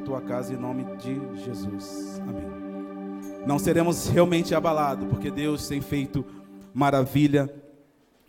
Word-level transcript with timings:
tua 0.00 0.22
casa 0.22 0.54
em 0.54 0.56
nome 0.56 0.84
de 0.96 1.14
Jesus. 1.44 2.18
Amém. 2.20 3.46
Não 3.46 3.58
seremos 3.58 4.08
realmente 4.08 4.54
abalados, 4.54 5.06
porque 5.08 5.30
Deus 5.30 5.68
tem 5.68 5.82
feito 5.82 6.24
maravilha 6.72 7.52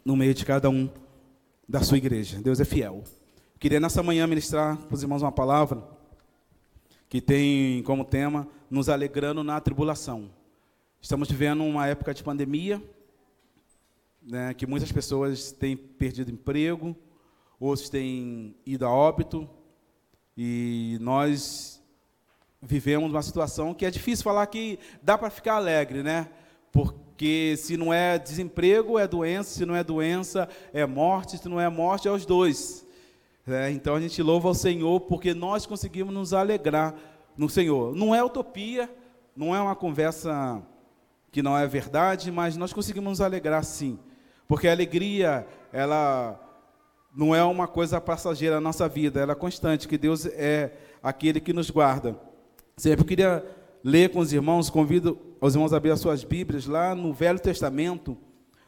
no 0.04 0.18
meio 0.18 0.34
de 0.34 0.46
cada 0.46 0.70
um 0.70 0.89
da 1.68 1.81
sua 1.81 1.97
igreja. 1.97 2.41
Deus 2.41 2.60
é 2.60 2.65
fiel. 2.65 3.04
Queria 3.60 3.79
nessa 3.79 4.04
manhã 4.04 4.28
ministrar 4.28 4.78
para 4.78 4.94
os 4.94 5.02
irmãos 5.02 5.21
uma 5.21 5.31
palavra 5.31 5.88
que 7.07 7.21
tem 7.21 7.82
como 7.84 8.04
tema 8.04 8.45
nos 8.70 8.89
alegrando 8.89 9.41
na 9.41 9.59
tribulação. 9.61 10.30
Estamos 11.00 11.32
vivendo 11.32 11.64
uma 11.64 11.88
época 11.88 12.14
de 12.14 12.23
pandemia, 12.23 12.84
né, 14.21 14.54
que 14.54 14.68
muitas 14.68 14.91
pessoas 14.91 15.54
têm 15.54 15.77
perdido 15.77 16.30
emprego, 16.30 16.93
outros 17.57 17.89
têm 17.89 18.54
ido 18.66 18.86
a 18.86 18.89
óbito, 18.89 19.50
e 20.38 20.97
nós 21.00 21.81
vivemos 22.61 23.11
uma 23.11 23.21
situação 23.21 23.73
que 23.73 23.85
é 23.85 23.91
difícil 23.91 24.23
falar 24.23 24.45
que 24.48 24.80
dá 25.02 25.17
para 25.17 25.30
ficar 25.30 25.55
alegre, 25.55 26.02
né? 26.02 26.30
Porque 26.71 27.55
se 27.58 27.77
não 27.77 27.94
é 27.94 28.17
desemprego, 28.17 28.98
é 28.98 29.08
doença, 29.08 29.52
se 29.52 29.66
não 29.66 29.75
é 29.75 29.84
doença, 29.84 30.48
é 30.73 30.85
morte, 30.85 31.38
se 31.38 31.48
não 31.48 31.59
é 31.59 31.70
morte, 31.70 32.08
é 32.08 32.11
os 32.11 32.25
dois. 32.25 32.85
É, 33.45 33.70
então 33.72 33.95
a 33.95 34.02
gente 34.02 34.22
louva 34.23 34.48
ao 34.48 34.53
Senhor 34.53 35.02
porque 35.02 35.34
nós 35.34 35.66
conseguimos 35.66 36.13
nos 36.13 36.34
alegrar 36.34 36.95
no 37.38 37.50
Senhor. 37.50 37.94
Não 37.94 38.16
é 38.16 38.23
utopia, 38.23 38.89
não 39.36 39.55
é 39.55 39.61
uma 39.61 39.75
conversa 39.75 40.61
que 41.31 41.41
não 41.41 41.58
é 41.58 41.67
verdade, 41.67 42.31
mas 42.31 42.55
nós 42.55 42.72
conseguimos 42.72 43.09
nos 43.09 43.22
alegrar 43.22 43.63
sim. 43.63 44.00
Porque 44.47 44.67
a 44.67 44.72
alegria, 44.72 45.45
ela 45.72 46.39
não 47.16 47.34
é 47.35 47.44
uma 47.44 47.67
coisa 47.67 48.02
passageira 48.02 48.55
na 48.55 48.62
nossa 48.62 48.90
vida, 48.90 49.20
ela 49.20 49.34
é 49.34 49.35
constante, 49.35 49.88
que 49.88 49.98
Deus 49.98 50.26
é 50.26 50.72
aquele 51.02 51.39
que 51.39 51.53
nos 51.53 51.70
guarda. 51.70 52.20
Sempre 52.76 53.05
queria 53.05 53.45
ler 53.84 54.09
com 54.09 54.20
os 54.20 54.34
irmãos, 54.34 54.70
convido 54.70 55.17
os 55.39 55.53
irmãos 55.53 55.73
a 55.73 55.78
abrir 55.78 55.91
as 55.91 56.00
suas 56.00 56.23
Bíblias 56.23 56.66
lá 56.66 56.95
no 56.95 57.14
Velho 57.14 57.39
Testamento, 57.39 58.17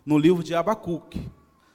no 0.06 0.18
livro 0.18 0.44
de 0.44 0.54
Abacuque. 0.54 1.28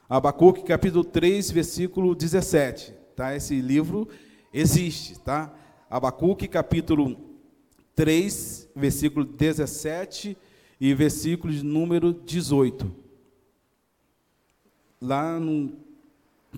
Abacuque, 0.09 0.63
capítulo 0.63 1.03
3, 1.03 1.51
versículo 1.51 2.15
17. 2.15 2.95
Tá? 3.17 3.35
Esse 3.35 3.61
livro 3.61 4.09
existe, 4.53 5.19
tá? 5.19 5.53
Abacuque, 5.89 6.47
capítulo 6.47 7.17
3, 7.97 8.69
versículo 8.77 9.25
17 9.25 10.37
e 10.81 10.95
versículo 10.95 11.53
número 11.65 12.13
18. 12.13 12.91
Lá 15.01 15.39
no 15.39 15.90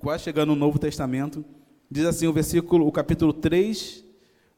quase 0.00 0.24
chegando 0.24 0.50
no 0.50 0.56
Novo 0.56 0.78
Testamento, 0.78 1.44
diz 1.90 2.04
assim 2.04 2.26
o 2.26 2.32
versículo, 2.32 2.86
o 2.86 2.92
capítulo 2.92 3.32
3, 3.32 4.04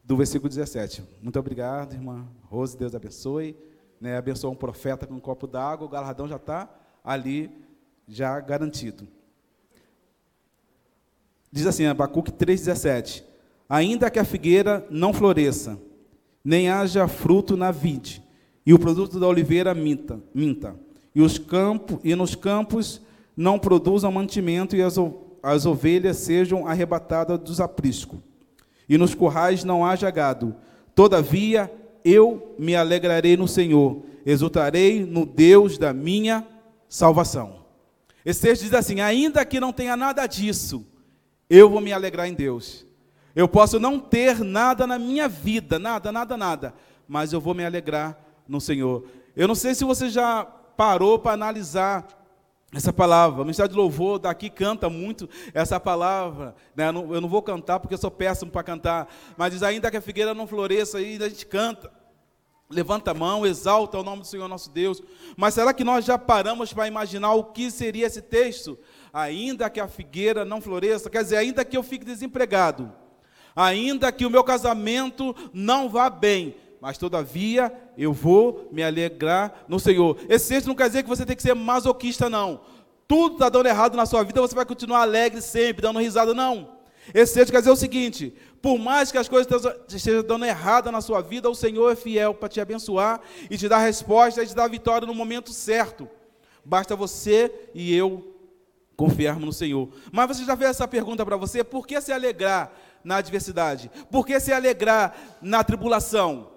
do 0.03 0.15
versículo 0.15 0.49
17. 0.49 1.03
Muito 1.21 1.39
obrigado, 1.39 1.93
irmã 1.93 2.27
Rose, 2.43 2.77
Deus 2.77 2.95
abençoe. 2.95 3.55
Né, 3.99 4.17
abençoa 4.17 4.51
um 4.51 4.55
profeta 4.55 5.07
com 5.07 5.15
um 5.15 5.19
copo 5.19 5.47
d'água, 5.47 5.87
o 5.87 5.89
galardão 5.89 6.27
já 6.27 6.35
está 6.35 6.69
ali, 7.03 7.49
já 8.07 8.39
garantido. 8.39 9.07
Diz 11.51 11.65
assim, 11.65 11.85
Abacuque 11.85 12.31
3,17: 12.31 13.23
Ainda 13.69 14.11
que 14.11 14.19
a 14.19 14.25
figueira 14.25 14.85
não 14.89 15.13
floresça, 15.13 15.79
nem 16.43 16.69
haja 16.69 17.07
fruto 17.07 17.55
na 17.55 17.71
vide, 17.71 18.21
e 18.65 18.73
o 18.73 18.79
produto 18.79 19.19
da 19.19 19.27
oliveira 19.27 19.73
minta, 19.73 20.21
minta 20.33 20.75
e, 21.15 21.21
os 21.21 21.37
campos, 21.37 21.99
e 22.03 22.13
nos 22.13 22.35
campos 22.35 23.01
não 23.35 23.57
produzam 23.57 24.11
mantimento, 24.11 24.75
e 24.75 24.81
as, 24.81 24.97
as 25.45 25.67
ovelhas 25.67 26.17
sejam 26.17 26.67
arrebatadas 26.67 27.37
dos 27.37 27.61
apriscos, 27.61 28.17
e 28.89 28.97
nos 28.97 29.13
currais 29.13 29.63
não 29.63 29.85
haja 29.85 30.09
gado. 30.09 30.55
Todavia 30.95 31.71
eu 32.03 32.55
me 32.57 32.75
alegrarei 32.75 33.37
no 33.37 33.47
Senhor, 33.47 34.01
exultarei 34.25 35.05
no 35.05 35.23
Deus 35.23 35.77
da 35.77 35.93
minha 35.93 36.45
salvação. 36.89 37.63
Esse 38.25 38.41
texto 38.41 38.63
diz 38.63 38.73
assim: 38.73 39.01
ainda 39.01 39.45
que 39.45 39.59
não 39.59 39.71
tenha 39.71 39.95
nada 39.95 40.25
disso, 40.25 40.83
eu 41.47 41.69
vou 41.69 41.79
me 41.79 41.93
alegrar 41.93 42.27
em 42.27 42.33
Deus. 42.33 42.83
Eu 43.35 43.47
posso 43.47 43.79
não 43.79 43.99
ter 43.99 44.39
nada 44.39 44.87
na 44.87 44.97
minha 44.97 45.27
vida, 45.27 45.77
nada, 45.77 46.11
nada, 46.11 46.35
nada, 46.35 46.73
mas 47.07 47.33
eu 47.33 47.39
vou 47.39 47.53
me 47.53 47.63
alegrar 47.63 48.17
no 48.47 48.59
Senhor. 48.59 49.05
Eu 49.35 49.47
não 49.47 49.55
sei 49.55 49.75
se 49.75 49.83
você 49.83 50.09
já 50.09 50.43
parou 50.43 51.19
para 51.19 51.33
analisar 51.33 52.24
essa 52.75 52.91
palavra. 52.91 53.41
O 53.41 53.45
Ministério 53.45 53.71
de 53.71 53.77
Louvor 53.77 54.19
daqui 54.19 54.49
canta 54.49 54.89
muito 54.89 55.29
essa 55.53 55.79
palavra. 55.79 56.53
Né? 56.75 56.89
Eu, 56.89 57.21
não, 57.21 57.29
vou 57.29 57.41
cantar 57.41 57.79
porque 57.79 57.93
eu 57.93 57.97
sou 57.97 58.11
péssimo 58.11 58.51
para 58.51 58.63
cantar, 58.63 59.07
mas 59.37 59.53
diz 59.53 59.63
ainda 59.63 59.89
que 59.89 59.97
a 59.97 60.01
figueira 60.01 60.33
não 60.33 60.45
floresça, 60.45 60.97
ainda 60.97 61.25
a 61.25 61.29
gente 61.29 61.45
canta. 61.45 61.91
Levanta 62.69 63.11
a 63.11 63.13
mão, 63.13 63.45
exalta 63.45 63.97
o 63.97 64.03
nome 64.03 64.23
do 64.23 64.27
Senhor 64.27 64.47
nosso 64.47 64.71
Deus. 64.71 65.01
Mas 65.37 65.53
será 65.53 65.73
que 65.73 65.83
nós 65.83 66.03
já 66.03 66.17
paramos 66.17 66.73
para 66.73 66.87
imaginar 66.87 67.33
o 67.33 67.43
que 67.45 67.71
seria 67.71 68.07
esse 68.07 68.21
texto? 68.21 68.77
Ainda 69.13 69.69
que 69.69 69.79
a 69.79 69.87
figueira 69.87 70.43
não 70.43 70.59
floresça, 70.59 71.09
quer 71.09 71.23
dizer, 71.23 71.37
ainda 71.37 71.63
que 71.63 71.77
eu 71.77 71.83
fique 71.83 72.03
desempregado, 72.03 72.91
ainda 73.55 74.11
que 74.11 74.25
o 74.25 74.29
meu 74.29 74.43
casamento 74.43 75.33
não 75.53 75.87
vá 75.87 76.09
bem, 76.09 76.55
mas 76.85 76.99
todavia 76.99 77.73
eu 77.97 78.13
vou 78.13 78.69
me 78.71 78.83
alegrar 78.83 79.65
no 79.67 79.79
Senhor. 79.79 80.19
Esse 80.29 80.49
texto 80.49 80.67
não 80.67 80.75
quer 80.75 80.85
dizer 80.85 81.01
que 81.01 81.09
você 81.09 81.25
tem 81.25 81.35
que 81.35 81.41
ser 81.41 81.55
masoquista, 81.55 82.29
não. 82.29 82.61
Tudo 83.07 83.33
está 83.33 83.49
dando 83.49 83.65
errado 83.65 83.97
na 83.97 84.05
sua 84.05 84.21
vida, 84.21 84.39
você 84.39 84.53
vai 84.53 84.67
continuar 84.67 85.01
alegre 85.01 85.41
sempre, 85.41 85.81
dando 85.81 85.97
risada, 85.97 86.31
não. 86.31 86.77
Esse 87.11 87.33
texto 87.33 87.49
quer 87.49 87.57
dizer 87.57 87.71
o 87.71 87.75
seguinte: 87.75 88.35
por 88.61 88.77
mais 88.77 89.11
que 89.11 89.17
as 89.17 89.27
coisas 89.27 89.51
estejam 89.89 90.21
dando 90.21 90.45
errado 90.45 90.91
na 90.91 91.01
sua 91.01 91.21
vida, 91.21 91.49
o 91.49 91.55
Senhor 91.55 91.91
é 91.91 91.95
fiel 91.95 92.35
para 92.35 92.49
te 92.49 92.61
abençoar 92.61 93.19
e 93.49 93.57
te 93.57 93.67
dar 93.67 93.79
resposta 93.79 94.43
e 94.43 94.45
te 94.45 94.53
dar 94.53 94.69
vitória 94.69 95.07
no 95.07 95.15
momento 95.15 95.51
certo. 95.51 96.07
Basta 96.63 96.95
você 96.95 97.51
e 97.73 97.95
eu 97.95 98.31
confiarmos 98.95 99.43
no 99.43 99.53
Senhor. 99.53 99.89
Mas 100.11 100.27
você 100.27 100.45
já 100.45 100.55
fez 100.55 100.69
essa 100.69 100.87
pergunta 100.87 101.25
para 101.25 101.35
você: 101.35 101.63
por 101.63 101.87
que 101.87 101.99
se 101.99 102.13
alegrar 102.13 102.71
na 103.03 103.15
adversidade? 103.15 103.89
Por 104.11 104.23
que 104.23 104.39
se 104.39 104.53
alegrar 104.53 105.17
na 105.41 105.63
tribulação? 105.63 106.53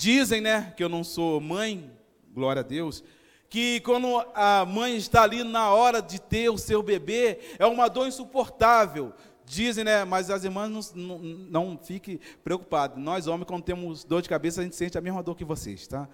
Dizem, 0.00 0.40
né, 0.40 0.72
que 0.78 0.82
eu 0.82 0.88
não 0.88 1.04
sou 1.04 1.42
mãe, 1.42 1.92
glória 2.32 2.60
a 2.60 2.62
Deus, 2.62 3.04
que 3.50 3.80
quando 3.80 4.24
a 4.34 4.64
mãe 4.64 4.96
está 4.96 5.24
ali 5.24 5.44
na 5.44 5.74
hora 5.74 6.00
de 6.00 6.18
ter 6.18 6.48
o 6.48 6.56
seu 6.56 6.82
bebê, 6.82 7.38
é 7.58 7.66
uma 7.66 7.86
dor 7.86 8.08
insuportável. 8.08 9.12
Dizem, 9.44 9.84
né, 9.84 10.02
mas 10.06 10.30
as 10.30 10.42
irmãs 10.42 10.70
não, 10.94 11.18
não, 11.18 11.18
não 11.18 11.78
fiquem 11.78 12.18
preocupadas. 12.42 12.96
Nós, 12.96 13.26
homens, 13.26 13.44
quando 13.44 13.62
temos 13.62 14.02
dor 14.02 14.22
de 14.22 14.28
cabeça, 14.30 14.62
a 14.62 14.64
gente 14.64 14.74
sente 14.74 14.96
a 14.96 15.02
mesma 15.02 15.22
dor 15.22 15.36
que 15.36 15.44
vocês, 15.44 15.86
tá? 15.86 16.08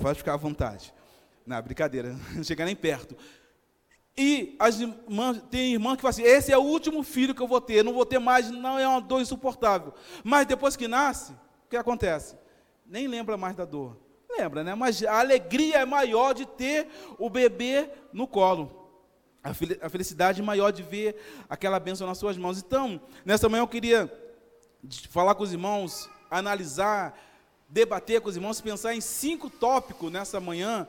Pode 0.00 0.18
ficar 0.18 0.34
à 0.34 0.36
vontade. 0.36 0.94
Não, 1.44 1.60
brincadeira, 1.60 2.16
não 2.36 2.44
chega 2.44 2.64
nem 2.64 2.76
perto. 2.76 3.16
E 4.16 4.54
as 4.56 4.78
irmãs, 4.78 5.42
tem 5.50 5.72
irmã 5.72 5.96
que 5.96 6.02
fala 6.02 6.10
assim: 6.10 6.22
esse 6.22 6.52
é 6.52 6.56
o 6.56 6.62
último 6.62 7.02
filho 7.02 7.34
que 7.34 7.42
eu 7.42 7.48
vou 7.48 7.60
ter, 7.60 7.82
não 7.82 7.92
vou 7.92 8.06
ter 8.06 8.20
mais, 8.20 8.52
não 8.52 8.78
é 8.78 8.86
uma 8.86 9.00
dor 9.00 9.20
insuportável. 9.20 9.92
Mas 10.22 10.46
depois 10.46 10.76
que 10.76 10.86
nasce, 10.86 11.32
o 11.32 11.70
que 11.70 11.76
acontece? 11.76 12.40
Nem 12.92 13.06
lembra 13.06 13.38
mais 13.38 13.56
da 13.56 13.64
dor. 13.64 13.96
Lembra, 14.28 14.62
né? 14.62 14.74
Mas 14.74 15.02
a 15.02 15.18
alegria 15.18 15.78
é 15.78 15.84
maior 15.86 16.34
de 16.34 16.44
ter 16.44 16.86
o 17.18 17.30
bebê 17.30 17.88
no 18.12 18.26
colo. 18.26 18.70
A 19.42 19.88
felicidade 19.88 20.42
maior 20.42 20.70
de 20.70 20.82
ver 20.82 21.16
aquela 21.48 21.80
bênção 21.80 22.06
nas 22.06 22.18
suas 22.18 22.36
mãos. 22.36 22.58
Então, 22.58 23.00
nessa 23.24 23.48
manhã 23.48 23.62
eu 23.62 23.66
queria 23.66 24.12
falar 25.08 25.34
com 25.34 25.42
os 25.42 25.52
irmãos, 25.52 26.08
analisar, 26.30 27.18
debater 27.66 28.20
com 28.20 28.28
os 28.28 28.36
irmãos, 28.36 28.60
pensar 28.60 28.94
em 28.94 29.00
cinco 29.00 29.48
tópicos 29.48 30.12
nessa 30.12 30.38
manhã 30.38 30.86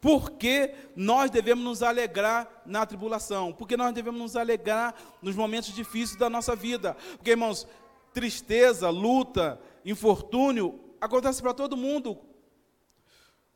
porque 0.00 0.74
nós 0.96 1.30
devemos 1.30 1.64
nos 1.64 1.82
alegrar 1.82 2.62
na 2.66 2.84
tribulação, 2.84 3.52
porque 3.52 3.76
nós 3.76 3.94
devemos 3.94 4.20
nos 4.20 4.36
alegrar 4.36 4.94
nos 5.22 5.36
momentos 5.36 5.72
difíceis 5.72 6.18
da 6.18 6.28
nossa 6.28 6.56
vida. 6.56 6.96
Porque, 7.16 7.30
irmãos, 7.30 7.66
tristeza, 8.12 8.90
luta, 8.90 9.60
infortúnio 9.84 10.85
acontece 11.00 11.42
para 11.42 11.54
todo 11.54 11.76
mundo. 11.76 12.18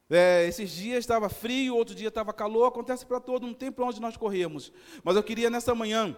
É, 0.09 0.47
esses 0.47 0.71
dias 0.71 0.99
estava 0.99 1.29
frio, 1.29 1.77
outro 1.77 1.95
dia 1.95 2.09
estava 2.09 2.33
calor, 2.33 2.67
acontece 2.67 3.07
para 3.07 3.21
todo, 3.21 3.47
não 3.47 3.55
tem 3.55 3.73
onde 3.79 4.01
nós 4.01 4.17
corremos. 4.17 4.73
Mas 5.05 5.15
eu 5.15 5.23
queria 5.23 5.49
nessa 5.49 5.75
manhã 5.75 6.17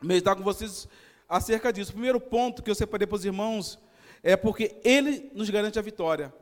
meditar 0.00 0.34
com 0.34 0.42
vocês 0.42 0.88
acerca 1.28 1.72
disso. 1.72 1.90
O 1.90 1.94
primeiro 1.94 2.18
ponto 2.18 2.62
que 2.62 2.70
eu 2.70 2.74
separei 2.74 3.06
para 3.06 3.16
os 3.16 3.24
irmãos 3.24 3.78
é 4.22 4.36
porque 4.36 4.80
ele 4.82 5.30
nos 5.34 5.50
garante 5.50 5.78
a 5.78 5.82
vitória. 5.82 6.32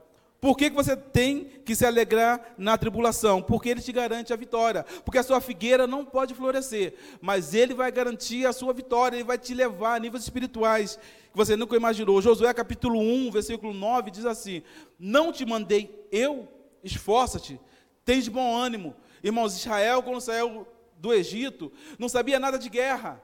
Por 0.44 0.58
que, 0.58 0.68
que 0.68 0.76
você 0.76 0.94
tem 0.94 1.44
que 1.64 1.74
se 1.74 1.86
alegrar 1.86 2.54
na 2.58 2.76
tribulação? 2.76 3.40
Porque 3.40 3.70
ele 3.70 3.80
te 3.80 3.90
garante 3.90 4.30
a 4.30 4.36
vitória. 4.36 4.84
Porque 5.02 5.16
a 5.16 5.22
sua 5.22 5.40
figueira 5.40 5.86
não 5.86 6.04
pode 6.04 6.34
florescer, 6.34 6.96
mas 7.18 7.54
ele 7.54 7.72
vai 7.72 7.90
garantir 7.90 8.44
a 8.44 8.52
sua 8.52 8.74
vitória, 8.74 9.16
ele 9.16 9.24
vai 9.24 9.38
te 9.38 9.54
levar 9.54 9.94
a 9.94 9.98
níveis 9.98 10.22
espirituais 10.22 10.98
que 11.32 11.34
você 11.34 11.56
nunca 11.56 11.74
imaginou. 11.74 12.20
Josué 12.20 12.52
capítulo 12.52 13.00
1, 13.00 13.30
versículo 13.30 13.72
9 13.72 14.10
diz 14.10 14.26
assim: 14.26 14.62
Não 14.98 15.32
te 15.32 15.46
mandei 15.46 16.06
eu, 16.12 16.46
esforça-te, 16.82 17.58
tens 18.04 18.28
bom 18.28 18.54
ânimo. 18.54 18.94
Irmãos, 19.22 19.56
Israel, 19.56 20.02
quando 20.02 20.20
saiu 20.20 20.66
do 20.98 21.14
Egito, 21.14 21.72
não 21.98 22.06
sabia 22.06 22.38
nada 22.38 22.58
de 22.58 22.68
guerra. 22.68 23.18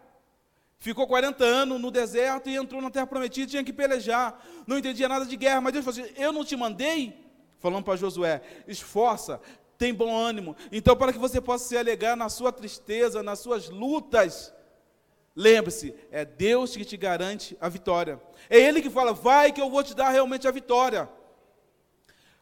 Ficou 0.82 1.06
40 1.06 1.44
anos 1.44 1.78
no 1.78 1.90
deserto 1.90 2.48
e 2.48 2.56
entrou 2.56 2.80
na 2.80 2.90
terra 2.90 3.06
prometida, 3.06 3.50
tinha 3.50 3.62
que 3.62 3.72
pelejar. 3.72 4.42
Não 4.66 4.78
entendia 4.78 5.10
nada 5.10 5.26
de 5.26 5.36
guerra, 5.36 5.60
mas 5.60 5.74
Deus 5.74 5.84
falou 5.84 6.00
assim: 6.00 6.14
Eu 6.16 6.32
não 6.32 6.42
te 6.42 6.56
mandei? 6.56 7.22
Falando 7.58 7.84
para 7.84 7.96
Josué: 7.96 8.40
Esforça, 8.66 9.42
tem 9.76 9.92
bom 9.92 10.16
ânimo. 10.16 10.56
Então, 10.72 10.96
para 10.96 11.12
que 11.12 11.18
você 11.18 11.38
possa 11.38 11.68
se 11.68 11.76
alegar 11.76 12.16
na 12.16 12.30
sua 12.30 12.50
tristeza, 12.50 13.22
nas 13.22 13.40
suas 13.40 13.68
lutas, 13.68 14.54
lembre-se, 15.36 15.94
é 16.10 16.24
Deus 16.24 16.74
que 16.74 16.82
te 16.82 16.96
garante 16.96 17.54
a 17.60 17.68
vitória. 17.68 18.18
É 18.48 18.58
Ele 18.58 18.80
que 18.80 18.88
fala: 18.88 19.12
Vai 19.12 19.52
que 19.52 19.60
eu 19.60 19.68
vou 19.68 19.84
te 19.84 19.94
dar 19.94 20.08
realmente 20.08 20.48
a 20.48 20.50
vitória. 20.50 21.10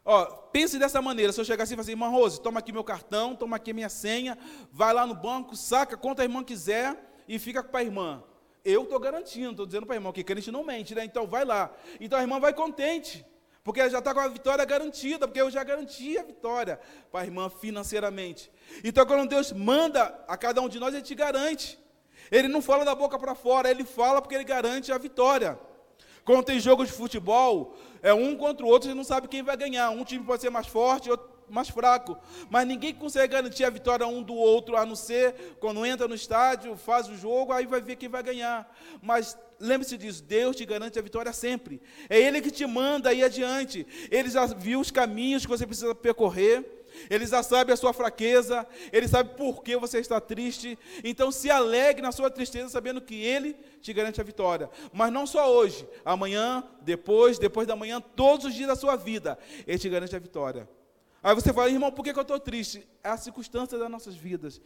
Ó, 0.04 0.24
pense 0.52 0.78
dessa 0.78 1.02
maneira, 1.02 1.32
se 1.32 1.40
eu 1.40 1.44
chegar 1.44 1.64
assim 1.64 1.72
e 1.72 1.76
falar 1.76 1.82
assim, 1.82 1.90
irmã 1.90 2.08
Rose, 2.08 2.40
toma 2.40 2.60
aqui 2.60 2.70
meu 2.70 2.84
cartão, 2.84 3.34
toma 3.34 3.56
aqui 3.56 3.72
minha 3.72 3.88
senha, 3.88 4.38
vai 4.72 4.94
lá 4.94 5.04
no 5.04 5.14
banco, 5.14 5.56
saca 5.56 5.96
quanto 5.96 6.20
a 6.20 6.22
irmã 6.22 6.44
quiser 6.44 7.07
e 7.28 7.38
fica 7.38 7.62
com 7.62 7.76
a 7.76 7.82
irmã. 7.82 8.22
Eu 8.64 8.82
estou 8.82 8.98
garantindo, 8.98 9.50
estou 9.50 9.66
dizendo 9.66 9.86
para 9.86 9.94
a 9.94 9.98
irmã 9.98 10.10
que 10.12 10.24
crente 10.24 10.50
não 10.50 10.64
mente, 10.64 10.94
né? 10.94 11.04
Então 11.04 11.26
vai 11.26 11.44
lá. 11.44 11.70
Então 12.00 12.18
a 12.18 12.22
irmã 12.22 12.40
vai 12.40 12.52
contente, 12.52 13.24
porque 13.62 13.80
ela 13.80 13.90
já 13.90 13.98
está 13.98 14.12
com 14.14 14.20
a 14.20 14.28
vitória 14.28 14.64
garantida, 14.64 15.28
porque 15.28 15.40
eu 15.40 15.50
já 15.50 15.62
garanti 15.62 16.18
a 16.18 16.22
vitória 16.22 16.80
para 17.12 17.20
a 17.20 17.24
irmã 17.24 17.48
financeiramente. 17.48 18.50
Então 18.82 19.06
quando 19.06 19.28
Deus 19.28 19.52
manda 19.52 20.24
a 20.26 20.36
cada 20.36 20.60
um 20.60 20.68
de 20.68 20.80
nós, 20.80 20.94
Ele 20.94 21.02
te 21.02 21.14
garante. 21.14 21.78
Ele 22.30 22.48
não 22.48 22.60
fala 22.60 22.84
da 22.84 22.94
boca 22.94 23.18
para 23.18 23.34
fora, 23.34 23.70
Ele 23.70 23.84
fala 23.84 24.20
porque 24.20 24.34
Ele 24.34 24.44
garante 24.44 24.90
a 24.90 24.98
vitória. 24.98 25.58
Quando 26.24 26.44
tem 26.44 26.60
jogo 26.60 26.84
de 26.84 26.92
futebol, 26.92 27.74
é 28.02 28.12
um 28.12 28.36
contra 28.36 28.66
o 28.66 28.68
outro, 28.68 28.88
você 28.88 28.94
não 28.94 29.04
sabe 29.04 29.28
quem 29.28 29.42
vai 29.42 29.56
ganhar. 29.56 29.88
Um 29.90 30.04
time 30.04 30.24
pode 30.24 30.42
ser 30.42 30.50
mais 30.50 30.66
forte, 30.66 31.10
outro 31.10 31.37
mais 31.50 31.68
fraco. 31.68 32.16
Mas 32.50 32.66
ninguém 32.66 32.94
consegue 32.94 33.32
garantir 33.32 33.64
a 33.64 33.70
vitória 33.70 34.06
um 34.06 34.22
do 34.22 34.34
outro, 34.34 34.76
a 34.76 34.84
não 34.84 34.96
ser 34.96 35.56
quando 35.60 35.84
entra 35.84 36.08
no 36.08 36.14
estádio, 36.14 36.76
faz 36.76 37.08
o 37.08 37.16
jogo, 37.16 37.52
aí 37.52 37.66
vai 37.66 37.80
ver 37.80 37.96
quem 37.96 38.08
vai 38.08 38.22
ganhar. 38.22 38.72
Mas 39.02 39.36
lembre-se 39.60 39.96
disso, 39.96 40.22
Deus 40.22 40.56
te 40.56 40.64
garante 40.64 40.98
a 40.98 41.02
vitória 41.02 41.32
sempre. 41.32 41.80
É 42.08 42.18
Ele 42.18 42.40
que 42.40 42.50
te 42.50 42.66
manda 42.66 43.10
aí 43.10 43.22
adiante. 43.22 43.86
Ele 44.10 44.30
já 44.30 44.46
viu 44.46 44.80
os 44.80 44.90
caminhos 44.90 45.44
que 45.44 45.50
você 45.50 45.66
precisa 45.66 45.94
percorrer. 45.94 46.78
Ele 47.10 47.26
já 47.26 47.42
sabe 47.42 47.72
a 47.72 47.76
sua 47.76 47.92
fraqueza, 47.92 48.66
ele 48.92 49.06
sabe 49.06 49.36
por 49.36 49.62
que 49.62 49.76
você 49.76 49.98
está 49.98 50.20
triste. 50.20 50.78
Então 51.04 51.30
se 51.30 51.50
alegre 51.50 52.02
na 52.02 52.12
sua 52.12 52.30
tristeza, 52.30 52.68
sabendo 52.68 53.00
que 53.00 53.14
ele 53.14 53.54
te 53.80 53.92
garante 53.92 54.20
a 54.20 54.24
vitória. 54.24 54.70
Mas 54.92 55.12
não 55.12 55.26
só 55.26 55.52
hoje, 55.52 55.86
amanhã, 56.04 56.64
depois, 56.80 57.38
depois 57.38 57.66
da 57.66 57.76
manhã, 57.76 58.00
todos 58.00 58.46
os 58.46 58.54
dias 58.54 58.68
da 58.68 58.76
sua 58.76 58.96
vida, 58.96 59.38
ele 59.66 59.78
te 59.78 59.88
garante 59.88 60.16
a 60.16 60.18
vitória. 60.18 60.68
Aí 61.22 61.34
você 61.34 61.52
fala, 61.52 61.70
irmão, 61.70 61.90
por 61.90 62.04
que, 62.04 62.12
que 62.12 62.18
eu 62.18 62.22
estou 62.22 62.38
triste? 62.38 62.86
É 63.02 63.08
a 63.08 63.16
circunstância 63.16 63.76
das 63.76 63.90
nossas 63.90 64.14
vidas. 64.14 64.60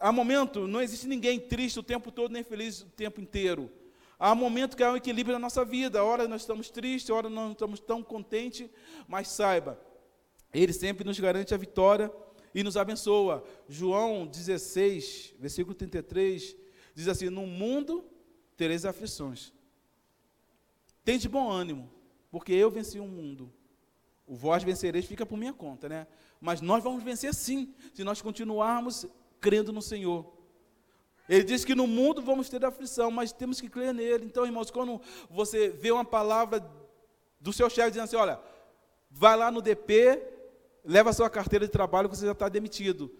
Há 0.00 0.10
momento, 0.10 0.66
não 0.66 0.80
existe 0.80 1.06
ninguém 1.06 1.38
triste 1.38 1.78
o 1.78 1.82
tempo 1.82 2.10
todo, 2.10 2.32
nem 2.32 2.42
feliz 2.42 2.80
o 2.80 2.86
tempo 2.86 3.20
inteiro. 3.20 3.70
Há 4.18 4.34
momento 4.34 4.76
que 4.76 4.82
há 4.82 4.92
um 4.92 4.96
equilíbrio 4.96 5.34
na 5.34 5.38
nossa 5.38 5.64
vida. 5.64 6.02
Hora 6.02 6.26
nós 6.26 6.40
estamos 6.40 6.70
tristes, 6.70 7.10
hora 7.10 7.28
não 7.28 7.52
estamos 7.52 7.78
tão 7.78 8.02
contentes, 8.02 8.68
mas 9.06 9.28
saiba, 9.28 9.80
ele 10.52 10.72
sempre 10.72 11.04
nos 11.04 11.20
garante 11.20 11.54
a 11.54 11.58
vitória 11.58 12.10
e 12.54 12.62
nos 12.62 12.76
abençoa. 12.76 13.44
João 13.68 14.26
16, 14.26 15.34
versículo 15.38 15.74
33, 15.74 16.56
diz 16.94 17.06
assim: 17.06 17.28
No 17.28 17.46
mundo 17.46 18.04
tereis 18.56 18.84
aflições. 18.84 19.52
Tem 21.04 21.18
de 21.18 21.28
bom 21.28 21.50
ânimo, 21.50 21.90
porque 22.30 22.52
eu 22.52 22.70
venci 22.70 22.98
o 22.98 23.06
mundo. 23.06 23.52
O 24.28 24.36
vós 24.36 24.62
vencereis 24.62 25.06
fica 25.06 25.24
por 25.24 25.38
minha 25.38 25.54
conta, 25.54 25.88
né? 25.88 26.06
Mas 26.40 26.60
nós 26.60 26.84
vamos 26.84 27.02
vencer 27.02 27.34
sim, 27.34 27.74
se 27.94 28.04
nós 28.04 28.22
continuarmos 28.22 29.06
crendo 29.40 29.72
no 29.72 29.80
Senhor. 29.82 30.30
Ele 31.28 31.42
diz 31.44 31.64
que 31.64 31.74
no 31.74 31.86
mundo 31.86 32.22
vamos 32.22 32.48
ter 32.48 32.64
aflição, 32.64 33.10
mas 33.10 33.32
temos 33.32 33.60
que 33.60 33.68
crer 33.68 33.92
nele. 33.92 34.24
Então, 34.26 34.46
irmãos, 34.46 34.70
quando 34.70 35.00
você 35.30 35.70
vê 35.70 35.90
uma 35.90 36.04
palavra 36.04 36.64
do 37.40 37.52
seu 37.52 37.68
chefe 37.68 37.90
dizendo 37.90 38.04
assim: 38.04 38.16
olha, 38.16 38.38
vai 39.10 39.36
lá 39.36 39.50
no 39.50 39.60
DP, 39.60 40.22
leva 40.84 41.10
a 41.10 41.12
sua 41.12 41.28
carteira 41.28 41.66
de 41.66 41.72
trabalho 41.72 42.08
que 42.08 42.16
você 42.16 42.26
já 42.26 42.32
está 42.32 42.48
demitido. 42.48 43.10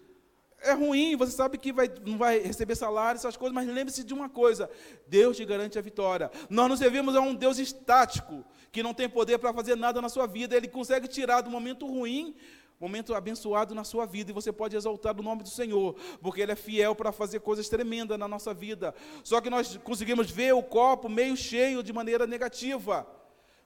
É 0.61 0.73
ruim, 0.73 1.15
você 1.15 1.31
sabe 1.31 1.57
que 1.57 1.71
vai, 1.71 1.89
não 2.05 2.17
vai 2.17 2.39
receber 2.39 2.75
salário, 2.75 3.17
essas 3.17 3.37
coisas, 3.37 3.53
mas 3.53 3.67
lembre-se 3.67 4.03
de 4.03 4.13
uma 4.13 4.29
coisa: 4.29 4.69
Deus 5.07 5.37
te 5.37 5.45
garante 5.45 5.77
a 5.79 5.81
vitória. 5.81 6.29
Nós 6.49 6.69
nos 6.69 6.79
servimos 6.79 7.15
a 7.15 7.21
um 7.21 7.33
Deus 7.33 7.57
estático, 7.57 8.45
que 8.71 8.83
não 8.83 8.93
tem 8.93 9.07
poder 9.07 9.37
para 9.37 9.53
fazer 9.53 9.75
nada 9.75 10.01
na 10.01 10.09
sua 10.09 10.27
vida. 10.27 10.55
Ele 10.55 10.67
consegue 10.67 11.07
tirar 11.07 11.41
do 11.41 11.49
momento 11.49 11.87
ruim 11.87 12.35
momento 12.79 13.13
abençoado 13.13 13.75
na 13.75 13.83
sua 13.83 14.05
vida, 14.05 14.31
e 14.31 14.33
você 14.33 14.53
pode 14.53 14.75
exaltar 14.75 15.17
o 15.19 15.21
nome 15.21 15.43
do 15.43 15.49
Senhor, 15.49 15.95
porque 16.21 16.41
Ele 16.41 16.53
é 16.53 16.55
fiel 16.55 16.95
para 16.95 17.11
fazer 17.11 17.41
coisas 17.41 17.67
tremendas 17.67 18.17
na 18.17 18.27
nossa 18.27 18.53
vida. 18.53 18.95
Só 19.23 19.41
que 19.41 19.49
nós 19.49 19.77
conseguimos 19.83 20.31
ver 20.31 20.53
o 20.53 20.63
copo 20.63 21.09
meio 21.09 21.35
cheio 21.35 21.83
de 21.83 21.91
maneira 21.91 22.25
negativa. 22.25 23.05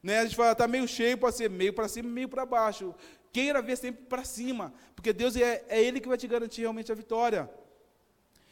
Né? 0.01 0.19
A 0.19 0.23
gente 0.23 0.35
fala, 0.35 0.53
está 0.53 0.67
meio 0.67 0.87
cheio, 0.87 1.17
pode 1.17 1.35
ser 1.35 1.49
meio 1.49 1.73
para 1.73 1.87
cima, 1.87 2.09
meio 2.09 2.27
para 2.27 2.45
baixo. 2.45 2.93
Queira 3.33 3.63
ver 3.63 3.75
sempre 3.75 4.03
para 4.05 4.23
cima, 4.23 4.71
porque 4.95 5.11
Deus 5.11 5.35
é, 5.35 5.65
é 5.67 5.83
Ele 5.83 5.99
que 5.99 6.07
vai 6.07 6.17
te 6.17 6.27
garantir 6.27 6.61
realmente 6.61 6.91
a 6.91 6.95
vitória. 6.95 7.49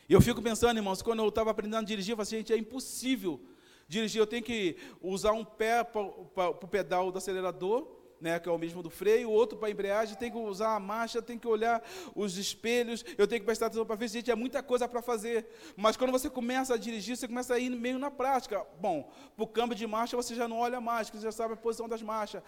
Eu 0.09 0.19
fico 0.19 0.41
pensando, 0.41 0.75
irmãos, 0.75 1.03
quando 1.03 1.19
eu 1.19 1.29
estava 1.29 1.51
aprendendo 1.51 1.83
a 1.83 1.85
dirigir, 1.85 2.13
eu 2.13 2.17
falei 2.17 2.27
assim, 2.27 2.37
gente, 2.37 2.51
é 2.51 2.57
impossível 2.57 3.39
dirigir, 3.87 4.19
eu 4.19 4.25
tenho 4.25 4.41
que 4.41 4.75
usar 4.99 5.33
um 5.33 5.45
pé 5.45 5.83
para 5.83 6.01
o 6.49 6.67
pedal 6.67 7.11
do 7.11 7.17
acelerador, 7.19 7.87
né, 8.19 8.39
que 8.39 8.49
é 8.49 8.51
o 8.51 8.57
mesmo 8.57 8.81
do 8.81 8.89
freio, 8.89 9.29
o 9.29 9.31
outro 9.31 9.57
para 9.57 9.67
a 9.67 9.71
embreagem, 9.71 10.15
tem 10.15 10.31
que 10.31 10.37
usar 10.37 10.75
a 10.75 10.79
marcha, 10.79 11.21
tem 11.21 11.37
que 11.37 11.47
olhar 11.47 11.83
os 12.15 12.37
espelhos, 12.37 13.05
eu 13.17 13.27
tenho 13.27 13.41
que 13.41 13.45
prestar 13.45 13.67
atenção 13.67 13.85
para 13.85 13.95
ver, 13.95 14.07
gente, 14.07 14.31
é 14.31 14.35
muita 14.35 14.63
coisa 14.63 14.87
para 14.87 15.01
fazer. 15.01 15.45
Mas 15.77 15.95
quando 15.95 16.11
você 16.11 16.29
começa 16.29 16.73
a 16.73 16.77
dirigir, 16.77 17.15
você 17.15 17.27
começa 17.27 17.53
a 17.53 17.59
ir 17.59 17.69
meio 17.69 17.99
na 17.99 18.09
prática. 18.09 18.65
Bom, 18.79 19.11
para 19.35 19.43
o 19.43 19.47
câmbio 19.47 19.75
de 19.75 19.85
marcha 19.85 20.17
você 20.17 20.33
já 20.33 20.47
não 20.47 20.57
olha 20.57 20.81
mais, 20.81 21.09
você 21.09 21.21
já 21.21 21.31
sabe 21.31 21.53
a 21.53 21.57
posição 21.57 21.87
das 21.87 22.01
marchas 22.01 22.41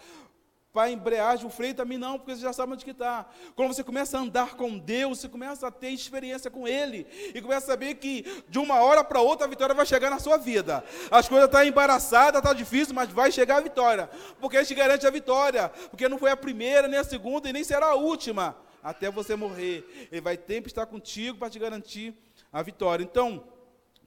para 0.74 0.88
a 0.88 0.92
embreagem, 0.92 1.46
o 1.46 1.52
freio 1.52 1.76
também 1.76 2.00
não, 2.00 2.18
porque 2.18 2.34
você 2.36 2.42
já 2.42 2.52
sabe 2.52 2.74
onde 2.74 2.84
que 2.84 2.90
está. 2.90 3.28
Quando 3.56 3.72
você 3.72 3.84
começa 3.84 4.18
a 4.18 4.22
andar 4.22 4.56
com 4.56 4.76
Deus, 4.80 5.20
você 5.20 5.30
começa 5.30 5.68
a 5.68 5.72
ter 5.72 5.90
experiência 5.90 6.50
com 6.50 6.68
Ele, 6.68 7.06
e 7.36 7.40
começa 7.40 7.68
a 7.68 7.76
saber 7.76 7.94
que 7.96 8.44
de 8.50 8.58
uma 8.58 8.82
hora 8.82 9.04
para 9.04 9.22
outra 9.22 9.46
a 9.46 9.50
vitória 9.50 9.76
vai 9.76 9.86
chegar 9.86 10.10
na 10.10 10.18
sua 10.18 10.36
vida. 10.36 10.84
As 11.12 11.30
coisas 11.30 11.46
estão 11.46 11.60
tá 11.60 11.66
embaraçadas, 11.66 12.40
está 12.40 12.54
difícil, 12.54 12.96
mas 12.96 13.08
vai 13.10 13.32
chegar 13.32 13.58
a 13.58 13.62
vitória, 13.62 14.10
porque 14.42 14.58
Ele 14.58 14.66
te 14.66 14.74
garante 14.74 15.06
a 15.06 15.12
vitória, 15.12 15.70
porque 15.92 16.10
não 16.10 16.18
foi 16.18 16.32
a 16.32 16.38
primeira, 16.38 16.88
nem 16.88 17.00
a 17.00 17.04
segunda, 17.04 17.48
e 17.48 17.54
nem 17.54 17.64
será 17.64 17.90
a 17.90 17.96
última, 17.96 18.58
até 18.82 19.12
você 19.12 19.36
morrer. 19.36 20.10
Ele 20.12 20.22
vai 20.22 20.36
sempre 20.38 20.72
estar 20.72 20.88
contigo 20.88 21.38
para 21.38 21.52
te 21.52 21.60
garantir 21.60 22.16
a 22.52 22.64
vitória. 22.64 23.04
Então, 23.04 23.44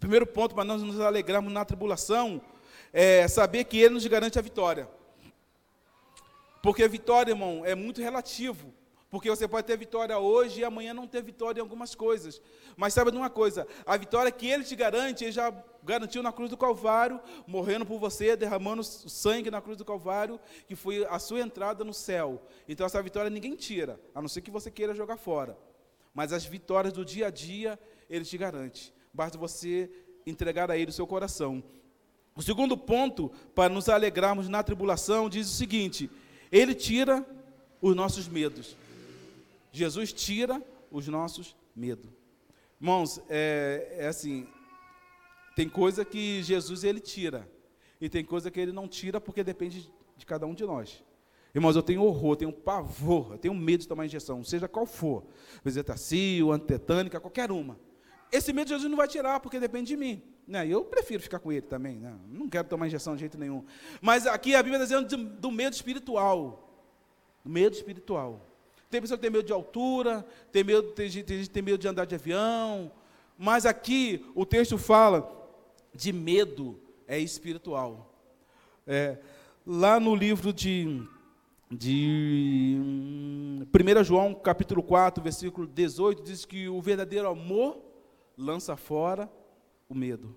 primeiro 0.01 0.27
ponto 0.27 0.53
para 0.53 0.65
nós 0.65 0.83
nos 0.83 0.99
alegrarmos 0.99 1.53
na 1.53 1.65
tribulação, 1.65 2.41
é 2.93 3.29
saber 3.29 3.63
que 3.65 3.79
Ele 3.79 3.95
nos 3.95 4.07
garante 4.07 4.37
a 4.37 4.43
vitória. 4.43 4.96
Porque 6.67 6.89
vitória, 6.89 7.31
irmão, 7.31 7.65
é 7.65 7.77
muito 7.77 8.03
relativo. 8.03 8.75
Porque 9.09 9.31
você 9.31 9.47
pode 9.47 9.69
ter 9.69 9.79
vitória 9.79 10.19
hoje 10.19 10.63
e 10.63 10.65
amanhã 10.65 10.93
não 10.93 11.07
ter 11.07 11.23
vitória 11.23 11.61
em 11.61 11.63
algumas 11.63 11.95
coisas. 11.95 12.43
Mas 12.77 12.93
saiba 12.93 13.13
de 13.13 13.17
uma 13.17 13.31
coisa: 13.31 13.69
a 13.87 13.97
vitória 13.97 14.33
que 14.33 14.49
Ele 14.49 14.65
te 14.65 14.75
garante, 14.75 15.23
Ele 15.23 15.31
já 15.31 15.55
garantiu 15.85 16.25
na 16.25 16.33
cruz 16.33 16.51
do 16.51 16.57
Calvário, 16.57 17.21
morrendo 17.47 17.87
por 17.87 18.01
você, 18.01 18.35
derramando 18.35 18.83
sangue 18.83 19.49
na 19.49 19.61
cruz 19.61 19.79
do 19.79 19.85
Calvário, 19.85 20.41
que 20.67 20.75
foi 20.75 21.07
a 21.09 21.21
sua 21.21 21.39
entrada 21.39 21.85
no 21.85 21.95
céu. 21.95 22.43
Então 22.69 22.85
essa 22.85 23.01
vitória 23.01 23.31
ninguém 23.31 23.55
tira, 23.55 24.01
a 24.13 24.21
não 24.21 24.29
ser 24.29 24.41
que 24.41 24.51
você 24.51 24.69
queira 24.69 24.93
jogar 24.93 25.19
fora. 25.19 25.57
Mas 26.13 26.33
as 26.33 26.45
vitórias 26.45 26.93
do 26.93 27.05
dia 27.05 27.29
a 27.29 27.31
dia, 27.31 27.79
Ele 28.11 28.25
te 28.25 28.37
garante. 28.37 28.93
Basta 29.15 29.39
você 29.39 29.89
entregar 30.27 30.69
a 30.69 30.77
Ele 30.77 30.91
o 30.91 30.93
seu 30.93 31.07
coração. 31.07 31.63
O 32.35 32.43
segundo 32.43 32.77
ponto, 32.77 33.31
para 33.55 33.73
nos 33.73 33.89
alegrarmos 33.89 34.49
na 34.49 34.65
tribulação, 34.65 35.31
diz 35.31 35.49
o 35.49 35.55
seguinte 35.55 36.11
ele 36.51 36.75
tira 36.75 37.25
os 37.81 37.95
nossos 37.95 38.29
medos. 38.29 38.77
Jesus 39.73 40.13
tira 40.13 40.63
os 40.91 41.07
nossos 41.09 41.55
medos. 41.75 42.11
Irmãos, 42.81 43.21
é, 43.29 43.97
é 43.99 44.07
assim, 44.07 44.47
tem 45.55 45.69
coisa 45.69 46.05
que 46.05 46.43
Jesus 46.43 46.85
ele 46.85 47.01
tira, 47.01 47.49
e 48.01 48.09
tem 48.09 48.25
coisa 48.25 48.51
que 48.51 48.61
ele 48.61 48.73
não 48.73 48.87
tira 48.87 49.21
porque 49.21 49.43
depende 49.43 49.91
de 50.17 50.27
cada 50.27 50.47
um 50.47 50.55
de 50.55 50.65
nós. 50.65 51.03
Irmãos, 51.55 51.75
eu 51.75 51.83
tenho 51.83 52.03
horror, 52.03 52.37
tenho 52.37 52.53
pavor, 52.53 53.33
eu 53.33 53.39
tenho 53.39 53.55
medo 53.55 53.81
de 53.81 53.89
tomar 53.89 54.05
injeção, 54.05 54.45
seja 54.45 54.69
qual 54.69 54.85
for, 54.85 55.25
bezetacil, 55.65 56.53
antetânica, 56.53 57.19
qualquer 57.19 57.51
uma. 57.51 57.81
Esse 58.31 58.53
medo 58.53 58.69
Jesus 58.69 58.91
não 58.91 58.97
vai 58.99 59.09
tirar, 59.09 59.41
porque 59.41 59.59
depende 59.59 59.89
de 59.89 59.97
mim. 59.97 60.23
Né? 60.47 60.67
Eu 60.69 60.85
prefiro 60.85 61.23
ficar 61.23 61.39
com 61.39 61.51
ele 61.51 61.63
também. 61.63 61.97
Né? 61.97 62.15
Não 62.29 62.49
quero 62.49 62.69
tomar 62.69 62.87
injeção 62.87 63.15
de 63.15 63.21
jeito 63.21 63.37
nenhum. 63.37 63.65
Mas 64.01 64.27
aqui 64.27 64.55
a 64.55 64.63
Bíblia 64.63 64.83
está 64.83 65.01
dizendo 65.01 65.25
do 65.25 65.51
medo 65.51 65.73
espiritual. 65.73 66.71
Do 67.45 67.51
medo 67.51 67.75
espiritual. 67.75 68.41
Tem 68.89 69.01
pessoa 69.01 69.19
que 69.19 69.23
tem 69.23 69.31
medo 69.31 69.45
de 69.45 69.53
altura, 69.53 70.25
tem, 70.53 70.63
medo, 70.63 70.93
tem 70.93 71.11
tem 71.11 71.45
tem 71.45 71.63
medo 71.63 71.79
de 71.79 71.89
andar 71.89 72.05
de 72.05 72.15
avião. 72.15 72.93
Mas 73.37 73.67
aqui 73.67 74.25
o 74.35 74.47
texto 74.47 74.79
fala 74.79 75.29
de 75.93 76.13
medo 76.13 76.79
é 77.09 77.19
espiritual. 77.19 78.15
É, 78.87 79.19
lá 79.67 79.99
no 79.99 80.15
livro 80.15 80.53
de, 80.53 81.03
de 81.69 82.77
1 83.75 84.05
João, 84.05 84.33
capítulo 84.33 84.83
4, 84.83 85.23
versículo 85.23 85.67
18, 85.67 86.23
diz 86.23 86.45
que 86.45 86.69
o 86.69 86.81
verdadeiro 86.81 87.29
amor 87.29 87.79
lança 88.39 88.77
fora 88.77 89.29
o 89.89 89.95
medo. 89.95 90.35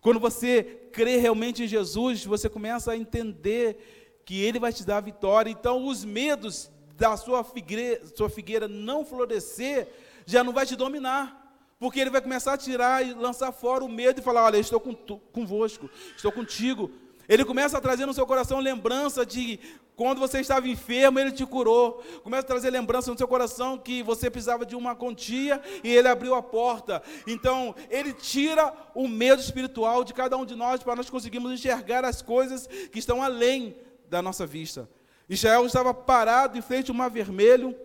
Quando 0.00 0.20
você 0.20 0.62
crê 0.92 1.16
realmente 1.16 1.64
em 1.64 1.68
Jesus, 1.68 2.24
você 2.24 2.48
começa 2.48 2.92
a 2.92 2.96
entender 2.96 4.22
que 4.24 4.40
Ele 4.42 4.58
vai 4.58 4.72
te 4.72 4.84
dar 4.84 4.98
a 4.98 5.02
vitória. 5.02 5.50
Então, 5.50 5.86
os 5.86 6.04
medos 6.04 6.70
da 6.96 7.16
sua 7.16 7.44
figueira, 7.44 8.06
sua 8.14 8.28
figueira 8.28 8.66
não 8.68 9.04
florescer 9.04 9.88
já 10.26 10.42
não 10.44 10.52
vai 10.52 10.66
te 10.66 10.76
dominar. 10.76 11.46
Porque 11.78 12.00
ele 12.00 12.10
vai 12.10 12.20
começar 12.20 12.54
a 12.54 12.58
tirar 12.58 13.06
e 13.06 13.14
lançar 13.14 13.52
fora 13.52 13.84
o 13.84 13.88
medo 13.88 14.20
e 14.20 14.22
falar: 14.22 14.44
Olha, 14.44 14.58
estou 14.58 14.80
com, 14.80 14.94
convosco, 14.94 15.88
estou 16.16 16.32
contigo. 16.32 16.90
Ele 17.28 17.44
começa 17.44 17.76
a 17.76 17.80
trazer 17.80 18.06
no 18.06 18.14
seu 18.14 18.26
coração 18.26 18.58
lembrança 18.58 19.26
de 19.26 19.60
quando 19.94 20.18
você 20.18 20.40
estava 20.40 20.66
enfermo, 20.66 21.18
ele 21.18 21.32
te 21.32 21.44
curou. 21.44 22.02
Começa 22.22 22.42
a 22.42 22.46
trazer 22.46 22.70
lembrança 22.70 23.10
no 23.10 23.18
seu 23.18 23.28
coração 23.28 23.76
que 23.76 24.02
você 24.02 24.30
precisava 24.30 24.64
de 24.64 24.74
uma 24.74 24.96
quantia 24.96 25.60
e 25.84 25.94
ele 25.94 26.08
abriu 26.08 26.34
a 26.34 26.42
porta. 26.42 27.02
Então, 27.26 27.74
ele 27.90 28.12
tira 28.12 28.72
o 28.94 29.06
medo 29.06 29.42
espiritual 29.42 30.04
de 30.04 30.14
cada 30.14 30.36
um 30.36 30.46
de 30.46 30.54
nós 30.54 30.82
para 30.82 30.96
nós 30.96 31.10
conseguirmos 31.10 31.52
enxergar 31.52 32.04
as 32.04 32.22
coisas 32.22 32.66
que 32.66 32.98
estão 32.98 33.22
além 33.22 33.76
da 34.08 34.22
nossa 34.22 34.46
vista. 34.46 34.88
Israel 35.28 35.66
estava 35.66 35.92
parado 35.92 36.56
em 36.56 36.62
frente 36.62 36.90
ao 36.90 36.96
mar 36.96 37.10
vermelho. 37.10 37.76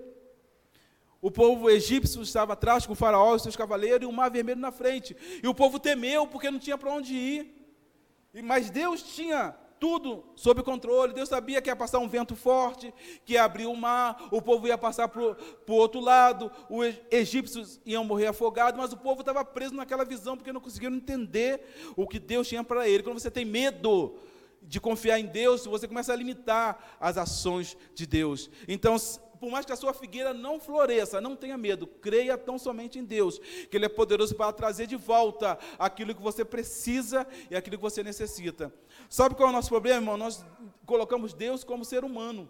O 1.22 1.32
povo 1.32 1.70
egípcio 1.70 2.22
estava 2.22 2.54
atrás 2.54 2.86
com 2.86 2.94
o 2.94 2.96
faraó 2.96 3.36
e 3.36 3.40
seus 3.40 3.56
cavaleiros 3.56 4.04
e 4.04 4.06
o 4.06 4.14
mar 4.14 4.30
vermelho 4.30 4.62
na 4.62 4.72
frente. 4.72 5.18
E 5.42 5.48
o 5.48 5.54
povo 5.54 5.80
temeu 5.80 6.28
porque 6.28 6.50
não 6.50 6.60
tinha 6.60 6.78
para 6.78 6.94
onde 6.94 7.14
ir. 7.14 7.63
Mas 8.42 8.70
Deus 8.70 9.04
tinha 9.04 9.56
tudo 9.84 10.24
sob 10.36 10.64
controle. 10.64 11.14
Deus 11.14 11.28
sabia 11.28 11.62
que 11.62 11.70
ia 11.70 11.76
passar 11.76 12.00
um 12.00 12.08
vento 12.08 12.38
forte, 12.38 12.94
que 13.26 13.34
ia 13.34 13.44
abrir 13.44 13.66
o 13.66 13.76
mar, 13.76 14.30
o 14.32 14.42
povo 14.42 14.66
ia 14.66 14.78
passar 14.78 15.10
para 15.10 15.22
o 15.22 15.36
outro 15.74 16.00
lado, 16.00 16.50
os 16.70 16.96
egípcios 17.12 17.82
iam 17.86 18.06
morrer 18.06 18.28
afogados, 18.28 18.80
mas 18.80 18.94
o 18.94 18.98
povo 18.98 19.20
estava 19.20 19.44
preso 19.44 19.76
naquela 19.76 20.06
visão 20.06 20.38
porque 20.38 20.54
não 20.54 20.62
conseguiram 20.62 20.96
entender 20.96 21.62
o 21.98 22.08
que 22.08 22.18
Deus 22.18 22.48
tinha 22.48 22.64
para 22.64 22.88
ele. 22.88 23.04
Quando 23.04 23.20
você 23.20 23.30
tem 23.30 23.44
medo 23.44 24.16
de 24.62 24.80
confiar 24.80 25.20
em 25.20 25.26
Deus, 25.26 25.66
você 25.66 25.86
começa 25.86 26.14
a 26.14 26.16
limitar 26.16 26.96
as 26.98 27.18
ações 27.18 27.78
de 27.94 28.08
Deus. 28.08 28.50
Então, 28.68 28.96
por 29.44 29.52
mais 29.52 29.66
que 29.66 29.74
a 29.74 29.76
sua 29.76 29.94
figueira 29.94 30.34
não 30.34 30.58
floresça, 30.58 31.20
não 31.20 31.36
tenha 31.36 31.58
medo, 31.58 31.86
creia 31.86 32.38
tão 32.38 32.58
somente 32.58 32.98
em 32.98 33.04
Deus, 33.04 33.40
que 33.70 33.76
Ele 33.76 33.84
é 33.84 33.90
poderoso 33.90 34.34
para 34.36 34.54
trazer 34.54 34.88
de 34.88 34.96
volta 34.96 35.60
aquilo 35.78 36.16
que 36.16 36.22
você 36.22 36.46
precisa 36.46 37.28
e 37.52 37.56
aquilo 37.58 37.76
que 37.76 37.82
você 37.82 38.02
necessita. 38.02 38.74
Sabe 39.10 39.36
qual 39.36 39.50
é 39.50 39.52
o 39.52 39.54
nosso 39.54 39.68
problema, 39.68 39.98
irmão? 39.98 40.16
Nós 40.16 40.46
colocamos 40.86 41.34
Deus 41.34 41.62
como 41.62 41.84
ser 41.84 42.06
humano 42.06 42.50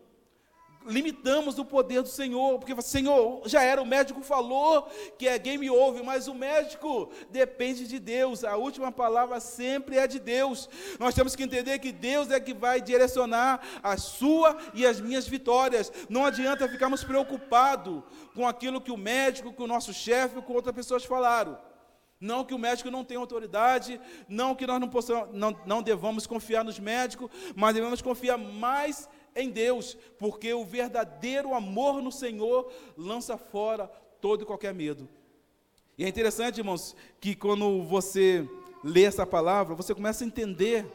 limitamos 0.85 1.57
o 1.57 1.65
poder 1.65 2.01
do 2.01 2.09
Senhor, 2.09 2.59
porque 2.59 2.79
Senhor, 2.81 3.41
já 3.45 3.61
era, 3.61 3.81
o 3.81 3.85
médico 3.85 4.21
falou 4.21 4.87
que 5.17 5.27
é 5.27 5.37
game 5.37 5.69
over, 5.69 6.03
mas 6.03 6.27
o 6.27 6.33
médico 6.33 7.09
depende 7.29 7.87
de 7.87 7.99
Deus, 7.99 8.43
a 8.43 8.55
última 8.55 8.91
palavra 8.91 9.39
sempre 9.39 9.97
é 9.97 10.07
de 10.07 10.19
Deus. 10.19 10.69
Nós 10.99 11.15
temos 11.15 11.35
que 11.35 11.43
entender 11.43 11.79
que 11.79 11.91
Deus 11.91 12.31
é 12.31 12.39
que 12.39 12.53
vai 12.53 12.81
direcionar 12.81 13.61
a 13.81 13.97
sua 13.97 14.57
e 14.73 14.85
as 14.85 14.99
minhas 14.99 15.27
vitórias. 15.27 15.91
Não 16.09 16.25
adianta 16.25 16.67
ficarmos 16.67 17.03
preocupados 17.03 18.03
com 18.33 18.47
aquilo 18.47 18.81
que 18.81 18.91
o 18.91 18.97
médico, 18.97 19.53
que 19.53 19.63
o 19.63 19.67
nosso 19.67 19.93
chefe, 19.93 20.41
com 20.41 20.53
outras 20.53 20.75
pessoas 20.75 21.05
falaram. 21.05 21.57
Não 22.23 22.45
que 22.45 22.53
o 22.53 22.57
médico 22.57 22.89
não 22.89 23.03
tenha 23.03 23.19
autoridade, 23.19 23.99
não 24.29 24.55
que 24.55 24.65
nós 24.65 24.79
não, 24.79 24.87
possamos, 24.87 25.27
não, 25.33 25.53
não 25.65 25.81
devamos 25.81 26.25
confiar 26.25 26.63
nos 26.63 26.79
médicos, 26.79 27.29
mas 27.53 27.73
devemos 27.73 28.01
confiar 28.01 28.37
mais 28.37 29.09
em 29.09 29.22
Deus, 29.49 29.97
porque 30.17 30.53
o 30.53 30.63
verdadeiro 30.63 31.53
amor 31.53 32.01
no 32.01 32.11
Senhor 32.11 32.71
lança 32.97 33.37
fora 33.37 33.87
todo 34.21 34.43
e 34.43 34.45
qualquer 34.45 34.73
medo. 34.73 35.09
E 35.97 36.05
é 36.05 36.07
interessante, 36.07 36.59
irmãos, 36.59 36.95
que 37.19 37.35
quando 37.35 37.83
você 37.83 38.47
lê 38.83 39.03
essa 39.03 39.25
palavra, 39.25 39.75
você 39.75 39.93
começa 39.93 40.23
a 40.23 40.27
entender 40.27 40.85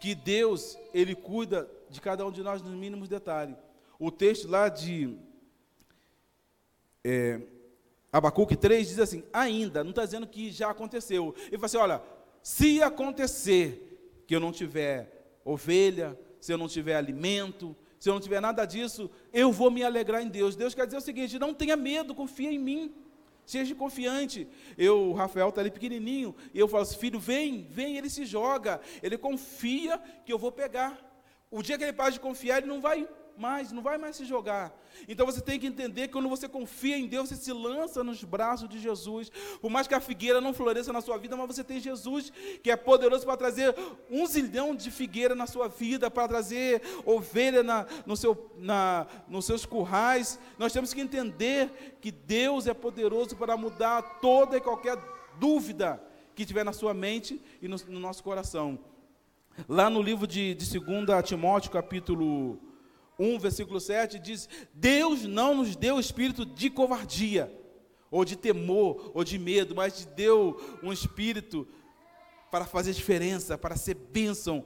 que 0.00 0.14
Deus, 0.14 0.78
Ele 0.92 1.14
cuida 1.14 1.70
de 1.88 2.00
cada 2.00 2.26
um 2.26 2.30
de 2.30 2.42
nós 2.42 2.62
nos 2.62 2.72
mínimos 2.72 3.08
detalhes. 3.08 3.56
O 3.98 4.10
texto 4.10 4.48
lá 4.48 4.68
de 4.68 5.16
é, 7.04 7.40
Abacuque 8.12 8.56
3 8.56 8.88
diz 8.88 8.98
assim: 8.98 9.22
ainda, 9.32 9.84
não 9.84 9.90
está 9.90 10.04
dizendo 10.04 10.26
que 10.26 10.50
já 10.50 10.70
aconteceu. 10.70 11.34
Ele 11.46 11.58
fala 11.58 11.66
assim: 11.66 11.76
olha, 11.76 12.02
se 12.42 12.82
acontecer 12.82 14.22
que 14.26 14.34
eu 14.34 14.40
não 14.40 14.52
tiver 14.52 15.38
ovelha, 15.44 16.18
se 16.46 16.52
eu 16.52 16.58
não 16.58 16.68
tiver 16.68 16.94
alimento, 16.94 17.74
se 17.98 18.08
eu 18.08 18.14
não 18.14 18.20
tiver 18.20 18.40
nada 18.40 18.64
disso, 18.64 19.10
eu 19.32 19.50
vou 19.50 19.68
me 19.68 19.82
alegrar 19.82 20.22
em 20.22 20.28
Deus. 20.28 20.54
Deus 20.54 20.76
quer 20.76 20.86
dizer 20.86 20.98
o 20.98 21.00
seguinte: 21.00 21.40
não 21.40 21.52
tenha 21.52 21.76
medo, 21.76 22.14
confia 22.14 22.52
em 22.52 22.58
mim. 22.58 22.94
Seja 23.44 23.74
confiante. 23.74 24.46
Eu, 24.78 25.10
o 25.10 25.12
Rafael 25.12 25.48
está 25.48 25.60
ali 25.60 25.72
pequenininho, 25.72 26.36
e 26.54 26.58
eu 26.60 26.68
falo 26.68 26.84
assim: 26.84 26.98
filho, 26.98 27.18
vem, 27.18 27.66
vem. 27.68 27.96
Ele 27.96 28.08
se 28.08 28.24
joga, 28.24 28.80
ele 29.02 29.18
confia 29.18 30.00
que 30.24 30.32
eu 30.32 30.38
vou 30.38 30.52
pegar. 30.52 30.96
O 31.50 31.64
dia 31.64 31.76
que 31.76 31.82
ele 31.82 31.92
para 31.92 32.10
de 32.10 32.20
confiar, 32.20 32.58
ele 32.58 32.68
não 32.68 32.80
vai 32.80 33.08
mais, 33.38 33.72
não 33.72 33.82
vai 33.82 33.98
mais 33.98 34.16
se 34.16 34.24
jogar. 34.24 34.72
Então 35.08 35.26
você 35.26 35.40
tem 35.40 35.58
que 35.58 35.66
entender 35.66 36.06
que 36.06 36.12
quando 36.12 36.28
você 36.28 36.48
confia 36.48 36.96
em 36.96 37.06
Deus, 37.06 37.28
você 37.28 37.36
se 37.36 37.52
lança 37.52 38.02
nos 38.02 38.22
braços 38.24 38.68
de 38.68 38.78
Jesus. 38.78 39.30
Por 39.60 39.70
mais 39.70 39.86
que 39.86 39.94
a 39.94 40.00
figueira 40.00 40.40
não 40.40 40.54
floresça 40.54 40.92
na 40.92 41.00
sua 41.00 41.18
vida, 41.18 41.36
mas 41.36 41.46
você 41.46 41.64
tem 41.64 41.80
Jesus, 41.80 42.32
que 42.62 42.70
é 42.70 42.76
poderoso 42.76 43.24
para 43.24 43.36
trazer 43.36 43.74
um 44.10 44.26
zilhão 44.26 44.74
de 44.74 44.90
figueira 44.90 45.34
na 45.34 45.46
sua 45.46 45.68
vida, 45.68 46.10
para 46.10 46.28
trazer 46.28 46.82
ovelha 47.04 47.62
na, 47.62 47.86
no 48.04 48.16
seu, 48.16 48.52
na, 48.56 49.06
nos 49.28 49.44
seus 49.44 49.66
currais. 49.66 50.38
Nós 50.58 50.72
temos 50.72 50.92
que 50.92 51.00
entender 51.00 51.96
que 52.00 52.10
Deus 52.10 52.66
é 52.66 52.74
poderoso 52.74 53.36
para 53.36 53.56
mudar 53.56 54.02
toda 54.20 54.56
e 54.56 54.60
qualquer 54.60 54.98
dúvida 55.38 56.02
que 56.34 56.44
tiver 56.44 56.64
na 56.64 56.72
sua 56.72 56.92
mente 56.92 57.40
e 57.62 57.68
no, 57.68 57.76
no 57.88 58.00
nosso 58.00 58.22
coração. 58.22 58.78
Lá 59.66 59.88
no 59.88 60.02
livro 60.02 60.26
de, 60.26 60.54
de 60.54 60.78
2 60.78 61.24
Timóteo, 61.24 61.70
capítulo 61.70 62.60
1, 63.18 63.38
versículo 63.38 63.80
7, 63.80 64.18
diz: 64.18 64.48
Deus 64.72 65.24
não 65.24 65.54
nos 65.54 65.76
deu 65.76 65.98
espírito 65.98 66.44
de 66.44 66.70
covardia, 66.70 67.52
ou 68.10 68.24
de 68.24 68.36
temor, 68.36 69.10
ou 69.14 69.24
de 69.24 69.38
medo, 69.38 69.74
mas 69.74 70.04
deu 70.16 70.78
um 70.82 70.92
espírito 70.92 71.66
para 72.50 72.64
fazer 72.64 72.92
diferença, 72.92 73.58
para 73.58 73.76
ser 73.76 73.94
bênção. 73.94 74.64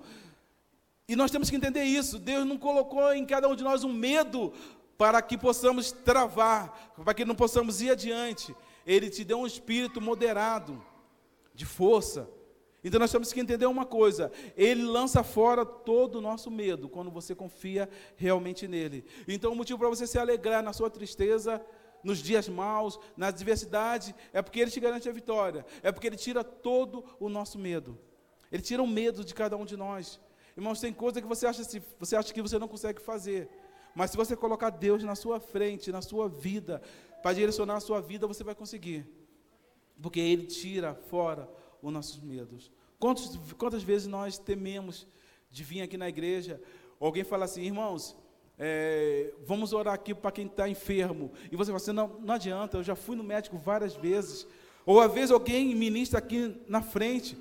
E 1.09 1.17
nós 1.17 1.31
temos 1.31 1.51
que 1.51 1.57
entender 1.57 1.85
isso. 1.85 2.19
Deus 2.19 2.47
não 2.47 2.57
colocou 2.57 3.13
em 3.13 3.25
cada 3.27 3.49
um 3.49 3.57
de 3.57 3.65
nós 3.65 3.83
um 3.83 3.93
medo 3.93 4.53
para 4.97 5.21
que 5.23 5.37
possamos 5.37 5.91
travar, 5.91 6.93
para 7.05 7.15
que 7.15 7.25
não 7.25 7.35
possamos 7.35 7.81
ir 7.81 7.91
adiante. 7.91 8.55
Ele 8.87 9.09
te 9.11 9.25
deu 9.25 9.39
um 9.41 9.47
espírito 9.47 10.01
moderado, 10.01 10.83
de 11.55 11.65
força, 11.65 12.29
então 12.83 12.99
nós 12.99 13.13
temos 13.13 13.33
que 13.33 13.41
entender 13.41 13.67
uma 13.67 13.85
coisa: 13.85 14.33
Ele 14.57 14.83
lança 14.85 15.23
fora 15.23 15.65
todo 15.65 16.17
o 16.17 16.21
nosso 16.21 16.51
medo 16.51 16.89
quando 16.89 17.11
você 17.11 17.35
confia 17.35 17.89
realmente 18.17 18.67
nele. 18.67 19.05
Então 19.29 19.53
o 19.53 19.57
motivo 19.57 19.79
para 19.79 19.89
você 19.89 20.07
se 20.07 20.19
alegrar 20.19 20.63
na 20.63 20.73
sua 20.73 20.89
tristeza, 20.89 21.65
nos 22.03 22.19
dias 22.19 22.49
maus, 22.49 22.99
na 23.17 23.29
adversidade, 23.29 24.15
é 24.33 24.41
porque 24.41 24.61
Ele 24.61 24.71
te 24.71 24.81
garante 24.81 25.09
a 25.09 25.13
vitória, 25.13 25.65
é 25.83 25.93
porque 25.93 26.07
Ele 26.07 26.17
tira 26.17 26.43
todo 26.43 27.05
o 27.19 27.29
nosso 27.29 27.59
medo. 27.59 27.99
Ele 28.51 28.63
tira 28.63 28.83
o 28.83 28.87
medo 28.87 29.25
de 29.25 29.35
cada 29.35 29.57
um 29.57 29.65
de 29.65 29.77
nós. 29.77 30.19
Irmãos, 30.57 30.81
tem 30.81 30.93
coisa 30.93 31.21
que 31.21 31.29
você 31.29 31.47
acha, 31.47 31.63
você 31.99 32.17
acha 32.17 32.33
que 32.33 32.43
você 32.43 32.59
não 32.59 32.67
consegue 32.67 33.01
fazer, 33.01 33.49
mas 33.95 34.11
se 34.11 34.17
você 34.17 34.35
colocar 34.35 34.71
Deus 34.71 35.03
na 35.05 35.15
sua 35.15 35.39
frente, 35.39 35.93
na 35.93 36.03
sua 36.03 36.29
vida, 36.29 36.83
para 37.23 37.35
direcionar 37.35 37.77
a 37.77 37.81
sua 37.81 38.01
vida, 38.01 38.27
você 38.27 38.43
vai 38.43 38.55
conseguir, 38.55 39.07
porque 40.01 40.19
Ele 40.19 40.47
tira 40.47 40.95
fora 40.95 41.49
os 41.83 41.93
nossos 41.93 42.19
medos. 42.21 42.71
Quantos, 42.99 43.39
quantas 43.59 43.83
vezes 43.83 44.07
nós 44.07 44.39
tememos 44.39 45.07
de 45.51 45.65
vir 45.65 45.83
aqui 45.83 45.97
na 45.97 46.09
igreja, 46.09 46.61
alguém 46.99 47.25
fala 47.25 47.45
assim, 47.45 47.63
irmãos, 47.63 48.17
é, 48.59 49.33
vamos 49.47 49.73
orar 49.73 49.95
aqui 49.95 50.15
para 50.15 50.31
quem 50.31 50.47
está 50.47 50.69
enfermo. 50.69 51.33
E 51.51 51.57
você 51.57 51.71
fala 51.71 51.79
assim, 51.79 51.93
não, 51.93 52.09
não 52.21 52.35
adianta, 52.35 52.77
eu 52.77 52.83
já 52.83 52.95
fui 52.95 53.17
no 53.17 53.25
médico 53.25 53.57
várias 53.57 53.97
vezes. 53.97 54.47
Ou 54.85 55.01
às 55.01 55.13
vezes 55.13 55.31
alguém 55.31 55.75
ministra 55.75 56.19
aqui 56.19 56.55
na 56.69 56.83
frente, 56.83 57.37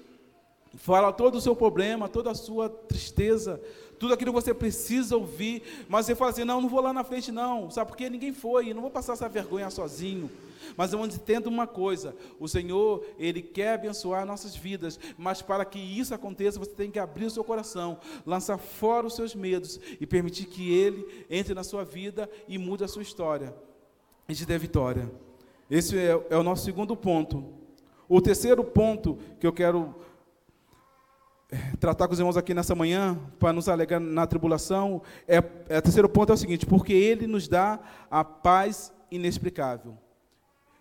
fala 0.75 1.11
todo 1.11 1.35
o 1.35 1.41
seu 1.41 1.55
problema, 1.55 2.07
toda 2.07 2.31
a 2.31 2.35
sua 2.35 2.69
tristeza, 2.69 3.61
tudo 3.99 4.13
aquilo 4.13 4.31
que 4.31 4.41
você 4.41 4.53
precisa 4.53 5.17
ouvir, 5.17 5.85
mas 5.89 6.05
você 6.05 6.15
fala 6.15 6.31
assim, 6.31 6.45
não, 6.45 6.61
não 6.61 6.69
vou 6.69 6.79
lá 6.79 6.93
na 6.93 7.03
frente 7.03 7.31
não, 7.33 7.69
sabe 7.69 7.89
porque 7.89 8.09
ninguém 8.09 8.31
foi, 8.31 8.73
não 8.73 8.81
vou 8.81 8.91
passar 8.91 9.13
essa 9.13 9.27
vergonha 9.27 9.69
sozinho. 9.69 10.31
Mas 10.75 10.93
eu 10.93 11.05
entendo 11.05 11.47
uma 11.47 11.67
coisa: 11.67 12.15
o 12.39 12.47
Senhor, 12.47 13.05
Ele 13.17 13.41
quer 13.41 13.73
abençoar 13.73 14.25
nossas 14.25 14.55
vidas, 14.55 14.99
mas 15.17 15.41
para 15.41 15.65
que 15.65 15.79
isso 15.79 16.13
aconteça, 16.13 16.59
você 16.59 16.71
tem 16.71 16.91
que 16.91 16.99
abrir 16.99 17.25
o 17.25 17.31
seu 17.31 17.43
coração, 17.43 17.99
lançar 18.25 18.57
fora 18.57 19.07
os 19.07 19.15
seus 19.15 19.35
medos 19.35 19.79
e 19.99 20.05
permitir 20.05 20.45
que 20.45 20.73
Ele 20.73 21.25
entre 21.29 21.53
na 21.53 21.63
sua 21.63 21.83
vida 21.83 22.29
e 22.47 22.57
mude 22.57 22.83
a 22.83 22.87
sua 22.87 23.01
história 23.01 23.53
e 24.29 24.35
te 24.35 24.45
dê 24.45 24.57
vitória. 24.57 25.11
Esse 25.69 25.97
é, 25.97 26.27
é 26.29 26.37
o 26.37 26.43
nosso 26.43 26.63
segundo 26.63 26.95
ponto. 26.95 27.43
O 28.07 28.21
terceiro 28.21 28.63
ponto 28.63 29.17
que 29.39 29.47
eu 29.47 29.51
quero 29.51 29.95
é, 31.51 31.75
tratar 31.79 32.07
com 32.07 32.13
os 32.13 32.19
irmãos 32.19 32.37
aqui 32.37 32.53
nessa 32.53 32.75
manhã, 32.75 33.19
para 33.39 33.51
nos 33.51 33.67
alegrar 33.67 33.99
na 33.99 34.27
tribulação, 34.27 35.01
é, 35.27 35.37
é, 35.67 35.79
o 35.79 35.81
terceiro 35.81 36.07
ponto 36.07 36.31
é 36.31 36.35
o 36.35 36.37
seguinte, 36.37 36.65
porque 36.65 36.93
Ele 36.93 37.25
nos 37.25 37.47
dá 37.47 37.79
a 38.09 38.23
paz 38.23 38.93
inexplicável. 39.09 39.97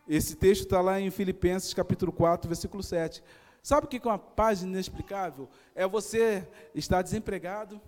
Esse 0.08 0.34
texto 0.34 0.62
está 0.62 0.80
lá 0.80 0.98
em 0.98 1.10
Filipenses 1.10 1.74
capítulo 1.74 2.10
4, 2.10 2.48
versículo 2.48 2.82
7. 2.82 3.22
Sabe 3.62 3.86
o 3.86 3.88
que 3.88 3.98
é 3.98 4.10
uma 4.10 4.18
paz 4.18 4.62
inexplicável? 4.62 5.48
É 5.74 5.86
você 5.86 6.48
estar 6.74 7.02
desempregado, 7.02 7.78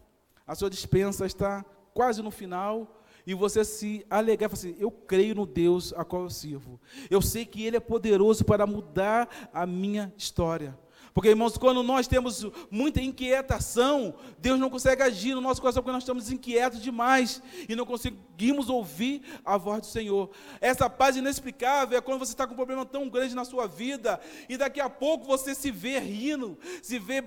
a 0.46 0.54
sua 0.54 0.68
dispensa 0.68 1.24
está 1.24 1.64
quase 1.94 2.20
no 2.20 2.30
final, 2.30 3.00
e 3.26 3.32
você 3.32 3.64
se 3.64 4.04
alegrar, 4.10 4.52
assim, 4.52 4.76
eu 4.78 4.90
creio 4.90 5.34
no 5.34 5.46
Deus 5.46 5.94
a 5.96 6.04
qual 6.04 6.22
eu 6.22 6.30
sirvo. 6.30 6.78
Eu 7.08 7.22
sei 7.22 7.46
que 7.46 7.64
Ele 7.64 7.76
é 7.76 7.80
poderoso 7.80 8.44
para 8.44 8.66
mudar 8.66 9.48
a 9.52 9.64
minha 9.64 10.12
história. 10.16 10.76
Porque, 11.12 11.30
irmãos, 11.30 11.56
quando 11.56 11.82
nós 11.82 12.06
temos 12.06 12.46
muita 12.70 13.00
inquietação, 13.00 14.14
Deus 14.38 14.58
não 14.58 14.70
consegue 14.70 15.02
agir 15.02 15.34
no 15.34 15.40
nosso 15.40 15.60
coração 15.60 15.82
porque 15.82 15.92
nós 15.92 16.02
estamos 16.02 16.30
inquietos 16.30 16.80
demais 16.80 17.42
e 17.68 17.74
não 17.74 17.84
conseguimos 17.84 18.68
ouvir 18.68 19.22
a 19.44 19.56
voz 19.56 19.80
do 19.80 19.86
Senhor. 19.86 20.30
Essa 20.60 20.88
paz 20.88 21.16
inexplicável 21.16 21.98
é 21.98 22.00
quando 22.00 22.20
você 22.20 22.32
está 22.32 22.46
com 22.46 22.52
um 22.52 22.56
problema 22.56 22.86
tão 22.86 23.08
grande 23.08 23.34
na 23.34 23.44
sua 23.44 23.66
vida 23.66 24.20
e 24.48 24.56
daqui 24.56 24.80
a 24.80 24.88
pouco 24.88 25.26
você 25.26 25.54
se 25.54 25.70
vê 25.70 25.98
rindo, 25.98 26.58
se 26.82 26.98
vê 26.98 27.24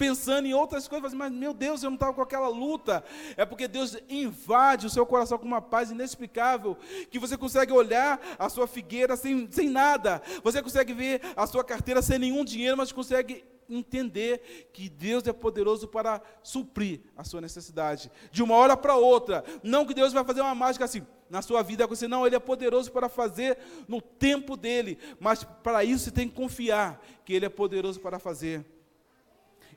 pensando 0.00 0.46
em 0.46 0.54
outras 0.54 0.88
coisas, 0.88 1.12
mas 1.12 1.30
meu 1.30 1.52
Deus, 1.52 1.82
eu 1.82 1.90
não 1.90 1.96
estava 1.96 2.14
com 2.14 2.22
aquela 2.22 2.48
luta. 2.48 3.04
É 3.36 3.44
porque 3.44 3.68
Deus 3.68 3.98
invade 4.08 4.86
o 4.86 4.90
seu 4.90 5.04
coração 5.04 5.36
com 5.36 5.44
uma 5.44 5.60
paz 5.60 5.90
inexplicável, 5.90 6.74
que 7.10 7.18
você 7.18 7.36
consegue 7.36 7.70
olhar 7.70 8.18
a 8.38 8.48
sua 8.48 8.66
figueira 8.66 9.14
sem, 9.14 9.46
sem 9.52 9.68
nada, 9.68 10.22
você 10.42 10.62
consegue 10.62 10.94
ver 10.94 11.20
a 11.36 11.46
sua 11.46 11.62
carteira 11.62 12.00
sem 12.00 12.18
nenhum 12.18 12.42
dinheiro, 12.42 12.78
mas 12.78 12.90
consegue 12.90 13.44
entender 13.68 14.70
que 14.72 14.88
Deus 14.88 15.26
é 15.26 15.34
poderoso 15.34 15.86
para 15.86 16.22
suprir 16.42 17.02
a 17.14 17.22
sua 17.22 17.42
necessidade, 17.42 18.10
de 18.32 18.42
uma 18.42 18.54
hora 18.54 18.78
para 18.78 18.96
outra. 18.96 19.44
Não 19.62 19.84
que 19.84 19.92
Deus 19.92 20.14
vai 20.14 20.24
fazer 20.24 20.40
uma 20.40 20.54
mágica 20.54 20.86
assim 20.86 21.06
na 21.28 21.42
sua 21.42 21.62
vida, 21.62 21.86
você 21.86 22.08
não, 22.08 22.26
Ele 22.26 22.36
é 22.36 22.40
poderoso 22.40 22.90
para 22.90 23.10
fazer 23.10 23.58
no 23.86 24.00
tempo 24.00 24.56
dele, 24.56 24.96
mas 25.20 25.44
para 25.44 25.84
isso 25.84 26.04
você 26.04 26.10
tem 26.10 26.26
que 26.26 26.34
confiar 26.34 27.04
que 27.22 27.34
Ele 27.34 27.44
é 27.44 27.50
poderoso 27.50 28.00
para 28.00 28.18
fazer. 28.18 28.64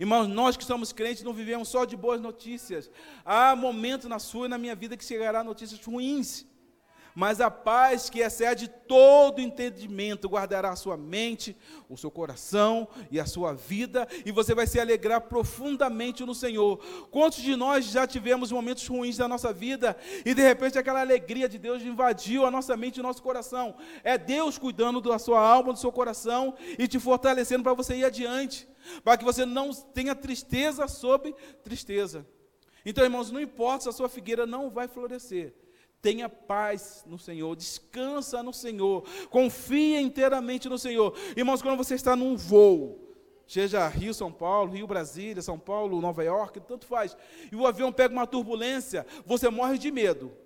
Irmãos, 0.03 0.27
nós 0.27 0.57
que 0.57 0.65
somos 0.65 0.91
crentes 0.91 1.23
não 1.23 1.31
vivemos 1.31 1.69
só 1.69 1.85
de 1.85 1.95
boas 1.95 2.19
notícias. 2.19 2.91
Há 3.23 3.55
momentos 3.55 4.05
na 4.13 4.19
sua 4.19 4.47
e 4.47 4.49
na 4.49 4.57
minha 4.57 4.75
vida 4.75 4.97
que 4.97 5.05
chegará 5.05 5.45
notícias 5.45 5.79
ruins. 5.81 6.45
Mas 7.15 7.39
a 7.39 7.51
paz 7.51 8.09
que 8.09 8.19
excede 8.19 8.67
todo 8.67 9.39
entendimento 9.39 10.27
guardará 10.27 10.71
a 10.71 10.75
sua 10.75 10.97
mente, 10.97 11.55
o 11.87 11.95
seu 11.97 12.09
coração 12.09 12.87
e 13.11 13.19
a 13.19 13.25
sua 13.25 13.53
vida, 13.53 14.07
e 14.25 14.31
você 14.31 14.55
vai 14.55 14.65
se 14.65 14.79
alegrar 14.79 15.21
profundamente 15.21 16.25
no 16.25 16.33
Senhor. 16.33 16.79
Quantos 17.11 17.41
de 17.41 17.55
nós 17.55 17.85
já 17.85 18.07
tivemos 18.07 18.51
momentos 18.51 18.87
ruins 18.87 19.17
da 19.17 19.27
nossa 19.27 19.53
vida 19.53 19.95
e 20.25 20.33
de 20.33 20.41
repente 20.41 20.77
aquela 20.77 21.01
alegria 21.01 21.47
de 21.47 21.59
Deus 21.59 21.83
invadiu 21.83 22.45
a 22.45 22.51
nossa 22.51 22.75
mente 22.75 22.97
e 22.97 22.99
o 22.99 23.03
nosso 23.03 23.21
coração? 23.21 23.75
É 24.03 24.17
Deus 24.17 24.57
cuidando 24.57 24.99
da 24.99 25.19
sua 25.19 25.39
alma, 25.39 25.73
do 25.73 25.79
seu 25.79 25.91
coração 25.91 26.55
e 26.79 26.87
te 26.87 26.99
fortalecendo 26.99 27.63
para 27.63 27.73
você 27.73 27.95
ir 27.95 28.05
adiante, 28.05 28.67
para 29.03 29.17
que 29.17 29.23
você 29.23 29.45
não 29.45 29.71
tenha 29.71 30.15
tristeza 30.15 30.87
sobre 30.87 31.33
tristeza. 31.63 32.25
Então, 32.85 33.03
irmãos, 33.03 33.31
não 33.31 33.39
importa 33.39 33.83
se 33.83 33.89
a 33.89 33.93
sua 33.93 34.09
figueira 34.09 34.45
não 34.45 34.69
vai 34.69 34.87
florescer. 34.87 35.53
Tenha 36.03 36.27
paz 36.27 37.05
no 37.07 37.17
Senhor, 37.17 37.55
descansa 37.55 38.43
no 38.43 38.51
Senhor, 38.51 39.05
confia 39.29 40.01
inteiramente 40.01 40.67
no 40.67 40.77
Senhor. 40.77 41.17
Irmãos, 41.33 41.61
quando 41.61 41.77
você 41.77 41.95
está 41.95 42.13
num 42.13 42.35
voo, 42.35 42.99
seja 43.47 43.87
Rio, 43.87 44.13
São 44.13 44.29
Paulo, 44.29 44.73
Rio, 44.73 44.85
Brasília, 44.85 45.41
São 45.41 45.57
Paulo, 45.57 46.01
Nova 46.01 46.21
York, 46.21 46.59
tanto 46.59 46.85
faz, 46.85 47.15
e 47.49 47.55
o 47.55 47.65
avião 47.65 47.89
pega 47.89 48.13
uma 48.13 48.27
turbulência, 48.27 49.07
você 49.25 49.49
morre 49.49 49.77
de 49.77 49.89
medo 49.91 50.42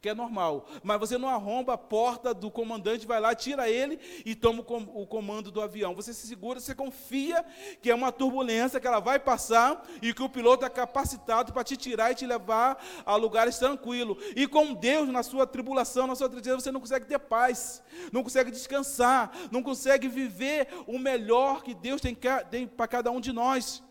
que 0.00 0.08
é 0.08 0.14
normal. 0.14 0.68
Mas 0.84 1.00
você 1.00 1.18
não 1.18 1.28
arromba 1.28 1.74
a 1.74 1.78
porta 1.78 2.32
do 2.32 2.52
comandante, 2.52 3.06
vai 3.06 3.20
lá, 3.20 3.34
tira 3.34 3.68
ele 3.68 3.98
e 4.24 4.34
toma 4.34 4.64
o 4.94 5.06
comando 5.06 5.50
do 5.50 5.60
avião. 5.60 5.92
Você 5.94 6.12
se 6.14 6.26
segura, 6.28 6.60
você 6.60 6.72
confia 6.72 7.44
que 7.82 7.90
é 7.90 7.94
uma 7.94 8.12
turbulência, 8.12 8.78
que 8.78 8.86
ela 8.86 9.00
vai 9.00 9.18
passar 9.18 9.84
e 10.00 10.14
que 10.14 10.22
o 10.22 10.28
piloto 10.28 10.64
é 10.64 10.70
capacitado 10.70 11.52
para 11.52 11.64
te 11.64 11.76
tirar 11.76 12.12
e 12.12 12.14
te 12.14 12.26
levar 12.26 12.80
a 13.04 13.16
lugares 13.16 13.58
tranquilos. 13.58 14.22
E 14.36 14.46
com 14.46 14.72
Deus, 14.72 15.08
na 15.08 15.24
sua 15.24 15.46
tribulação, 15.48 16.06
na 16.06 16.14
sua 16.14 16.28
tristeza, 16.28 16.60
você 16.60 16.70
não 16.70 16.80
consegue 16.80 17.06
ter 17.06 17.18
paz, 17.18 17.82
não 18.12 18.22
consegue 18.22 18.52
descansar, 18.52 19.32
não 19.50 19.64
consegue 19.64 20.06
viver 20.06 20.68
o 20.86 20.96
melhor 20.96 21.64
que 21.64 21.74
Deus 21.74 22.00
tem, 22.00 22.16
tem 22.48 22.68
para 22.68 22.86
cada 22.86 23.10
um 23.10 23.20
de 23.20 23.32
nós. 23.32 23.82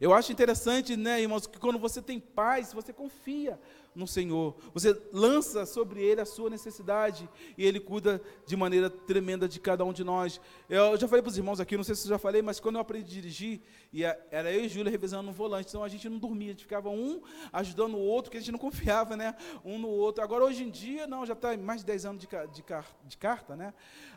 Eu 0.00 0.14
acho 0.14 0.30
interessante, 0.30 0.96
né, 0.96 1.20
irmãos, 1.20 1.48
que 1.48 1.58
quando 1.58 1.78
você 1.78 2.00
tem 2.00 2.20
paz, 2.20 2.72
você 2.72 2.92
confia 2.92 3.58
no 4.00 4.06
Senhor. 4.06 4.56
Você 4.72 4.98
lança 5.12 5.64
sobre 5.66 6.02
Ele 6.02 6.20
a 6.20 6.24
sua 6.24 6.50
necessidade 6.50 7.28
e 7.56 7.64
Ele 7.64 7.78
cuida 7.78 8.20
de 8.46 8.56
maneira 8.56 8.90
tremenda 8.90 9.46
de 9.46 9.60
cada 9.60 9.84
um 9.84 9.92
de 9.92 10.02
nós. 10.02 10.40
Eu 10.68 10.96
já 10.96 11.06
falei 11.06 11.22
para 11.22 11.30
os 11.30 11.36
irmãos 11.36 11.60
aqui, 11.60 11.76
não 11.76 11.84
sei 11.84 11.94
se 11.94 12.06
eu 12.06 12.10
já 12.10 12.18
falei, 12.18 12.42
mas 12.42 12.58
quando 12.58 12.76
eu 12.76 12.80
aprendi 12.80 13.18
a 13.18 13.20
dirigir, 13.20 13.60
e 13.92 14.02
era 14.02 14.50
eu 14.52 14.64
e 14.64 14.68
Júlia 14.68 14.90
revezando 14.90 15.24
no 15.24 15.32
volante, 15.32 15.68
então 15.68 15.84
a 15.84 15.88
gente 15.88 16.08
não 16.08 16.18
dormia, 16.18 16.48
a 16.48 16.52
gente 16.52 16.62
ficava 16.62 16.88
um 16.88 17.20
ajudando 17.52 17.94
o 17.94 18.00
outro, 18.00 18.30
porque 18.30 18.38
a 18.38 18.40
gente 18.40 18.52
não 18.52 18.58
confiava, 18.70 19.16
né? 19.16 19.36
Um 19.64 19.78
no 19.78 19.88
outro. 19.88 20.24
Agora, 20.24 20.44
hoje 20.44 20.64
em 20.64 20.70
dia, 20.70 21.06
não, 21.06 21.26
já 21.26 21.34
está 21.34 21.56
mais 21.56 21.80
de 21.80 21.86
10 21.86 22.04
anos 22.06 22.20
de, 22.20 22.28
de, 22.52 22.64
de 23.06 23.16
carta, 23.18 23.54
né? 23.54 23.74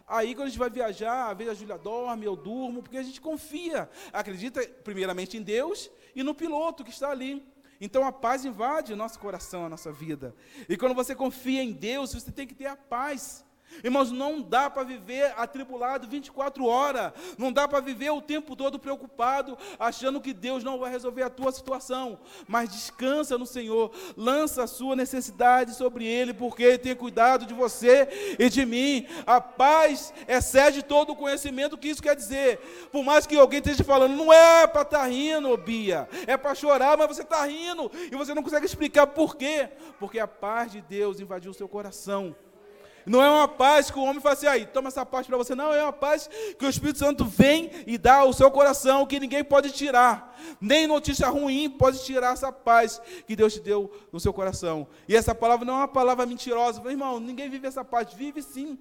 Aí, 0.07 0.33
quando 0.33 0.47
a 0.47 0.49
gente 0.49 0.59
vai 0.59 0.69
viajar, 0.69 1.31
às 1.31 1.37
vezes 1.37 1.53
a 1.53 1.55
Júlia 1.55 1.77
dorme, 1.77 2.25
eu 2.25 2.35
durmo, 2.35 2.81
porque 2.81 2.97
a 2.97 3.03
gente 3.03 3.21
confia, 3.21 3.89
acredita 4.11 4.61
primeiramente 4.83 5.37
em 5.37 5.41
Deus 5.41 5.89
e 6.15 6.23
no 6.23 6.33
piloto 6.33 6.83
que 6.83 6.91
está 6.91 7.09
ali. 7.09 7.52
Então 7.85 8.07
a 8.07 8.13
paz 8.13 8.45
invade 8.45 8.93
o 8.93 8.95
nosso 8.95 9.19
coração, 9.19 9.65
a 9.65 9.69
nossa 9.69 9.91
vida. 9.91 10.33
E 10.69 10.77
quando 10.77 10.95
você 10.95 11.13
confia 11.13 11.61
em 11.61 11.73
Deus, 11.73 12.13
você 12.13 12.31
tem 12.31 12.47
que 12.47 12.55
ter 12.55 12.67
a 12.67 12.77
paz. 12.77 13.42
Irmãos, 13.83 14.11
não 14.11 14.41
dá 14.41 14.69
para 14.69 14.83
viver 14.83 15.33
atribulado 15.37 16.07
24 16.07 16.65
horas, 16.65 17.13
não 17.37 17.51
dá 17.51 17.67
para 17.67 17.79
viver 17.79 18.09
o 18.11 18.21
tempo 18.21 18.55
todo 18.55 18.79
preocupado, 18.79 19.57
achando 19.79 20.21
que 20.21 20.33
Deus 20.33 20.63
não 20.63 20.77
vai 20.77 20.91
resolver 20.91 21.23
a 21.23 21.29
tua 21.29 21.51
situação, 21.51 22.19
mas 22.47 22.69
descansa 22.69 23.37
no 23.37 23.45
Senhor, 23.45 23.91
lança 24.17 24.63
a 24.63 24.67
sua 24.67 24.95
necessidade 24.95 25.75
sobre 25.75 26.05
Ele, 26.05 26.33
porque 26.33 26.63
Ele 26.63 26.77
tem 26.77 26.95
cuidado 26.95 27.45
de 27.45 27.53
você 27.53 28.35
e 28.39 28.49
de 28.49 28.65
mim. 28.65 29.07
A 29.25 29.39
paz 29.39 30.13
excede 30.27 30.83
todo 30.83 31.11
o 31.11 31.15
conhecimento, 31.15 31.73
o 31.73 31.77
que 31.77 31.89
isso 31.89 32.03
quer 32.03 32.15
dizer? 32.15 32.59
Por 32.91 33.03
mais 33.03 33.25
que 33.25 33.37
alguém 33.37 33.59
esteja 33.59 33.83
falando, 33.83 34.15
não 34.15 34.31
é 34.31 34.67
para 34.67 34.81
estar 34.81 34.99
tá 34.99 35.05
rindo, 35.05 35.55
Bia, 35.57 36.07
é 36.27 36.37
para 36.37 36.55
chorar, 36.55 36.97
mas 36.97 37.07
você 37.07 37.21
está 37.21 37.45
rindo 37.45 37.91
e 38.11 38.15
você 38.15 38.33
não 38.33 38.43
consegue 38.43 38.65
explicar 38.65 39.07
por 39.07 39.35
quê, 39.35 39.69
porque 39.99 40.19
a 40.19 40.27
paz 40.27 40.71
de 40.71 40.81
Deus 40.81 41.19
invadiu 41.19 41.51
o 41.51 41.53
seu 41.53 41.67
coração. 41.67 42.35
Não 43.05 43.21
é 43.21 43.29
uma 43.29 43.47
paz 43.47 43.91
que 43.91 43.97
o 43.97 44.03
homem 44.03 44.21
fala 44.21 44.33
assim, 44.33 44.47
aí, 44.47 44.65
toma 44.65 44.87
essa 44.87 45.05
paz 45.05 45.27
para 45.27 45.37
você. 45.37 45.53
Não, 45.55 45.73
é 45.73 45.83
uma 45.83 45.93
paz 45.93 46.29
que 46.57 46.65
o 46.65 46.69
Espírito 46.69 46.99
Santo 46.99 47.25
vem 47.25 47.71
e 47.85 47.97
dá 47.97 48.15
ao 48.15 48.33
seu 48.33 48.49
coração, 48.49 49.05
que 49.05 49.19
ninguém 49.19 49.43
pode 49.43 49.71
tirar. 49.71 50.37
Nem 50.59 50.87
notícia 50.87 51.27
ruim 51.29 51.69
pode 51.69 52.03
tirar 52.03 52.33
essa 52.33 52.51
paz 52.51 53.01
que 53.27 53.35
Deus 53.35 53.53
te 53.53 53.59
deu 53.59 53.91
no 54.11 54.19
seu 54.19 54.33
coração. 54.33 54.87
E 55.07 55.15
essa 55.15 55.35
palavra 55.35 55.65
não 55.65 55.73
é 55.75 55.77
uma 55.77 55.87
palavra 55.87 56.25
mentirosa. 56.25 56.81
Irmão, 56.89 57.19
ninguém 57.19 57.49
vive 57.49 57.67
essa 57.67 57.83
paz. 57.83 58.13
Vive 58.13 58.41
sim. 58.41 58.77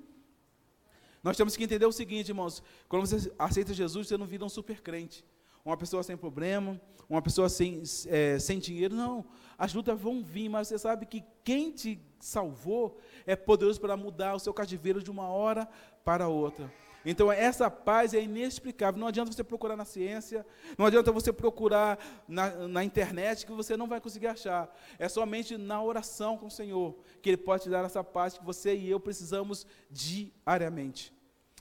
Nós 1.23 1.37
temos 1.37 1.57
que 1.57 1.63
entender 1.63 1.87
o 1.87 1.93
seguinte, 1.93 2.29
irmãos. 2.29 2.63
Quando 2.89 3.07
você 3.07 3.33
aceita 3.39 3.73
Jesus, 3.73 4.09
você 4.09 4.17
não 4.17 4.27
vira 4.27 4.45
um 4.45 4.49
super 4.49 4.81
crente. 4.81 5.25
Uma 5.65 5.77
pessoa 5.77 6.03
sem 6.03 6.17
problema, 6.17 6.81
uma 7.09 7.23
pessoa 7.23 7.49
sem, 7.49 7.83
é, 8.09 8.39
sem 8.39 8.59
dinheiro. 8.59 8.95
Não. 8.95 9.25
As 9.63 9.73
lutas 9.73 9.97
vão 9.97 10.25
vir, 10.25 10.49
mas 10.49 10.67
você 10.67 10.77
sabe 10.77 11.07
que 11.07 11.23
quem 11.45 11.71
te 11.71 11.97
salvou 12.19 12.99
é 13.25 13.37
poderoso 13.37 13.81
para 13.81 13.97
mudar 13.97 14.35
o 14.35 14.41
seu 14.41 14.53
cativeiro 14.53 15.01
de 15.01 15.09
uma 15.09 15.29
hora 15.29 15.69
para 16.05 16.27
outra. 16.27 16.69
Então, 17.07 17.31
essa 17.31 17.71
paz 17.71 18.13
é 18.13 18.21
inexplicável. 18.21 18.99
Não 18.99 19.07
adianta 19.07 19.31
você 19.31 19.45
procurar 19.45 19.77
na 19.77 19.85
ciência, 19.85 20.45
não 20.77 20.85
adianta 20.85 21.13
você 21.13 21.33
procurar 21.33 21.97
na, 22.27 22.67
na, 22.67 22.83
internet, 22.83 23.47
que 23.47 23.53
você 23.53 23.77
não 23.77 23.87
vai 23.87 24.01
conseguir 24.01 24.27
achar. 24.27 24.69
É 24.99 25.09
somente 25.09 25.57
na 25.57 25.81
oração 25.81 26.37
com 26.37 26.47
o 26.47 26.51
Senhor 26.51 26.99
que 27.23 27.31
Ele 27.31 27.37
pode 27.37 27.63
te 27.63 27.71
dar 27.71 27.85
essa 27.85 28.03
paz 28.03 28.37
que 28.37 28.45
você 28.45 28.75
e 28.75 28.91
eu 28.91 28.99
precisamos 28.99 29.65
diariamente. 29.89 31.13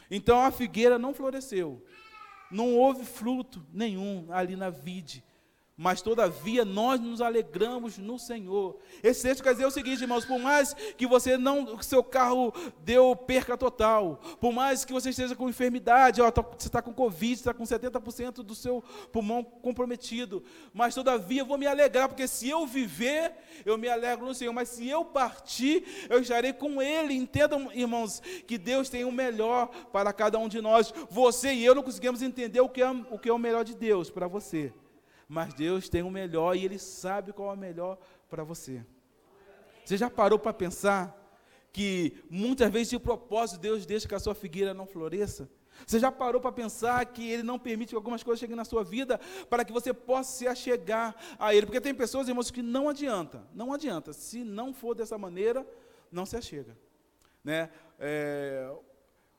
Então, 0.10 0.44
a 0.44 0.50
figueira 0.50 0.98
não 0.98 1.14
floresceu, 1.14 1.86
não 2.50 2.76
houve 2.76 3.06
fruto 3.06 3.64
nenhum 3.72 4.26
ali 4.32 4.56
na 4.56 4.72
vide 4.72 5.24
mas 5.82 6.00
todavia 6.00 6.64
nós 6.64 7.00
nos 7.00 7.22
alegramos 7.22 7.98
no 7.98 8.20
Senhor. 8.20 8.78
Esse 9.02 9.24
texto 9.24 9.42
quer 9.42 9.54
dizer 9.54 9.66
o 9.66 9.72
seguinte, 9.72 10.04
irmãos: 10.04 10.24
por 10.24 10.38
mais 10.38 10.76
que 10.96 11.08
você 11.08 11.40
não, 11.40 11.82
seu 11.82 12.04
carro 12.04 12.54
deu 12.86 13.16
perca 13.16 13.58
total, 13.58 14.22
por 14.40 14.54
mais 14.54 14.86
que 14.86 14.94
você 14.94 15.10
esteja 15.10 15.36
com 15.36 15.50
enfermidade, 15.50 16.22
ó, 16.22 16.30
tá, 16.30 16.44
você 16.44 16.68
está 16.68 16.84
com 16.84 16.94
Covid, 16.94 17.34
está 17.34 17.52
com 17.52 17.64
70% 17.64 18.44
do 18.44 18.54
seu 18.54 18.84
pulmão 19.12 19.44
comprometido, 19.44 20.44
mas 20.72 20.94
todavia 20.94 21.44
vou 21.44 21.58
me 21.58 21.66
alegrar, 21.66 22.08
porque 22.08 22.28
se 22.28 22.48
eu 22.48 22.68
viver, 22.68 23.34
eu 23.66 23.76
me 23.76 23.90
alegro 23.90 24.28
no 24.28 24.36
Senhor, 24.36 24.54
mas 24.54 24.70
se 24.70 24.88
eu 24.88 25.04
partir, 25.04 25.84
eu 26.12 26.22
estarei 26.22 26.54
com 26.54 26.80
Ele. 26.80 27.16
Entendam, 27.16 27.72
irmãos, 27.74 28.22
que 28.46 28.60
Deus 28.60 28.88
tem 28.88 29.04
o 29.04 29.12
melhor 29.12 29.68
para 29.92 30.14
cada 30.14 30.38
um 30.38 30.48
de 30.48 30.62
nós. 30.62 30.94
Você 31.10 31.52
e 31.56 31.66
eu 31.66 31.74
não 31.74 31.82
conseguimos 31.82 32.22
entender 32.22 32.62
o 32.62 32.70
que 32.70 32.84
é, 32.84 32.92
o, 33.10 33.18
que 33.18 33.30
é 33.30 33.34
o 33.34 33.40
melhor 33.40 33.66
de 33.66 33.74
Deus 33.74 34.12
para 34.12 34.28
você 34.28 34.72
mas 35.32 35.54
Deus 35.54 35.88
tem 35.88 36.04
o 36.04 36.12
melhor 36.12 36.58
e 36.58 36.66
Ele 36.66 36.78
sabe 36.78 37.32
qual 37.32 37.52
é 37.52 37.54
o 37.54 37.58
melhor 37.58 37.98
para 38.30 38.44
você. 38.44 38.86
Você 39.86 39.96
já 39.96 40.10
parou 40.10 40.38
para 40.38 40.52
pensar 40.52 41.18
que 41.72 42.22
muitas 42.30 42.70
vezes 42.70 42.92
o 42.92 43.00
propósito 43.00 43.56
de 43.56 43.62
Deus 43.62 43.86
deixa 43.86 44.10
que 44.10 44.14
a 44.14 44.20
sua 44.20 44.36
figueira 44.36 44.74
não 44.74 44.86
floresça? 44.86 45.50
Você 45.88 46.00
já 46.00 46.12
parou 46.12 46.42
para 46.42 46.52
pensar 46.52 47.06
que 47.06 47.32
Ele 47.32 47.44
não 47.44 47.58
permite 47.58 47.92
que 47.92 47.96
algumas 47.96 48.22
coisas 48.22 48.42
cheguem 48.42 48.58
na 48.58 48.66
sua 48.66 48.84
vida 48.84 49.22
para 49.50 49.64
que 49.64 49.72
você 49.72 49.94
possa 49.94 50.34
se 50.34 50.48
achegar 50.50 51.16
a 51.40 51.56
Ele? 51.56 51.66
Porque 51.66 51.80
tem 51.80 51.96
pessoas, 51.96 52.28
irmãos, 52.28 52.52
que 52.52 52.62
não 52.62 52.90
adianta, 52.90 53.48
não 53.56 53.72
adianta. 53.72 54.12
Se 54.12 54.44
não 54.44 54.74
for 54.74 54.94
dessa 54.94 55.18
maneira, 55.18 55.66
não 56.12 56.26
se 56.26 56.36
achega. 56.36 56.78
Né? 57.42 57.70
É, 57.98 58.70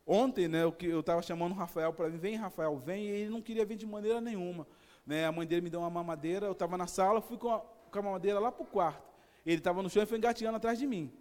ontem, 0.06 0.48
né, 0.48 0.62
eu 0.64 1.00
estava 1.00 1.20
chamando 1.20 1.52
o 1.52 1.54
Rafael 1.54 1.92
para 1.92 2.08
vir, 2.08 2.18
vem 2.18 2.36
Rafael, 2.36 2.78
vem, 2.78 3.04
e 3.04 3.08
ele 3.08 3.30
não 3.30 3.42
queria 3.42 3.66
vir 3.66 3.76
de 3.76 3.84
maneira 3.84 4.22
nenhuma. 4.22 4.66
Né? 5.06 5.26
A 5.26 5.32
mãe 5.32 5.46
dele 5.46 5.62
me 5.62 5.70
deu 5.70 5.80
uma 5.80 5.90
mamadeira, 5.90 6.46
eu 6.46 6.52
estava 6.52 6.76
na 6.76 6.86
sala, 6.86 7.20
fui 7.20 7.36
com 7.36 7.50
a, 7.50 7.60
com 7.60 7.98
a 7.98 8.02
mamadeira 8.02 8.38
lá 8.38 8.50
para 8.52 8.62
o 8.62 8.66
quarto. 8.66 9.12
Ele 9.44 9.58
estava 9.58 9.82
no 9.82 9.90
chão 9.90 10.02
e 10.02 10.06
foi 10.06 10.18
engateando 10.18 10.56
atrás 10.56 10.78
de 10.78 10.86
mim. 10.86 11.12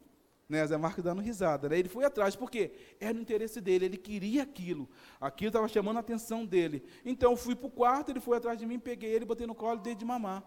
Né, 0.48 0.68
Zé 0.68 0.76
Marco 0.76 1.02
dando 1.02 1.22
risada. 1.22 1.70
Né? 1.70 1.80
Ele 1.80 1.90
foi 1.90 2.04
atrás, 2.04 2.36
porque 2.36 2.72
era 3.00 3.14
no 3.14 3.22
interesse 3.22 3.62
dele, 3.62 3.86
ele 3.86 3.98
queria 3.98 4.44
aquilo. 4.44 4.90
Aquilo 5.20 5.48
estava 5.48 5.68
chamando 5.68 5.98
a 5.98 6.02
atenção 6.02 6.46
dele. 6.46 6.84
Então 7.06 7.32
eu 7.32 7.38
fui 7.38 7.56
para 7.56 7.68
o 7.68 7.72
quarto, 7.72 8.12
ele 8.12 8.20
foi 8.20 8.38
atrás 8.38 8.60
de 8.60 8.66
mim, 8.66 8.78
peguei 8.78 9.12
ele, 9.12 9.26
botei 9.26 9.48
no 9.48 9.56
colo 9.56 9.80
e 9.80 9.84
dei 9.84 9.96
de 9.96 10.04
mamar. 10.04 10.44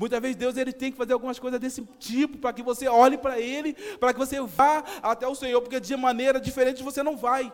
Muitas 0.00 0.18
vezes 0.20 0.36
Deus 0.36 0.56
ele 0.56 0.72
tem 0.72 0.90
que 0.90 0.96
fazer 0.96 1.12
algumas 1.12 1.38
coisas 1.38 1.60
desse 1.60 1.82
tipo 1.98 2.38
para 2.38 2.54
que 2.54 2.62
você 2.62 2.88
olhe 2.88 3.18
para 3.18 3.38
Ele, 3.38 3.74
para 3.98 4.14
que 4.14 4.18
você 4.18 4.40
vá 4.40 4.82
até 5.02 5.28
o 5.28 5.34
Senhor, 5.34 5.60
porque 5.60 5.78
de 5.78 5.94
maneira 5.94 6.40
diferente 6.40 6.82
você 6.82 7.02
não 7.02 7.18
vai. 7.18 7.52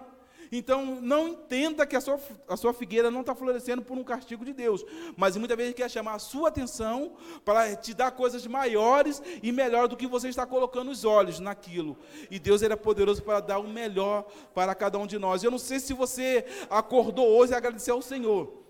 Então, 0.51 0.99
não 1.01 1.29
entenda 1.29 1.87
que 1.87 1.97
a 1.97 2.01
sua, 2.01 2.21
a 2.49 2.57
sua 2.57 2.73
figueira 2.73 3.11
não 3.11 3.21
está 3.21 3.35
florescendo 3.35 3.83
por 3.83 3.97
um 3.97 4.05
castigo 4.05 4.45
de 4.45 4.53
Deus, 4.53 4.85
mas 5.17 5.37
muitas 5.37 5.57
vezes 5.57 5.75
quer 5.75 5.91
chamar 5.91 6.15
a 6.15 6.19
sua 6.19 6.49
atenção 6.49 7.15
para 7.45 7.75
te 7.77 7.95
dar 7.95 8.11
coisas 8.11 8.47
maiores 8.47 9.23
e 9.43 9.53
melhor 9.53 9.89
do 9.89 9.97
que 9.97 10.07
você 10.07 10.29
está 10.29 10.47
colocando 10.47 10.91
os 10.91 11.05
olhos 11.05 11.41
naquilo. 11.41 11.97
E 12.31 12.39
Deus 12.39 12.63
ele 12.63 12.75
é 12.75 12.77
poderoso 12.77 13.23
para 13.23 13.41
dar 13.41 13.59
o 13.59 13.69
melhor 13.69 14.25
para 14.55 14.75
cada 14.75 14.99
um 14.99 15.07
de 15.07 15.19
nós. 15.19 15.43
Eu 15.43 15.51
não 15.51 15.59
sei 15.59 15.81
se 15.81 15.93
você 15.93 16.45
acordou 16.71 17.27
hoje 17.29 17.53
e 17.53 17.57
agradeceu 17.57 17.95
ao 17.95 18.03
Senhor. 18.03 18.66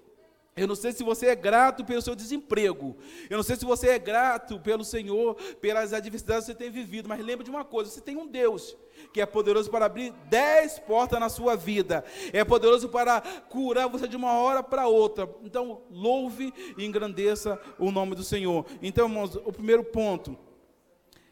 Eu 0.57 0.67
não 0.67 0.75
sei 0.75 0.91
se 0.91 1.05
você 1.05 1.27
é 1.27 1.35
grato 1.35 1.85
pelo 1.85 2.01
seu 2.01 2.15
desemprego. 2.15 2.97
Eu 3.29 3.37
não 3.37 3.45
sei 3.45 3.57
se 3.57 3.65
você 3.67 3.91
é 3.91 3.99
grato 3.99 4.59
pelo 4.59 4.85
Senhor, 4.85 5.35
pelas 5.61 5.93
adversidades 5.93 6.47
que 6.47 6.53
você 6.53 6.59
tem 6.59 6.71
vivido. 6.71 7.11
Mas 7.11 7.23
lembre 7.23 7.45
de 7.45 7.51
uma 7.51 7.63
coisa: 7.63 7.91
você 7.91 8.01
tem 8.01 8.17
um 8.17 8.27
Deus 8.27 8.75
que 9.13 9.21
é 9.21 9.27
poderoso 9.27 9.71
para 9.71 9.85
abrir 9.85 10.15
dez 10.31 10.79
portas 10.79 11.21
na 11.21 11.29
sua 11.29 11.57
vida. 11.57 12.03
É 12.33 12.43
poderoso 12.43 12.89
para 12.89 13.21
curar 13.21 13.87
você 13.87 14.09
de 14.09 14.17
uma 14.17 14.33
hora 14.33 14.63
para 14.63 14.89
outra. 14.89 15.29
Então, 15.45 15.83
louve 15.91 16.55
e 16.79 16.87
engrandeça 16.87 17.61
o 17.79 17.93
nome 17.93 18.15
do 18.15 18.25
Senhor. 18.25 18.65
Então, 18.81 19.09
irmãos, 19.09 19.37
o 19.37 19.53
primeiro 19.53 19.85
ponto, 19.85 20.39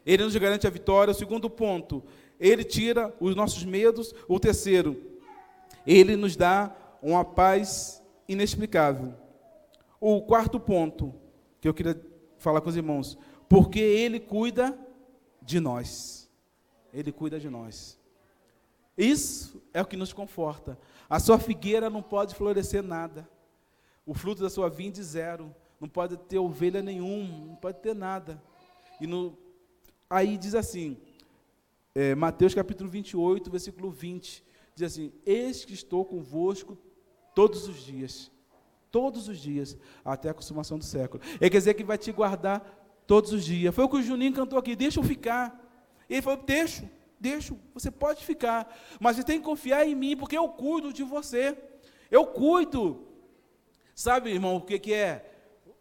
ele 0.05 0.23
nos 0.23 0.35
garante 0.35 0.67
a 0.67 0.69
vitória. 0.69 1.11
O 1.11 1.15
segundo 1.15 1.49
ponto, 1.49 2.03
ele 2.39 2.63
tira 2.63 3.11
os 3.19 3.35
nossos 3.35 3.63
medos. 3.63 4.13
O 4.27 4.39
terceiro, 4.39 5.01
ele 5.83 6.15
nos 6.15 6.35
dá 6.35 6.75
uma 7.01 7.25
paz 7.25 8.04
inexplicável. 8.27 9.13
O 9.99 10.21
quarto 10.21 10.59
ponto 10.59 11.13
que 11.59 11.67
eu 11.67 11.73
queria 11.73 11.99
falar 12.37 12.61
com 12.61 12.69
os 12.69 12.75
irmãos, 12.75 13.17
porque 13.47 13.79
Ele 13.79 14.19
cuida 14.19 14.77
de 15.41 15.59
nós. 15.59 16.29
Ele 16.93 17.11
cuida 17.11 17.39
de 17.39 17.49
nós. 17.49 17.99
Isso 18.97 19.61
é 19.73 19.81
o 19.81 19.85
que 19.85 19.97
nos 19.97 20.13
conforta. 20.13 20.77
A 21.09 21.19
sua 21.19 21.37
figueira 21.37 21.89
não 21.89 22.01
pode 22.01 22.35
florescer 22.35 22.81
nada. 22.81 23.29
O 24.05 24.13
fruto 24.13 24.41
da 24.41 24.49
sua 24.49 24.69
vinde 24.69 25.03
zero. 25.03 25.53
Não 25.79 25.89
pode 25.89 26.15
ter 26.17 26.39
ovelha 26.39 26.81
nenhuma, 26.81 27.45
não 27.45 27.55
pode 27.55 27.79
ter 27.79 27.93
nada. 27.93 28.41
E 28.99 29.05
no, 29.05 29.37
aí 30.09 30.37
diz 30.37 30.55
assim, 30.55 30.97
é, 31.93 32.15
Mateus 32.15 32.53
capítulo 32.53 32.89
28, 32.89 33.51
versículo 33.51 33.91
20, 33.91 34.43
diz 34.73 34.91
assim: 34.91 35.11
Eis 35.25 35.65
que 35.65 35.73
estou 35.73 36.05
convosco 36.05 36.77
todos 37.35 37.67
os 37.67 37.77
dias. 37.77 38.31
Todos 38.89 39.27
os 39.27 39.37
dias, 39.37 39.77
até 40.05 40.29
a 40.29 40.33
consumação 40.33 40.79
do 40.79 40.85
século. 40.85 41.21
Ele 41.41 41.49
quer 41.49 41.57
dizer 41.57 41.73
que 41.73 41.83
vai 41.83 41.97
te 41.97 42.13
guardar 42.13 43.03
todos 43.05 43.33
os 43.33 43.43
dias. 43.43 43.75
Foi 43.75 43.83
o 43.83 43.89
que 43.89 43.97
o 43.97 44.01
Juninho 44.01 44.33
cantou 44.33 44.57
aqui, 44.57 44.73
deixa 44.73 45.01
eu 45.01 45.03
ficar. 45.03 45.61
Ele 46.09 46.21
falou, 46.21 46.41
deixa, 46.43 46.89
deixa, 47.19 47.53
você 47.73 47.91
pode 47.91 48.25
ficar. 48.25 48.73
Mas 48.97 49.17
você 49.17 49.23
tem 49.23 49.37
que 49.37 49.45
confiar 49.45 49.85
em 49.85 49.93
mim, 49.93 50.15
porque 50.15 50.37
eu 50.37 50.47
cuido 50.47 50.93
de 50.93 51.03
você. 51.03 51.57
Eu 52.09 52.25
cuido. 52.25 53.05
Sabe, 53.93 54.29
irmão, 54.31 54.55
o 54.55 54.61
que, 54.61 54.79
que 54.79 54.93
é? 54.93 55.29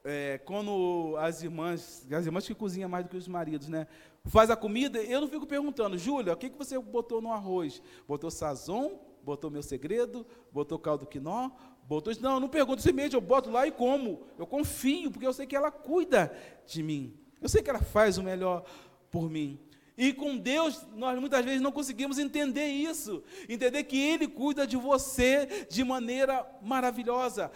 é? 0.04 0.38
Quando 0.38 1.14
as 1.18 1.40
irmãs, 1.40 2.04
as 2.10 2.26
irmãs 2.26 2.46
que 2.46 2.54
cozinham 2.54 2.88
mais 2.88 3.04
do 3.04 3.10
que 3.10 3.16
os 3.16 3.28
maridos, 3.28 3.68
né? 3.68 3.86
Faz 4.24 4.50
a 4.50 4.56
comida, 4.56 5.00
eu 5.00 5.20
não 5.20 5.28
fico 5.28 5.46
perguntando, 5.46 5.98
Júlia, 5.98 6.32
o 6.32 6.36
que, 6.36 6.50
que 6.50 6.58
você 6.58 6.78
botou 6.78 7.20
no 7.20 7.30
arroz? 7.30 7.80
Botou 8.08 8.30
sazon 8.30 8.98
botou 9.24 9.50
meu 9.50 9.62
segredo, 9.62 10.26
botou 10.52 10.78
caldo 10.78 11.06
quinó, 11.06 11.50
botou. 11.84 12.12
Não, 12.20 12.38
não 12.38 12.48
pergunto 12.48 12.82
semente, 12.82 13.14
eu 13.14 13.20
boto 13.20 13.50
lá 13.50 13.66
e 13.66 13.72
como. 13.72 14.22
Eu 14.38 14.46
confio, 14.46 15.10
porque 15.10 15.26
eu 15.26 15.32
sei 15.32 15.46
que 15.46 15.56
ela 15.56 15.70
cuida 15.70 16.32
de 16.66 16.82
mim. 16.82 17.18
Eu 17.40 17.48
sei 17.48 17.62
que 17.62 17.70
ela 17.70 17.80
faz 17.80 18.18
o 18.18 18.22
melhor 18.22 18.64
por 19.10 19.30
mim. 19.30 19.58
E 19.96 20.12
com 20.12 20.36
Deus, 20.36 20.84
nós 20.94 21.18
muitas 21.18 21.44
vezes 21.44 21.60
não 21.60 21.72
conseguimos 21.72 22.18
entender 22.18 22.66
isso. 22.66 23.22
Entender 23.48 23.84
que 23.84 23.98
Ele 23.98 24.26
cuida 24.26 24.66
de 24.66 24.76
você 24.76 25.66
de 25.70 25.84
maneira 25.84 26.46
maravilhosa. 26.60 27.50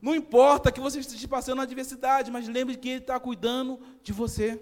Não 0.00 0.14
importa 0.14 0.70
que 0.70 0.80
você 0.80 1.00
esteja 1.00 1.26
passando 1.26 1.60
adversidade, 1.60 2.30
mas 2.30 2.48
lembre 2.48 2.76
que 2.76 2.88
Ele 2.88 2.98
está 2.98 3.18
cuidando 3.18 3.80
de 4.02 4.12
você. 4.12 4.60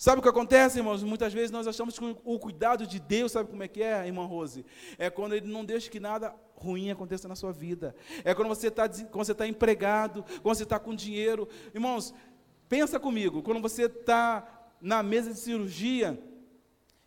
Sabe 0.00 0.20
o 0.20 0.22
que 0.22 0.28
acontece, 0.28 0.78
irmãos? 0.78 1.02
Muitas 1.02 1.32
vezes 1.32 1.50
nós 1.50 1.66
achamos 1.66 1.98
que 1.98 2.16
o 2.24 2.38
cuidado 2.38 2.86
de 2.86 3.00
Deus, 3.00 3.32
sabe 3.32 3.50
como 3.50 3.64
é 3.64 3.66
que 3.66 3.82
é, 3.82 4.06
irmã 4.06 4.24
Rose? 4.24 4.64
É 4.96 5.10
quando 5.10 5.34
Ele 5.34 5.48
não 5.48 5.64
deixa 5.64 5.90
que 5.90 5.98
nada 5.98 6.32
ruim 6.54 6.88
aconteça 6.88 7.26
na 7.26 7.34
sua 7.34 7.50
vida. 7.50 7.96
É 8.22 8.32
quando 8.32 8.46
você 8.46 8.68
está 8.68 8.88
tá 8.88 9.48
empregado, 9.48 10.24
quando 10.40 10.54
você 10.54 10.62
está 10.62 10.78
com 10.78 10.94
dinheiro. 10.94 11.48
Irmãos, 11.74 12.14
pensa 12.68 13.00
comigo, 13.00 13.42
quando 13.42 13.60
você 13.60 13.86
está 13.86 14.70
na 14.80 15.02
mesa 15.02 15.32
de 15.32 15.40
cirurgia, 15.40 16.16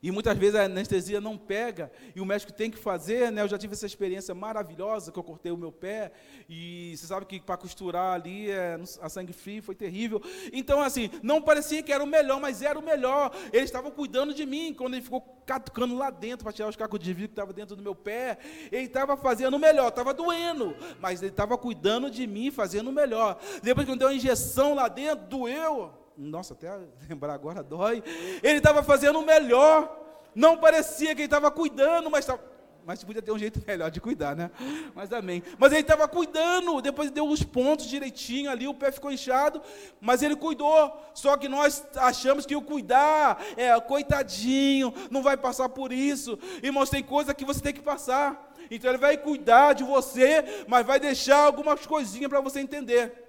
e 0.03 0.09
muitas 0.09 0.35
vezes 0.35 0.55
a 0.55 0.63
anestesia 0.63 1.21
não 1.21 1.37
pega 1.37 1.91
e 2.15 2.21
o 2.21 2.25
médico 2.25 2.51
tem 2.51 2.71
que 2.71 2.77
fazer, 2.77 3.31
né? 3.31 3.43
Eu 3.43 3.47
já 3.47 3.57
tive 3.57 3.73
essa 3.73 3.85
experiência 3.85 4.33
maravilhosa 4.33 5.11
que 5.11 5.19
eu 5.19 5.23
cortei 5.23 5.51
o 5.51 5.57
meu 5.57 5.71
pé 5.71 6.11
e 6.49 6.95
você 6.97 7.05
sabe 7.05 7.27
que 7.27 7.39
para 7.39 7.55
costurar 7.55 8.15
ali 8.15 8.49
é, 8.49 8.79
a 8.99 9.09
sangue 9.09 9.31
frio 9.31 9.61
foi 9.61 9.75
terrível. 9.75 10.19
Então 10.51 10.81
assim, 10.81 11.11
não 11.21 11.39
parecia 11.39 11.83
que 11.83 11.93
era 11.93 12.03
o 12.03 12.07
melhor, 12.07 12.41
mas 12.41 12.63
era 12.63 12.79
o 12.79 12.81
melhor. 12.81 13.31
Ele 13.53 13.63
estava 13.63 13.91
cuidando 13.91 14.33
de 14.33 14.43
mim 14.43 14.73
quando 14.73 14.95
ele 14.95 15.03
ficou 15.03 15.21
catucando 15.45 15.95
lá 15.95 16.09
dentro 16.09 16.45
para 16.45 16.53
tirar 16.53 16.69
os 16.69 16.75
cacos 16.75 16.99
de 16.99 17.13
vidro 17.13 17.29
que 17.29 17.33
estavam 17.33 17.53
dentro 17.53 17.75
do 17.75 17.83
meu 17.83 17.93
pé. 17.93 18.39
Ele 18.71 18.85
estava 18.85 19.15
fazendo 19.15 19.55
o 19.55 19.59
melhor, 19.59 19.89
estava 19.89 20.15
doendo, 20.15 20.75
mas 20.99 21.21
ele 21.21 21.29
estava 21.29 21.55
cuidando 21.59 22.09
de 22.09 22.25
mim, 22.25 22.49
fazendo 22.49 22.89
o 22.89 22.93
melhor. 22.93 23.39
Depois 23.61 23.85
que 23.85 23.91
eu 23.91 23.95
dei 23.95 24.07
uma 24.07 24.15
injeção 24.15 24.73
lá 24.73 24.87
dentro, 24.87 25.27
doeu 25.27 26.00
nossa, 26.17 26.53
até 26.53 26.69
lembrar 27.09 27.33
agora 27.33 27.63
dói. 27.63 28.03
Ele 28.43 28.57
estava 28.57 28.83
fazendo 28.83 29.19
o 29.19 29.25
melhor. 29.25 29.99
Não 30.33 30.57
parecia 30.57 31.13
que 31.13 31.21
ele 31.21 31.25
estava 31.25 31.51
cuidando, 31.51 32.09
mas 32.09 32.21
estava. 32.21 32.51
Mas 32.83 33.03
podia 33.03 33.21
ter 33.21 33.31
um 33.31 33.37
jeito 33.37 33.61
melhor 33.67 33.91
de 33.91 34.01
cuidar, 34.01 34.35
né? 34.35 34.49
Mas 34.95 35.13
amém. 35.13 35.43
Mas 35.57 35.71
ele 35.71 35.81
estava 35.81 36.07
cuidando, 36.07 36.81
depois 36.81 37.11
deu 37.11 37.27
os 37.27 37.43
pontos 37.43 37.85
direitinho 37.85 38.49
ali, 38.49 38.67
o 38.67 38.73
pé 38.73 38.91
ficou 38.91 39.11
inchado, 39.11 39.61
mas 39.99 40.23
ele 40.23 40.35
cuidou. 40.35 40.99
Só 41.13 41.37
que 41.37 41.47
nós 41.47 41.85
achamos 41.95 42.45
que 42.45 42.55
o 42.55 42.61
cuidar 42.61 43.39
é 43.55 43.79
coitadinho, 43.79 44.93
não 45.11 45.21
vai 45.21 45.37
passar 45.37 45.69
por 45.69 45.91
isso. 45.91 46.39
Irmãos, 46.63 46.89
tem 46.89 47.03
coisa 47.03 47.33
que 47.33 47.45
você 47.45 47.61
tem 47.61 47.73
que 47.73 47.81
passar. 47.81 48.51
Então 48.69 48.89
ele 48.89 48.97
vai 48.97 49.17
cuidar 49.17 49.73
de 49.73 49.83
você, 49.83 50.65
mas 50.67 50.85
vai 50.85 50.99
deixar 50.99 51.37
algumas 51.37 51.85
coisinhas 51.85 52.29
para 52.29 52.41
você 52.41 52.61
entender. 52.61 53.20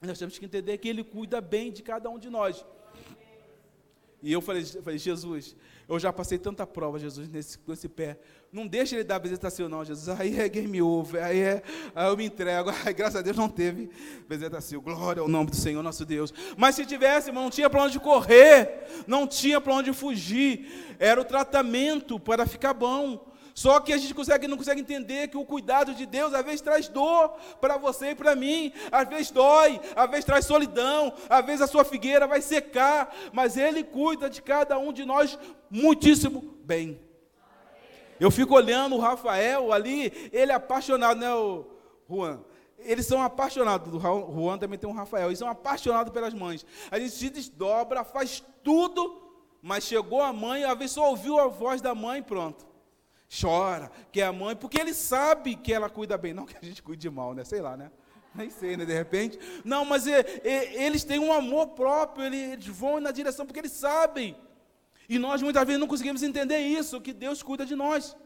Nós 0.00 0.18
temos 0.18 0.38
que 0.38 0.44
entender 0.44 0.78
que 0.78 0.88
Ele 0.88 1.04
cuida 1.04 1.40
bem 1.40 1.70
de 1.70 1.82
cada 1.82 2.08
um 2.08 2.18
de 2.18 2.30
nós. 2.30 2.64
E 4.22 4.32
eu 4.32 4.40
falei, 4.40 4.64
falei 4.64 4.98
Jesus, 4.98 5.56
eu 5.88 5.98
já 5.98 6.12
passei 6.12 6.38
tanta 6.38 6.66
prova, 6.66 6.98
Jesus, 6.98 7.28
nesse, 7.28 7.58
com 7.58 7.72
esse 7.72 7.88
pé. 7.88 8.18
Não 8.52 8.66
deixa 8.66 8.96
ele 8.96 9.04
dar 9.04 9.18
bezetacil, 9.18 9.68
não, 9.68 9.84
Jesus. 9.84 10.08
Aí 10.20 10.38
é 10.38 10.48
game 10.48 10.80
over, 10.82 11.22
aí, 11.22 11.40
é, 11.40 11.62
aí 11.94 12.08
eu 12.08 12.16
me 12.16 12.26
entrego. 12.26 12.70
Aí, 12.84 12.92
graças 12.92 13.16
a 13.16 13.22
Deus 13.22 13.36
não 13.36 13.48
teve 13.48 13.90
bezetacil. 14.28 14.80
Glória 14.82 15.22
ao 15.22 15.28
nome 15.28 15.50
do 15.50 15.56
Senhor, 15.56 15.82
nosso 15.82 16.04
Deus. 16.04 16.34
Mas 16.56 16.74
se 16.74 16.84
tivesse, 16.84 17.32
não 17.32 17.48
tinha 17.48 17.70
para 17.70 17.82
onde 17.82 17.98
correr, 17.98 19.04
não 19.06 19.26
tinha 19.26 19.60
para 19.60 19.74
onde 19.74 19.92
fugir. 19.92 20.96
Era 20.98 21.20
o 21.20 21.24
tratamento 21.24 22.20
para 22.20 22.46
ficar 22.46 22.74
bom. 22.74 23.29
Só 23.54 23.80
que 23.80 23.92
a 23.92 23.98
gente 23.98 24.14
consegue, 24.14 24.46
não 24.46 24.56
consegue 24.56 24.80
entender 24.80 25.28
que 25.28 25.36
o 25.36 25.44
cuidado 25.44 25.94
de 25.94 26.06
Deus 26.06 26.32
às 26.34 26.44
vezes 26.44 26.60
traz 26.60 26.88
dor 26.88 27.30
para 27.60 27.76
você 27.76 28.10
e 28.10 28.14
para 28.14 28.34
mim, 28.34 28.72
às 28.90 29.08
vezes 29.08 29.30
dói, 29.30 29.80
às 29.94 30.10
vezes 30.10 30.24
traz 30.24 30.46
solidão, 30.46 31.12
às 31.28 31.44
vezes 31.44 31.62
a 31.62 31.66
sua 31.66 31.84
figueira 31.84 32.26
vai 32.26 32.40
secar, 32.40 33.14
mas 33.32 33.56
Ele 33.56 33.82
cuida 33.82 34.30
de 34.30 34.40
cada 34.42 34.78
um 34.78 34.92
de 34.92 35.04
nós 35.04 35.38
muitíssimo 35.70 36.56
bem. 36.64 37.00
Eu 38.18 38.30
fico 38.30 38.54
olhando 38.54 38.96
o 38.96 39.00
Rafael 39.00 39.72
ali, 39.72 40.30
ele 40.30 40.52
é 40.52 40.54
apaixonado, 40.54 41.18
né, 41.18 41.32
o 41.32 41.64
Juan? 42.08 42.40
Eles 42.78 43.06
são 43.06 43.22
apaixonados, 43.22 43.92
o 43.92 43.98
Juan 43.98 44.58
também 44.58 44.78
tem 44.78 44.88
um 44.88 44.92
Rafael, 44.92 45.28
eles 45.28 45.38
são 45.38 45.48
apaixonados 45.48 46.12
pelas 46.12 46.34
mães. 46.34 46.64
A 46.90 46.98
gente 46.98 47.12
se 47.12 47.30
desdobra, 47.30 48.04
faz 48.04 48.44
tudo, 48.62 49.22
mas 49.62 49.84
chegou 49.84 50.20
a 50.20 50.32
mãe, 50.32 50.64
às 50.64 50.76
vezes 50.76 50.92
só 50.92 51.08
ouviu 51.08 51.38
a 51.38 51.46
voz 51.46 51.80
da 51.80 51.94
mãe 51.94 52.22
pronto 52.22 52.69
chora, 53.30 53.90
quer 54.10 54.24
a 54.24 54.32
mãe, 54.32 54.56
porque 54.56 54.80
ele 54.80 54.92
sabe 54.92 55.54
que 55.54 55.72
ela 55.72 55.88
cuida 55.88 56.18
bem. 56.18 56.34
Não 56.34 56.46
que 56.46 56.56
a 56.56 56.64
gente 56.64 56.82
cuide 56.82 57.08
mal, 57.08 57.34
né? 57.34 57.44
Sei 57.44 57.60
lá, 57.60 57.76
né? 57.76 57.90
Nem 58.34 58.50
sei, 58.50 58.76
né? 58.76 58.84
De 58.84 58.92
repente. 58.92 59.38
Não, 59.64 59.84
mas 59.84 60.06
é, 60.06 60.20
é, 60.42 60.84
eles 60.84 61.04
têm 61.04 61.18
um 61.18 61.32
amor 61.32 61.68
próprio, 61.68 62.24
eles 62.26 62.66
vão 62.66 63.00
na 63.00 63.10
direção 63.10 63.46
porque 63.46 63.60
eles 63.60 63.72
sabem. 63.72 64.36
E 65.08 65.18
nós 65.18 65.42
muitas 65.42 65.64
vezes 65.64 65.80
não 65.80 65.88
conseguimos 65.88 66.22
entender 66.22 66.58
isso, 66.58 67.00
que 67.00 67.12
Deus 67.12 67.42
cuida 67.42 67.66
de 67.66 67.74
nós. 67.74 68.16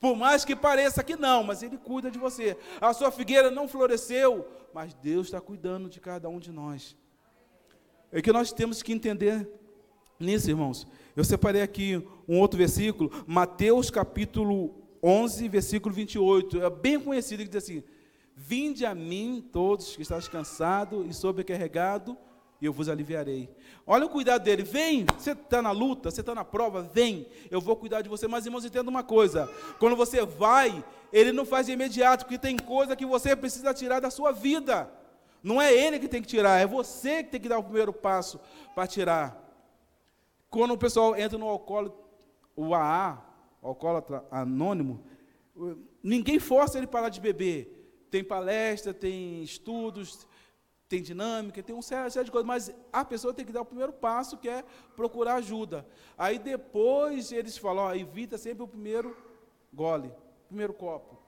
Por 0.00 0.16
mais 0.16 0.44
que 0.44 0.56
pareça 0.56 1.04
que 1.04 1.14
não, 1.14 1.42
mas 1.42 1.62
Ele 1.62 1.76
cuida 1.76 2.10
de 2.10 2.18
você. 2.18 2.56
A 2.80 2.92
sua 2.92 3.10
figueira 3.10 3.50
não 3.50 3.68
floresceu, 3.68 4.48
mas 4.72 4.94
Deus 4.94 5.26
está 5.26 5.40
cuidando 5.40 5.90
de 5.90 6.00
cada 6.00 6.28
um 6.28 6.38
de 6.38 6.50
nós. 6.50 6.96
É 8.10 8.22
que 8.22 8.32
nós 8.32 8.52
temos 8.52 8.82
que 8.82 8.92
entender 8.92 9.48
nisso, 10.20 10.50
irmãos. 10.50 10.86
Eu 11.16 11.24
separei 11.24 11.62
aqui 11.62 12.02
um 12.28 12.38
outro 12.38 12.58
versículo, 12.58 13.10
Mateus 13.26 13.90
capítulo 13.90 14.74
11, 15.02 15.48
versículo 15.48 15.94
28. 15.94 16.62
É 16.62 16.70
bem 16.70 17.00
conhecido 17.00 17.42
que 17.42 17.48
diz 17.48 17.64
assim: 17.64 17.82
Vinde 18.36 18.86
a 18.86 18.94
mim, 18.94 19.44
todos 19.52 19.96
que 19.96 20.02
estás 20.02 20.28
cansado 20.28 21.04
e 21.06 21.12
sobrecarregado, 21.12 22.16
e 22.60 22.66
eu 22.66 22.72
vos 22.72 22.88
aliviarei. 22.88 23.48
Olha 23.86 24.06
o 24.06 24.10
cuidado 24.10 24.44
dele. 24.44 24.62
Vem, 24.62 25.06
você 25.18 25.32
está 25.32 25.62
na 25.62 25.70
luta, 25.70 26.10
você 26.10 26.20
está 26.20 26.34
na 26.34 26.44
prova, 26.44 26.82
vem, 26.82 27.26
eu 27.50 27.60
vou 27.60 27.74
cuidar 27.74 28.02
de 28.02 28.08
você. 28.08 28.28
Mas, 28.28 28.44
irmãos, 28.44 28.64
entenda 28.64 28.88
uma 28.88 29.02
coisa: 29.02 29.48
quando 29.78 29.96
você 29.96 30.24
vai, 30.24 30.84
ele 31.12 31.32
não 31.32 31.46
faz 31.46 31.66
de 31.66 31.72
imediato, 31.72 32.24
porque 32.24 32.38
tem 32.38 32.56
coisa 32.56 32.94
que 32.94 33.06
você 33.06 33.34
precisa 33.34 33.74
tirar 33.74 34.00
da 34.00 34.10
sua 34.10 34.32
vida. 34.32 34.90
Não 35.42 35.60
é 35.60 35.72
ele 35.72 35.98
que 35.98 36.06
tem 36.08 36.20
que 36.20 36.28
tirar, 36.28 36.60
é 36.60 36.66
você 36.66 37.22
que 37.22 37.30
tem 37.30 37.40
que 37.40 37.48
dar 37.48 37.58
o 37.58 37.64
primeiro 37.64 37.92
passo 37.92 38.38
para 38.74 38.86
tirar. 38.86 39.49
Quando 40.50 40.72
o 40.72 40.78
pessoal 40.78 41.16
entra 41.16 41.38
no 41.38 41.48
alcoólatra, 41.48 41.98
o 42.54 42.74
AA, 42.74 43.24
alcoólatra 43.62 44.24
anônimo, 44.30 45.02
ninguém 46.02 46.38
força 46.38 46.76
ele 46.76 46.86
parar 46.86 47.08
de 47.08 47.20
beber 47.20 47.80
tem 48.10 48.24
palestra, 48.24 48.92
tem 48.92 49.42
estudos, 49.42 50.26
tem 50.88 51.00
dinâmica, 51.00 51.62
tem 51.62 51.74
um 51.74 51.80
série 51.80 52.24
de 52.24 52.30
coisas, 52.30 52.46
mas 52.46 52.74
a 52.92 53.04
pessoa 53.04 53.32
tem 53.32 53.46
que 53.46 53.52
dar 53.52 53.60
o 53.60 53.64
primeiro 53.64 53.92
passo, 53.92 54.36
que 54.36 54.48
é 54.48 54.64
procurar 54.96 55.36
ajuda. 55.36 55.86
Aí 56.18 56.38
depois 56.38 57.30
eles 57.30 57.56
falam, 57.56 57.84
ó, 57.84 57.94
evita 57.94 58.36
sempre 58.36 58.64
o 58.64 58.68
primeiro 58.68 59.16
gole, 59.72 60.12
primeiro 60.48 60.74
copo. 60.74 61.19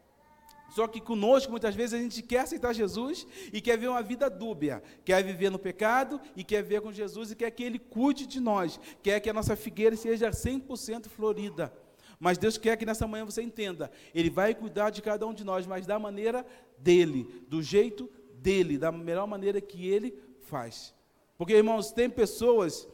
Só 0.74 0.86
que 0.86 1.00
conosco, 1.00 1.50
muitas 1.50 1.74
vezes, 1.74 1.94
a 1.94 2.02
gente 2.02 2.22
quer 2.22 2.40
aceitar 2.40 2.72
Jesus 2.72 3.26
e 3.52 3.60
quer 3.60 3.76
ver 3.76 3.88
uma 3.88 4.02
vida 4.02 4.30
dúbia, 4.30 4.82
quer 5.04 5.22
viver 5.22 5.50
no 5.50 5.58
pecado 5.58 6.20
e 6.34 6.42
quer 6.42 6.62
ver 6.62 6.80
com 6.80 6.90
Jesus 6.90 7.30
e 7.30 7.36
quer 7.36 7.50
que 7.50 7.62
Ele 7.62 7.78
cuide 7.78 8.26
de 8.26 8.40
nós, 8.40 8.80
quer 9.02 9.20
que 9.20 9.28
a 9.28 9.34
nossa 9.34 9.54
figueira 9.54 9.94
seja 9.96 10.30
100% 10.30 11.08
florida. 11.08 11.72
Mas 12.18 12.38
Deus 12.38 12.56
quer 12.56 12.76
que 12.76 12.86
nessa 12.86 13.06
manhã 13.06 13.24
você 13.24 13.42
entenda, 13.42 13.90
Ele 14.14 14.30
vai 14.30 14.54
cuidar 14.54 14.90
de 14.90 15.02
cada 15.02 15.26
um 15.26 15.34
de 15.34 15.44
nós, 15.44 15.66
mas 15.66 15.86
da 15.86 15.98
maneira 15.98 16.46
dele, 16.78 17.44
do 17.48 17.62
jeito 17.62 18.08
dele, 18.42 18.78
da 18.78 18.90
melhor 18.90 19.26
maneira 19.26 19.60
que 19.60 19.88
ele 19.88 20.14
faz. 20.40 20.94
Porque, 21.38 21.54
irmãos, 21.54 21.92
tem 21.92 22.10
pessoas, 22.10 22.88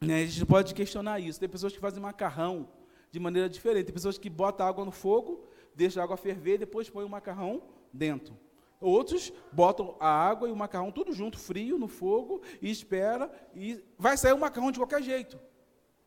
né, 0.00 0.22
a 0.22 0.26
gente 0.26 0.46
pode 0.46 0.74
questionar 0.74 1.20
isso, 1.20 1.40
tem 1.40 1.48
pessoas 1.48 1.72
que 1.72 1.78
fazem 1.78 2.02
macarrão 2.02 2.68
de 3.10 3.18
maneira 3.18 3.48
diferente, 3.48 3.86
tem 3.86 3.94
pessoas 3.94 4.18
que 4.18 4.30
botam 4.30 4.66
água 4.66 4.84
no 4.84 4.92
fogo, 4.92 5.47
deixam 5.78 6.02
a 6.02 6.04
água 6.04 6.16
ferver 6.16 6.58
depois 6.58 6.90
põem 6.90 7.06
o 7.06 7.08
macarrão 7.08 7.62
dentro. 7.92 8.36
Outros 8.80 9.32
botam 9.52 9.96
a 9.98 10.08
água 10.08 10.48
e 10.48 10.52
o 10.52 10.56
macarrão 10.56 10.90
tudo 10.90 11.12
junto, 11.12 11.38
frio, 11.38 11.78
no 11.78 11.88
fogo, 11.88 12.42
e 12.60 12.70
espera, 12.70 13.30
e 13.54 13.82
vai 13.96 14.16
sair 14.16 14.32
o 14.32 14.38
macarrão 14.38 14.72
de 14.72 14.78
qualquer 14.78 15.02
jeito. 15.02 15.38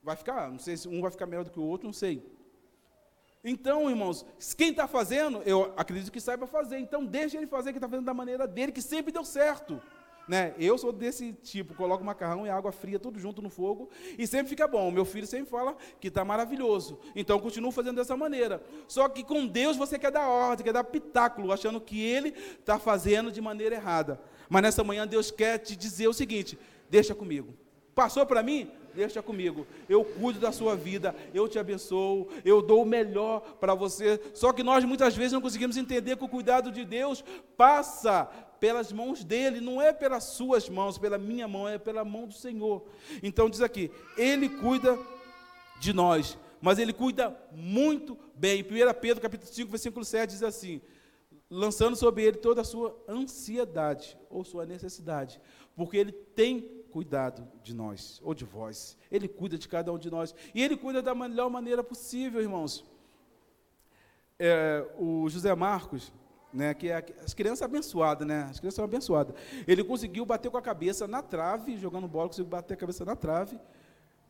Vai 0.04 0.16
ficar, 0.16 0.50
não 0.50 0.60
sei 0.60 0.76
se 0.76 0.88
um 0.88 1.02
vai 1.02 1.12
ficar 1.12 1.26
melhor 1.26 1.44
do 1.46 1.52
que 1.52 1.60
o 1.60 1.64
outro, 1.64 1.88
não 1.88 1.94
sei. 1.94 2.26
Então, 3.44 3.90
irmãos, 3.90 4.26
quem 4.58 4.70
está 4.70 4.88
fazendo, 4.88 5.42
eu 5.44 5.74
acredito 5.76 6.12
que 6.12 6.22
saiba 6.22 6.46
fazer. 6.46 6.78
Então, 6.78 7.06
deixa 7.06 7.38
ele 7.38 7.48
fazer, 7.48 7.72
que 7.72 7.78
está 7.78 7.90
fazendo 7.90 8.06
da 8.06 8.14
maneira 8.14 8.48
dele, 8.48 8.72
que 8.72 8.82
sempre 8.82 9.12
deu 9.12 9.26
certo. 9.26 9.82
Né? 10.32 10.54
Eu 10.58 10.78
sou 10.78 10.94
desse 10.94 11.34
tipo, 11.34 11.74
coloco 11.74 12.06
macarrão 12.06 12.48
e 12.48 12.50
água 12.50 12.72
fria 12.72 12.98
tudo 12.98 13.20
junto 13.20 13.41
no 13.41 13.50
fogo 13.50 13.89
e 14.17 14.26
sempre 14.26 14.48
fica 14.48 14.65
bom. 14.65 14.89
Meu 14.89 15.04
filho 15.04 15.28
sempre 15.28 15.50
fala 15.50 15.76
que 16.00 16.08
está 16.08 16.24
maravilhoso. 16.24 16.98
Então, 17.13 17.36
eu 17.36 17.41
continuo 17.41 17.70
fazendo 17.70 17.98
dessa 17.98 18.15
maneira. 18.15 18.63
Só 18.88 19.10
que 19.10 19.26
com 19.26 19.46
Deus 19.46 19.76
você 19.76 20.00
quer 20.00 20.10
dar 20.10 20.30
ordem, 20.30 20.63
quer 20.63 20.72
dar 20.72 20.86
pitáculo, 20.86 21.52
achando 21.52 21.82
que 21.82 22.02
Ele 22.02 22.30
está 22.58 22.80
fazendo 22.80 23.30
de 23.30 23.41
maneira 23.41 23.76
errada. 23.76 24.22
Mas 24.48 24.62
nessa 24.62 24.86
manhã 24.86 25.06
Deus 25.06 25.32
quer 25.32 25.58
te 25.58 25.76
dizer 25.76 26.08
o 26.08 26.13
seguinte: 26.13 26.58
deixa 26.89 27.13
comigo. 27.13 27.54
Passou 27.94 28.26
para 28.26 28.41
mim? 28.41 28.72
deixa 28.94 29.22
comigo. 29.22 29.65
Eu 29.88 30.04
cuido 30.04 30.39
da 30.39 30.52
sua 30.52 30.76
vida, 30.76 31.15
eu 31.34 31.48
te 31.48 31.58
abençoo, 31.58 32.28
eu 32.44 32.62
dou 32.62 32.84
o 32.84 32.86
melhor 32.86 33.39
para 33.60 33.74
você. 33.74 34.20
Só 34.34 34.52
que 34.52 34.63
nós 34.63 34.84
muitas 34.84 35.15
vezes 35.15 35.32
não 35.32 35.41
conseguimos 35.41 35.78
entender 35.78 36.17
que 36.17 36.26
o 36.26 36.30
cuidado 36.30 36.72
de 36.72 36.84
Deus 36.84 37.24
passa 37.56 38.30
pelas 38.62 38.91
mãos 38.91 39.24
dele, 39.24 39.60
não 39.60 39.82
é 39.82 39.91
pelas 39.91 40.24
suas 40.24 40.69
mãos, 40.69 41.00
pela 41.00 41.17
minha 41.17 41.47
mão, 41.47 41.67
é 41.67 41.80
pela 41.80 42.06
mão 42.06 42.28
do 42.28 42.34
Senhor. 42.34 42.86
Então 43.24 43.50
diz 43.50 43.60
aqui, 43.60 43.89
ele 44.15 44.47
cuida 44.47 44.97
de 45.80 45.91
nós, 45.91 46.38
mas 46.62 46.78
ele 46.78 46.93
cuida 46.93 47.36
muito 47.52 48.15
bem. 48.36 48.62
1 48.62 48.65
Pedro 49.02 49.19
capítulo 49.19 49.52
5, 49.52 49.71
versículo 49.71 50.06
7 50.06 50.30
diz 50.30 50.43
assim: 50.43 50.80
lançando 51.50 51.95
sobre 51.95 52.24
ele 52.24 52.38
toda 52.38 52.62
a 52.62 52.63
sua 52.63 52.95
ansiedade 53.10 54.15
ou 54.30 54.45
sua 54.45 54.63
necessidade, 54.63 55.41
porque 55.76 55.97
ele 55.97 56.12
tem 56.12 56.62
cuidado 56.91 57.47
de 57.63 57.74
nós, 57.74 58.21
ou 58.24 58.36
de 58.36 58.45
vós. 58.45 58.95
Ele 59.12 59.28
cuida 59.28 59.58
de 59.58 59.67
cada 59.67 59.91
um 59.91 59.97
de 59.97 60.12
nós. 60.12 60.36
E 60.54 60.62
ele 60.62 60.78
cuida 60.78 61.02
da 61.02 61.15
melhor 61.15 61.50
maneira 61.50 61.84
possível, 61.84 62.41
irmãos. 62.41 62.86
É, 64.38 64.86
o 65.00 65.28
José 65.30 65.56
Marcos, 65.56 66.12
né, 66.54 66.74
que 66.74 66.90
é 66.90 67.04
as 67.24 67.34
crianças 67.34 67.62
abençoadas, 67.62 68.28
né? 68.28 68.48
As 68.50 68.60
crianças 68.60 68.76
são 68.76 68.86
abençoadas. 68.86 69.36
Ele 69.68 69.84
conseguiu 69.84 70.26
bater 70.26 70.50
com 70.50 70.58
a 70.58 70.62
cabeça 70.62 71.08
na 71.08 71.22
trave, 71.22 71.78
jogando 71.78 72.08
bola, 72.08 72.28
conseguiu 72.28 72.50
bater 72.50 72.74
a 72.74 72.78
cabeça 72.78 73.06
na 73.06 73.16
trave. 73.16 73.60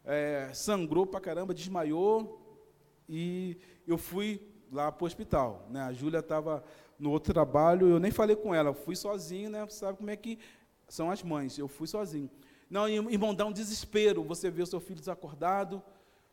É, 0.05 0.49
sangrou 0.53 1.05
pra 1.05 1.19
caramba, 1.19 1.53
desmaiou. 1.53 2.39
E 3.07 3.57
eu 3.87 3.97
fui 3.97 4.41
lá 4.71 4.91
para 4.91 5.03
o 5.03 5.07
hospital. 5.07 5.67
Né? 5.69 5.81
A 5.81 5.93
Júlia 5.93 6.19
estava 6.19 6.63
no 6.97 7.11
outro 7.11 7.33
trabalho, 7.33 7.87
eu 7.87 7.99
nem 7.99 8.11
falei 8.11 8.35
com 8.35 8.53
ela, 8.53 8.73
fui 8.73 8.95
sozinho, 8.95 9.49
né? 9.49 9.65
Você 9.65 9.79
sabe 9.79 9.97
como 9.97 10.09
é 10.11 10.15
que 10.15 10.37
são 10.87 11.09
as 11.09 11.23
mães. 11.23 11.57
Eu 11.57 11.67
fui 11.67 11.87
sozinho. 11.87 12.29
Não, 12.69 12.87
irmão, 12.87 13.33
dá 13.33 13.45
um 13.45 13.51
desespero 13.51 14.23
você 14.23 14.49
ver 14.49 14.61
o 14.61 14.67
seu 14.67 14.79
filho 14.79 14.99
desacordado, 14.99 15.83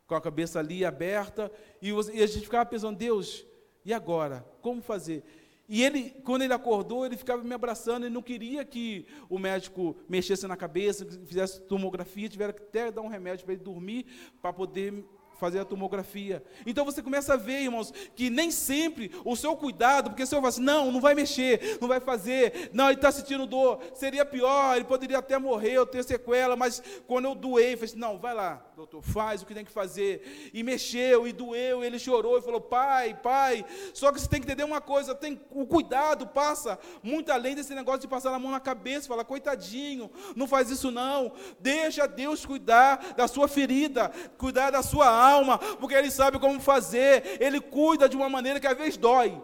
com 0.06 0.14
a 0.14 0.20
cabeça 0.20 0.58
ali 0.58 0.84
aberta, 0.84 1.52
e, 1.82 1.90
a 1.92 2.26
gente 2.26 2.40
ficava 2.40 2.64
pensando, 2.64 2.96
Deus, 2.96 3.44
e 3.84 3.92
agora? 3.92 4.44
Como 4.62 4.80
fazer? 4.80 5.22
E 5.68 5.82
ele, 5.82 6.10
quando 6.24 6.42
ele 6.42 6.52
acordou, 6.54 7.04
ele 7.04 7.16
ficava 7.16 7.44
me 7.44 7.52
abraçando, 7.52 8.06
ele 8.06 8.14
não 8.14 8.22
queria 8.22 8.64
que 8.64 9.06
o 9.28 9.38
médico 9.38 9.96
mexesse 10.08 10.46
na 10.46 10.56
cabeça, 10.56 11.04
fizesse 11.26 11.60
tomografia, 11.60 12.28
tiveram 12.28 12.54
que 12.54 12.62
até 12.62 12.90
dar 12.90 13.02
um 13.02 13.08
remédio 13.08 13.44
para 13.44 13.52
ele 13.52 13.62
dormir, 13.62 14.06
para 14.40 14.50
poder 14.50 15.04
fazer 15.38 15.60
a 15.60 15.64
tomografia. 15.64 16.42
Então 16.66 16.84
você 16.84 17.02
começa 17.02 17.34
a 17.34 17.36
ver, 17.36 17.62
irmãos, 17.62 17.92
que 18.14 18.28
nem 18.28 18.50
sempre 18.50 19.10
o 19.24 19.36
seu 19.36 19.56
cuidado, 19.56 20.10
porque 20.10 20.22
o 20.24 20.26
senhor 20.26 20.40
fala 20.40 20.48
assim, 20.48 20.62
não, 20.62 20.90
não 20.90 21.00
vai 21.00 21.14
mexer, 21.14 21.78
não 21.80 21.88
vai 21.88 22.00
fazer, 22.00 22.70
não, 22.72 22.86
ele 22.86 22.96
está 22.96 23.10
sentindo 23.12 23.46
dor, 23.46 23.80
seria 23.94 24.24
pior, 24.24 24.76
ele 24.76 24.84
poderia 24.84 25.18
até 25.18 25.38
morrer 25.38 25.78
ou 25.78 25.86
ter 25.86 26.02
sequela, 26.02 26.56
mas 26.56 26.82
quando 27.06 27.26
eu 27.26 27.34
doei, 27.34 27.74
eu 27.74 27.78
falei 27.78 27.90
assim, 27.90 27.98
não, 27.98 28.18
vai 28.18 28.34
lá, 28.34 28.64
doutor, 28.76 29.00
faz 29.00 29.42
o 29.42 29.46
que 29.46 29.54
tem 29.54 29.64
que 29.64 29.70
fazer. 29.70 30.50
E 30.52 30.62
mexeu, 30.62 31.26
e 31.26 31.32
doeu, 31.32 31.82
e 31.82 31.86
ele 31.86 31.98
chorou, 31.98 32.38
e 32.38 32.42
falou, 32.42 32.60
pai, 32.60 33.14
pai, 33.22 33.64
só 33.94 34.10
que 34.10 34.20
você 34.20 34.28
tem 34.28 34.40
que 34.40 34.46
entender 34.46 34.64
uma 34.64 34.80
coisa, 34.80 35.14
tem, 35.14 35.40
o 35.50 35.66
cuidado 35.66 36.26
passa 36.26 36.78
muito 37.02 37.30
além 37.30 37.54
desse 37.54 37.74
negócio 37.74 38.00
de 38.00 38.08
passar 38.08 38.34
a 38.34 38.38
mão 38.38 38.50
na 38.50 38.60
cabeça, 38.60 39.06
falar, 39.06 39.24
coitadinho, 39.24 40.10
não 40.34 40.48
faz 40.48 40.70
isso 40.70 40.90
não, 40.90 41.32
deixa 41.60 42.08
Deus 42.08 42.44
cuidar 42.44 43.14
da 43.16 43.28
sua 43.28 43.46
ferida, 43.46 44.10
cuidar 44.36 44.70
da 44.70 44.82
sua 44.82 45.08
alma, 45.08 45.27
alma, 45.28 45.58
porque 45.58 45.94
Ele 45.94 46.10
sabe 46.10 46.38
como 46.38 46.60
fazer, 46.60 47.38
Ele 47.40 47.60
cuida 47.60 48.08
de 48.08 48.16
uma 48.16 48.28
maneira 48.28 48.60
que 48.60 48.66
às 48.66 48.76
vezes 48.76 48.96
dói, 48.96 49.40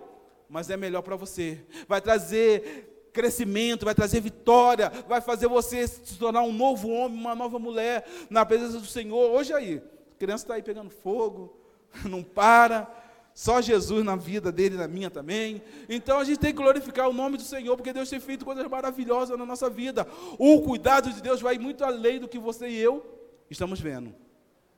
mas 0.48 0.70
é 0.70 0.76
melhor 0.76 1.02
para 1.02 1.16
você, 1.16 1.64
vai 1.88 2.00
trazer 2.00 2.90
crescimento, 3.12 3.84
vai 3.84 3.94
trazer 3.94 4.20
vitória, 4.20 4.90
vai 5.08 5.20
fazer 5.20 5.46
você 5.46 5.86
se 5.86 6.18
tornar 6.18 6.42
um 6.42 6.52
novo 6.52 6.88
homem, 6.88 7.16
uma 7.18 7.34
nova 7.34 7.58
mulher 7.58 8.04
na 8.28 8.44
presença 8.44 8.80
do 8.80 8.86
Senhor. 8.86 9.30
Hoje 9.30 9.52
aí, 9.52 9.80
a 10.12 10.18
criança 10.18 10.44
está 10.44 10.54
aí 10.54 10.62
pegando 10.62 10.90
fogo, 10.90 11.56
não 12.04 12.24
para, 12.24 12.92
só 13.32 13.60
Jesus 13.60 14.04
na 14.04 14.16
vida 14.16 14.52
dele 14.52 14.76
na 14.76 14.88
minha 14.88 15.10
também. 15.10 15.62
Então 15.88 16.18
a 16.18 16.24
gente 16.24 16.38
tem 16.38 16.52
que 16.52 16.60
glorificar 16.60 17.08
o 17.08 17.12
nome 17.12 17.36
do 17.36 17.42
Senhor, 17.42 17.76
porque 17.76 17.92
Deus 17.92 18.10
tem 18.10 18.20
feito 18.20 18.44
coisas 18.44 18.66
maravilhosas 18.66 19.38
na 19.38 19.46
nossa 19.46 19.70
vida. 19.70 20.06
O 20.38 20.60
cuidado 20.62 21.12
de 21.12 21.22
Deus 21.22 21.40
vai 21.40 21.56
muito 21.56 21.84
além 21.84 22.18
do 22.18 22.28
que 22.28 22.38
você 22.38 22.68
e 22.68 22.78
eu 22.78 23.04
estamos 23.48 23.80
vendo. 23.80 24.14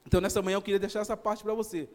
Então, 0.06 0.20
nessa 0.20 0.40
manhã, 0.40 0.56
eu 0.56 0.62
queria 0.62 0.78
deixar 0.78 1.00
essa 1.00 1.16
parte 1.16 1.42
para 1.42 1.54
você. 1.54 1.88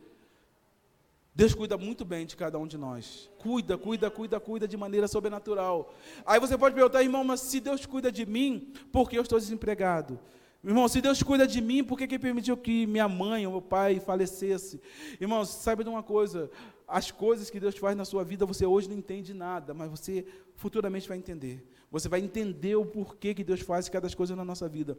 Deus 1.33 1.53
cuida 1.55 1.77
muito 1.77 2.03
bem 2.03 2.25
de 2.25 2.35
cada 2.35 2.59
um 2.59 2.67
de 2.67 2.77
nós. 2.77 3.29
Cuida, 3.37 3.77
cuida, 3.77 4.11
cuida, 4.11 4.39
cuida 4.39 4.67
de 4.67 4.75
maneira 4.75 5.07
sobrenatural. 5.07 5.93
Aí 6.25 6.39
você 6.39 6.57
pode 6.57 6.75
perguntar, 6.75 7.01
irmão, 7.01 7.23
mas 7.23 7.39
se 7.39 7.61
Deus 7.61 7.85
cuida 7.85 8.11
de 8.11 8.25
mim, 8.25 8.73
por 8.91 9.09
que 9.09 9.17
eu 9.17 9.21
estou 9.21 9.39
desempregado? 9.39 10.19
Irmão, 10.63 10.87
se 10.87 11.01
Deus 11.01 11.23
cuida 11.23 11.47
de 11.47 11.61
mim, 11.61 11.83
por 11.83 11.97
que, 11.97 12.05
que 12.05 12.19
permitiu 12.19 12.55
que 12.57 12.85
minha 12.85 13.07
mãe 13.07 13.47
ou 13.47 13.53
meu 13.53 13.61
pai 13.61 13.99
falecesse? 13.99 14.79
Irmão, 15.19 15.43
saiba 15.45 15.83
de 15.83 15.89
uma 15.89 16.03
coisa: 16.03 16.51
as 16.87 17.09
coisas 17.09 17.49
que 17.49 17.59
Deus 17.59 17.77
faz 17.77 17.95
na 17.95 18.05
sua 18.05 18.23
vida, 18.23 18.45
você 18.45 18.65
hoje 18.65 18.89
não 18.89 18.97
entende 18.97 19.33
nada, 19.33 19.73
mas 19.73 19.89
você 19.89 20.25
futuramente 20.55 21.07
vai 21.07 21.17
entender. 21.17 21.65
Você 21.89 22.07
vai 22.07 22.19
entender 22.19 22.75
o 22.75 22.85
porquê 22.85 23.33
que 23.33 23.43
Deus 23.43 23.61
faz 23.61 23.89
cada 23.89 24.13
coisa 24.13 24.35
na 24.35 24.45
nossa 24.45 24.67
vida. 24.67 24.97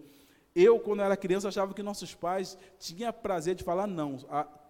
Eu, 0.54 0.78
quando 0.78 1.02
era 1.02 1.16
criança, 1.16 1.48
achava 1.48 1.72
que 1.72 1.82
nossos 1.82 2.14
pais 2.14 2.58
tinham 2.78 3.12
prazer 3.12 3.54
de 3.54 3.64
falar 3.64 3.86
não. 3.86 4.18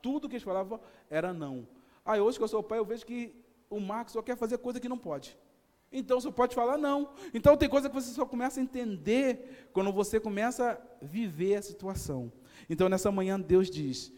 Tudo 0.00 0.28
que 0.28 0.36
eles 0.36 0.44
falavam 0.44 0.80
era 1.10 1.32
não. 1.32 1.66
Aí 2.04 2.20
hoje 2.20 2.38
que 2.38 2.44
eu 2.44 2.48
sou 2.48 2.62
pai, 2.62 2.78
eu 2.78 2.84
vejo 2.84 3.04
que 3.04 3.34
o 3.68 3.80
Marcos 3.80 4.12
só 4.12 4.22
quer 4.22 4.36
fazer 4.36 4.58
coisa 4.58 4.78
que 4.78 4.88
não 4.88 4.98
pode. 4.98 5.36
Então 5.92 6.20
você 6.20 6.30
pode 6.30 6.54
falar 6.54 6.78
não. 6.78 7.10
Então 7.34 7.56
tem 7.56 7.68
coisa 7.68 7.88
que 7.88 7.94
você 7.94 8.12
só 8.12 8.24
começa 8.24 8.60
a 8.60 8.62
entender 8.62 9.68
quando 9.72 9.92
você 9.92 10.18
começa 10.18 10.72
a 10.72 11.04
viver 11.04 11.56
a 11.56 11.62
situação. 11.62 12.32
Então 12.68 12.88
nessa 12.88 13.10
manhã 13.10 13.38
Deus 13.38 13.70
diz: 13.70 14.12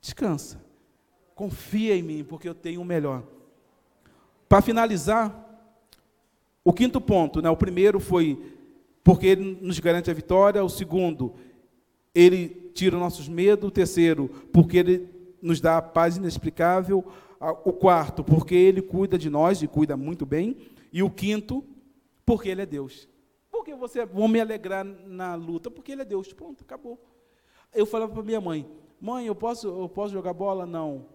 descansa, 0.00 0.60
confia 1.34 1.94
em 1.94 2.02
mim, 2.02 2.24
porque 2.24 2.48
eu 2.48 2.54
tenho 2.54 2.80
o 2.80 2.84
melhor. 2.84 3.22
Para 4.48 4.60
finalizar, 4.60 5.42
o 6.64 6.72
quinto 6.72 7.00
ponto, 7.00 7.40
né, 7.40 7.48
o 7.50 7.56
primeiro 7.56 8.00
foi 8.00 8.52
porque 9.04 9.26
ele 9.26 9.58
nos 9.60 9.78
garante 9.78 10.10
a 10.10 10.14
vitória. 10.14 10.64
O 10.64 10.68
segundo, 10.68 11.34
ele 12.14 12.48
tira 12.74 12.96
os 12.96 13.02
nossos 13.02 13.28
medos. 13.28 13.68
O 13.68 13.70
terceiro, 13.70 14.28
porque 14.50 14.78
ele 14.78 15.08
nos 15.40 15.60
dá 15.60 15.76
a 15.76 15.82
paz 15.82 16.16
inexplicável. 16.16 17.04
O 17.62 17.74
quarto, 17.74 18.24
porque 18.24 18.54
ele 18.54 18.80
cuida 18.80 19.18
de 19.18 19.28
nós 19.28 19.60
e 19.60 19.68
cuida 19.68 19.96
muito 19.96 20.24
bem. 20.24 20.56
E 20.90 21.02
o 21.02 21.10
quinto, 21.10 21.62
porque 22.24 22.48
ele 22.48 22.62
é 22.62 22.66
Deus. 22.66 23.06
Por 23.50 23.62
que 23.62 23.74
você 23.74 24.06
vão 24.06 24.26
me 24.26 24.40
alegrar 24.40 24.84
na 24.84 25.34
luta? 25.34 25.70
Porque 25.70 25.92
ele 25.92 26.02
é 26.02 26.04
Deus. 26.06 26.32
Pronto, 26.32 26.64
acabou. 26.64 26.98
Eu 27.74 27.84
falava 27.84 28.12
para 28.12 28.22
minha 28.22 28.40
mãe: 28.40 28.66
Mãe, 28.98 29.26
eu 29.26 29.34
posso, 29.34 29.68
eu 29.68 29.88
posso 29.88 30.14
jogar 30.14 30.32
bola? 30.32 30.64
Não. 30.64 31.06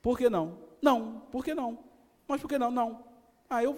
Por 0.00 0.16
que 0.16 0.30
não? 0.30 0.58
Não. 0.80 1.22
Por 1.30 1.44
que 1.44 1.54
não? 1.54 1.78
Mas 2.26 2.40
por 2.40 2.48
que 2.48 2.56
não? 2.56 2.70
Não. 2.70 3.04
Aí 3.50 3.66
eu 3.66 3.76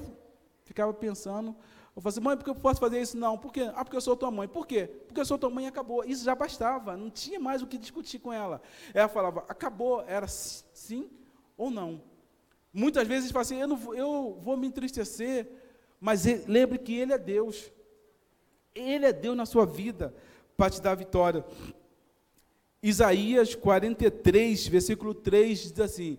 ficava 0.64 0.94
pensando. 0.94 1.56
Eu 1.96 2.02
falei 2.02 2.12
assim, 2.12 2.20
mãe, 2.20 2.36
por 2.36 2.44
que 2.44 2.50
eu 2.50 2.54
posso 2.54 2.78
fazer 2.78 3.00
isso? 3.00 3.16
Não. 3.16 3.38
Por 3.38 3.50
quê? 3.50 3.70
Ah, 3.74 3.82
porque 3.82 3.96
eu 3.96 4.02
sou 4.02 4.14
tua 4.14 4.30
mãe. 4.30 4.46
Por 4.46 4.66
quê? 4.66 4.86
Porque 5.06 5.18
eu 5.18 5.24
sou 5.24 5.38
tua 5.38 5.48
mãe 5.48 5.64
e 5.64 5.68
acabou. 5.68 6.04
Isso 6.04 6.22
já 6.22 6.34
bastava, 6.34 6.94
não 6.94 7.08
tinha 7.08 7.40
mais 7.40 7.62
o 7.62 7.66
que 7.66 7.78
discutir 7.78 8.18
com 8.18 8.30
ela. 8.30 8.60
Ela 8.92 9.08
falava, 9.08 9.46
acabou, 9.48 10.04
era 10.06 10.28
sim 10.28 11.08
ou 11.56 11.70
não. 11.70 12.02
Muitas 12.70 13.08
vezes 13.08 13.30
fala 13.30 13.40
assim, 13.40 13.58
eu, 13.58 13.66
não, 13.66 13.94
eu 13.94 14.38
vou 14.42 14.58
me 14.58 14.66
entristecer, 14.66 15.48
mas 15.98 16.26
lembre 16.46 16.78
que 16.78 16.94
Ele 16.94 17.14
é 17.14 17.18
Deus. 17.18 17.72
Ele 18.74 19.06
é 19.06 19.12
Deus 19.14 19.34
na 19.34 19.46
sua 19.46 19.64
vida 19.64 20.14
para 20.54 20.68
te 20.68 20.82
dar 20.82 20.94
vitória. 20.94 21.46
Isaías 22.82 23.54
43, 23.54 24.68
versículo 24.68 25.14
3, 25.14 25.72
diz 25.72 25.80
assim, 25.80 26.18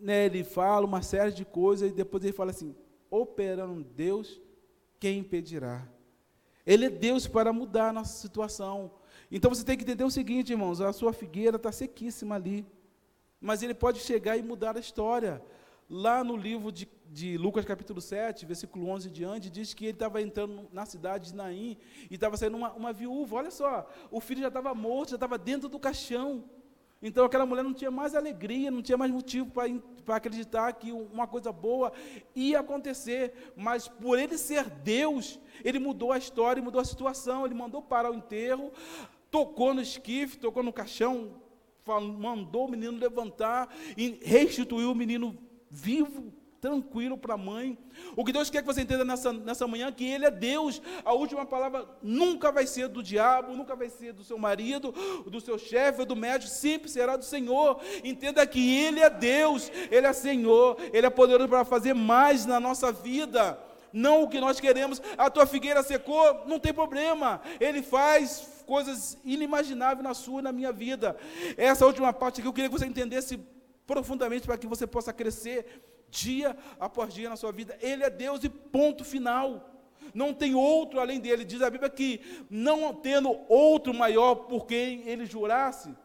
né, 0.00 0.24
ele 0.24 0.42
fala 0.42 0.86
uma 0.86 1.02
série 1.02 1.32
de 1.32 1.44
coisas 1.44 1.90
e 1.90 1.94
depois 1.94 2.24
ele 2.24 2.32
fala 2.32 2.50
assim, 2.50 2.74
operando 3.10 3.84
Deus 3.84 4.40
quem 5.02 5.18
impedirá? 5.18 5.84
Ele 6.64 6.84
é 6.84 6.88
Deus 6.88 7.26
para 7.26 7.52
mudar 7.52 7.88
a 7.88 7.92
nossa 7.92 8.16
situação. 8.20 8.92
Então 9.32 9.52
você 9.52 9.64
tem 9.64 9.76
que 9.76 9.82
entender 9.82 10.04
o 10.04 10.10
seguinte, 10.12 10.52
irmãos: 10.52 10.80
a 10.80 10.92
sua 10.92 11.12
figueira 11.12 11.56
está 11.56 11.72
sequíssima 11.72 12.36
ali, 12.36 12.64
mas 13.40 13.64
ele 13.64 13.74
pode 13.74 13.98
chegar 13.98 14.36
e 14.36 14.42
mudar 14.44 14.76
a 14.76 14.78
história. 14.80 15.42
Lá 15.90 16.22
no 16.22 16.36
livro 16.36 16.70
de, 16.70 16.88
de 17.10 17.36
Lucas, 17.36 17.64
capítulo 17.64 18.00
7, 18.00 18.46
versículo 18.46 18.88
11 18.90 19.08
em 19.08 19.12
diante, 19.12 19.50
diz 19.50 19.74
que 19.74 19.86
ele 19.86 19.92
estava 19.92 20.22
entrando 20.22 20.68
na 20.72 20.86
cidade 20.86 21.32
de 21.32 21.34
Naim 21.34 21.76
e 22.08 22.14
estava 22.14 22.36
saindo 22.36 22.56
uma, 22.56 22.72
uma 22.72 22.92
viúva. 22.92 23.38
Olha 23.38 23.50
só, 23.50 23.90
o 24.08 24.20
filho 24.20 24.42
já 24.42 24.48
estava 24.48 24.72
morto, 24.72 25.10
já 25.10 25.16
estava 25.16 25.36
dentro 25.36 25.68
do 25.68 25.80
caixão. 25.80 26.44
Então 27.02 27.24
aquela 27.24 27.44
mulher 27.44 27.64
não 27.64 27.74
tinha 27.74 27.90
mais 27.90 28.14
alegria, 28.14 28.70
não 28.70 28.80
tinha 28.80 28.96
mais 28.96 29.10
motivo 29.10 29.50
para 30.04 30.16
acreditar 30.16 30.72
que 30.74 30.92
uma 30.92 31.26
coisa 31.26 31.50
boa 31.50 31.92
ia 32.34 32.60
acontecer, 32.60 33.52
mas 33.56 33.88
por 33.88 34.18
ele 34.18 34.38
ser 34.38 34.70
Deus, 34.70 35.40
ele 35.64 35.80
mudou 35.80 36.12
a 36.12 36.18
história 36.18 36.62
mudou 36.62 36.80
a 36.80 36.84
situação. 36.84 37.44
Ele 37.44 37.54
mandou 37.54 37.82
parar 37.82 38.10
o 38.10 38.14
enterro, 38.14 38.70
tocou 39.30 39.74
no 39.74 39.82
esquife, 39.82 40.38
tocou 40.38 40.62
no 40.62 40.72
caixão, 40.72 41.34
mandou 42.18 42.66
o 42.66 42.70
menino 42.70 42.96
levantar 42.96 43.68
e 43.96 44.20
restituiu 44.22 44.92
o 44.92 44.94
menino 44.94 45.36
vivo 45.68 46.32
tranquilo 46.62 47.18
para 47.18 47.34
a 47.34 47.36
mãe. 47.36 47.76
O 48.14 48.24
que 48.24 48.32
Deus 48.32 48.48
quer 48.48 48.62
que 48.62 48.72
você 48.72 48.82
entenda 48.82 49.04
nessa, 49.04 49.32
nessa 49.32 49.66
manhã 49.66 49.88
é 49.88 49.92
que 49.92 50.08
Ele 50.08 50.24
é 50.24 50.30
Deus. 50.30 50.80
A 51.04 51.12
última 51.12 51.44
palavra 51.44 51.84
nunca 52.00 52.52
vai 52.52 52.68
ser 52.68 52.86
do 52.86 53.02
diabo, 53.02 53.52
nunca 53.52 53.74
vai 53.74 53.88
ser 53.88 54.12
do 54.12 54.22
seu 54.22 54.38
marido, 54.38 54.94
do 55.26 55.40
seu 55.40 55.58
chefe, 55.58 56.04
do 56.04 56.14
médico, 56.14 56.48
sempre 56.48 56.88
será 56.88 57.16
do 57.16 57.24
Senhor. 57.24 57.80
Entenda 58.04 58.46
que 58.46 58.78
Ele 58.78 59.00
é 59.00 59.10
Deus, 59.10 59.72
Ele 59.90 60.06
é 60.06 60.12
Senhor, 60.12 60.76
Ele 60.92 61.04
é 61.04 61.10
poderoso 61.10 61.48
para 61.48 61.64
fazer 61.64 61.94
mais 61.94 62.46
na 62.46 62.60
nossa 62.60 62.92
vida. 62.92 63.58
Não 63.92 64.22
o 64.22 64.28
que 64.28 64.38
nós 64.38 64.60
queremos. 64.60 65.02
A 65.18 65.28
tua 65.28 65.46
figueira 65.46 65.82
secou, 65.82 66.44
não 66.46 66.60
tem 66.60 66.72
problema. 66.72 67.42
Ele 67.58 67.82
faz 67.82 68.62
coisas 68.64 69.18
inimagináveis 69.24 70.04
na 70.04 70.14
sua 70.14 70.38
e 70.38 70.44
na 70.44 70.52
minha 70.52 70.70
vida. 70.70 71.16
Essa 71.56 71.84
última 71.84 72.12
parte 72.12 72.38
aqui 72.38 72.46
eu 72.46 72.52
queria 72.52 72.70
que 72.70 72.78
você 72.78 72.86
entendesse 72.86 73.36
profundamente 73.84 74.46
para 74.46 74.56
que 74.56 74.66
você 74.66 74.86
possa 74.86 75.12
crescer 75.12 75.90
dia 76.12 76.54
após 76.78 77.12
dia 77.14 77.28
na 77.30 77.36
sua 77.36 77.50
vida. 77.50 77.76
Ele 77.80 78.04
é 78.04 78.10
Deus 78.10 78.44
e 78.44 78.48
ponto 78.48 79.02
final. 79.02 79.70
Não 80.14 80.34
tem 80.34 80.54
outro 80.54 81.00
além 81.00 81.18
dele. 81.18 81.44
Diz 81.44 81.62
a 81.62 81.70
Bíblia 81.70 81.88
que 81.88 82.20
não 82.50 82.94
tendo 82.94 83.30
outro 83.48 83.94
maior 83.94 84.34
por 84.34 84.66
quem 84.66 85.08
ele 85.08 85.24
jurasse. 85.24 85.96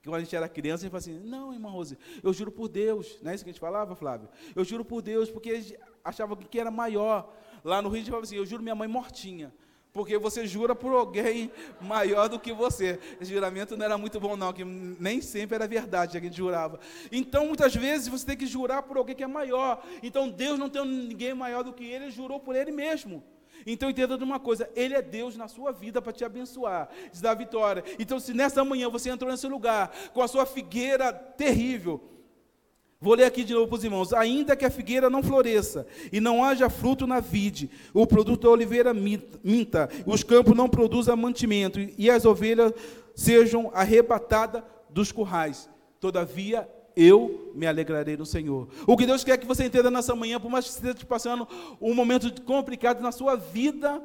Que 0.00 0.08
quando 0.08 0.20
a 0.20 0.20
gente 0.20 0.36
era 0.36 0.48
criança, 0.48 0.82
a 0.82 0.84
gente 0.84 0.92
fala 0.92 1.00
assim: 1.00 1.28
Não, 1.28 1.52
irmã 1.52 1.68
Rose, 1.68 1.98
eu 2.22 2.32
juro 2.32 2.52
por 2.52 2.68
Deus. 2.68 3.18
Não 3.22 3.32
é 3.32 3.34
isso 3.34 3.42
que 3.42 3.50
a 3.50 3.52
gente 3.52 3.60
falava, 3.60 3.96
Flávio? 3.96 4.28
Eu 4.54 4.64
juro 4.64 4.84
por 4.84 5.02
Deus, 5.02 5.28
porque 5.30 5.50
a 5.50 5.60
gente 5.60 5.76
achava 6.04 6.36
que 6.36 6.60
era 6.60 6.70
maior. 6.70 7.34
Lá 7.64 7.82
no 7.82 7.88
Rio, 7.88 7.96
a 7.96 7.98
gente 8.00 8.10
falava 8.10 8.24
assim: 8.24 8.36
Eu 8.36 8.46
juro 8.46 8.62
minha 8.62 8.74
mãe 8.74 8.86
mortinha 8.86 9.52
porque 9.94 10.18
você 10.18 10.44
jura 10.44 10.74
por 10.74 10.92
alguém 10.92 11.52
maior 11.80 12.28
do 12.28 12.36
que 12.36 12.52
você. 12.52 12.98
Esse 13.20 13.32
juramento 13.32 13.76
não 13.76 13.84
era 13.84 13.96
muito 13.96 14.18
bom, 14.18 14.36
não, 14.36 14.52
que 14.52 14.64
nem 14.64 15.20
sempre 15.20 15.54
era 15.54 15.68
verdade 15.68 16.18
a 16.18 16.20
gente 16.20 16.36
jurava. 16.36 16.80
Então, 17.12 17.46
muitas 17.46 17.76
vezes, 17.76 18.08
você 18.08 18.26
tem 18.26 18.36
que 18.36 18.44
jurar 18.44 18.82
por 18.82 18.96
alguém 18.96 19.14
que 19.14 19.22
é 19.22 19.26
maior. 19.28 19.86
Então, 20.02 20.28
Deus 20.28 20.58
não 20.58 20.68
tem 20.68 20.84
ninguém 20.84 21.32
maior 21.32 21.62
do 21.62 21.72
que 21.72 21.84
ele, 21.84 22.06
ele 22.06 22.10
jurou 22.10 22.40
por 22.40 22.56
ele 22.56 22.72
mesmo. 22.72 23.22
Então 23.64 23.88
entenda 23.88 24.18
de 24.18 24.24
uma 24.24 24.38
coisa, 24.38 24.68
Ele 24.74 24.94
é 24.94 25.00
Deus 25.00 25.36
na 25.36 25.48
sua 25.48 25.72
vida 25.72 26.02
para 26.02 26.12
te 26.12 26.22
abençoar, 26.22 26.88
te 27.10 27.22
dar 27.22 27.32
vitória. 27.32 27.82
Então, 27.98 28.20
se 28.20 28.34
nessa 28.34 28.62
manhã 28.62 28.90
você 28.90 29.08
entrou 29.08 29.30
nesse 29.30 29.46
lugar 29.46 29.90
com 30.12 30.20
a 30.20 30.28
sua 30.28 30.44
figueira 30.44 31.12
terrível, 31.12 32.13
Vou 33.04 33.12
ler 33.12 33.24
aqui 33.24 33.44
de 33.44 33.52
novo 33.52 33.68
para 33.68 33.76
os 33.76 33.84
irmãos. 33.84 34.14
Ainda 34.14 34.56
que 34.56 34.64
a 34.64 34.70
figueira 34.70 35.10
não 35.10 35.22
floresça 35.22 35.86
e 36.10 36.20
não 36.20 36.42
haja 36.42 36.70
fruto 36.70 37.06
na 37.06 37.20
vide, 37.20 37.70
o 37.92 38.06
produto 38.06 38.44
da 38.44 38.48
oliveira 38.48 38.94
minta, 38.94 39.90
os 40.06 40.24
campos 40.24 40.56
não 40.56 40.70
produzam 40.70 41.14
mantimento 41.14 41.78
e 41.98 42.08
as 42.08 42.24
ovelhas 42.24 42.72
sejam 43.14 43.70
arrebatadas 43.74 44.62
dos 44.88 45.12
currais. 45.12 45.68
Todavia, 46.00 46.66
eu 46.96 47.52
me 47.54 47.66
alegrarei 47.66 48.16
no 48.16 48.24
Senhor. 48.24 48.68
O 48.86 48.96
que 48.96 49.04
Deus 49.04 49.22
quer 49.22 49.36
que 49.36 49.46
você 49.46 49.66
entenda 49.66 49.90
nessa 49.90 50.14
manhã, 50.14 50.40
por 50.40 50.50
mais 50.50 50.64
que 50.64 50.72
você 50.72 50.88
esteja 50.88 51.04
passando 51.04 51.46
um 51.82 51.92
momento 51.92 52.40
complicado 52.40 53.02
na 53.02 53.12
sua 53.12 53.36
vida, 53.36 54.02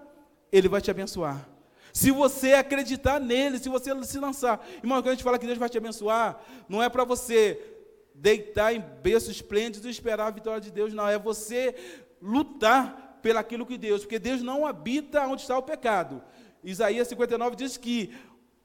Ele 0.51 0.67
vai 0.67 0.81
te 0.81 0.91
abençoar. 0.91 1.47
Se 1.93 2.12
você 2.12 2.51
acreditar 2.51 3.17
nele, 3.17 3.59
se 3.59 3.69
você 3.69 3.91
se 4.03 4.19
lançar. 4.19 4.67
Irmão, 4.83 4.97
quando 4.97 5.07
a 5.07 5.12
gente 5.12 5.23
fala 5.23 5.39
que 5.39 5.45
Deus 5.45 5.57
vai 5.57 5.69
te 5.69 5.77
abençoar, 5.77 6.38
não 6.67 6.83
é 6.83 6.89
para 6.89 7.05
você 7.05 7.78
deitar 8.21 8.73
em 8.73 8.84
berço 9.01 9.32
esplêndido 9.32 9.88
e 9.88 9.91
esperar 9.91 10.27
a 10.27 10.32
vitória 10.32 10.60
de 10.60 10.71
Deus, 10.71 10.93
não, 10.93 11.08
é 11.08 11.17
você 11.17 11.73
lutar 12.21 13.19
pelaquilo 13.21 13.65
que 13.65 13.77
Deus, 13.77 14.01
porque 14.01 14.19
Deus 14.19 14.41
não 14.41 14.65
habita 14.65 15.25
onde 15.25 15.41
está 15.41 15.58
o 15.58 15.63
pecado. 15.63 16.21
Isaías 16.63 17.08
59 17.08 17.55
diz 17.55 17.77
que 17.77 18.13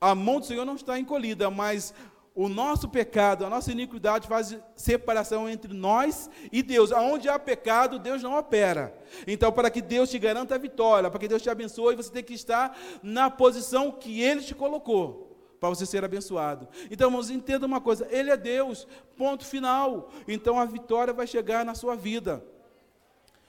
a 0.00 0.14
mão 0.14 0.40
do 0.40 0.46
Senhor 0.46 0.64
não 0.64 0.74
está 0.74 0.98
encolhida, 0.98 1.50
mas 1.50 1.94
o 2.34 2.48
nosso 2.48 2.88
pecado, 2.88 3.46
a 3.46 3.50
nossa 3.50 3.70
iniquidade 3.70 4.26
faz 4.26 4.56
separação 4.74 5.48
entre 5.48 5.72
nós 5.72 6.28
e 6.50 6.60
Deus. 6.62 6.90
Aonde 6.90 7.28
há 7.28 7.38
pecado, 7.38 7.98
Deus 7.98 8.22
não 8.22 8.36
opera. 8.36 8.92
Então, 9.24 9.52
para 9.52 9.70
que 9.70 9.80
Deus 9.80 10.10
te 10.10 10.18
garanta 10.18 10.56
a 10.56 10.58
vitória, 10.58 11.08
para 11.08 11.20
que 11.20 11.28
Deus 11.28 11.42
te 11.42 11.48
abençoe, 11.48 11.94
você 11.94 12.10
tem 12.10 12.24
que 12.24 12.34
estar 12.34 12.76
na 13.04 13.30
posição 13.30 13.92
que 13.92 14.20
Ele 14.20 14.42
te 14.42 14.54
colocou 14.54 15.33
para 15.64 15.74
você 15.74 15.86
ser 15.86 16.04
abençoado. 16.04 16.68
Então, 16.90 17.08
irmãos, 17.08 17.30
entenda 17.30 17.64
uma 17.64 17.80
coisa: 17.80 18.06
Ele 18.10 18.30
é 18.30 18.36
Deus, 18.36 18.86
ponto 19.16 19.46
final. 19.46 20.10
Então 20.28 20.60
a 20.60 20.66
vitória 20.66 21.10
vai 21.10 21.26
chegar 21.26 21.64
na 21.64 21.74
sua 21.74 21.96
vida. 21.96 22.44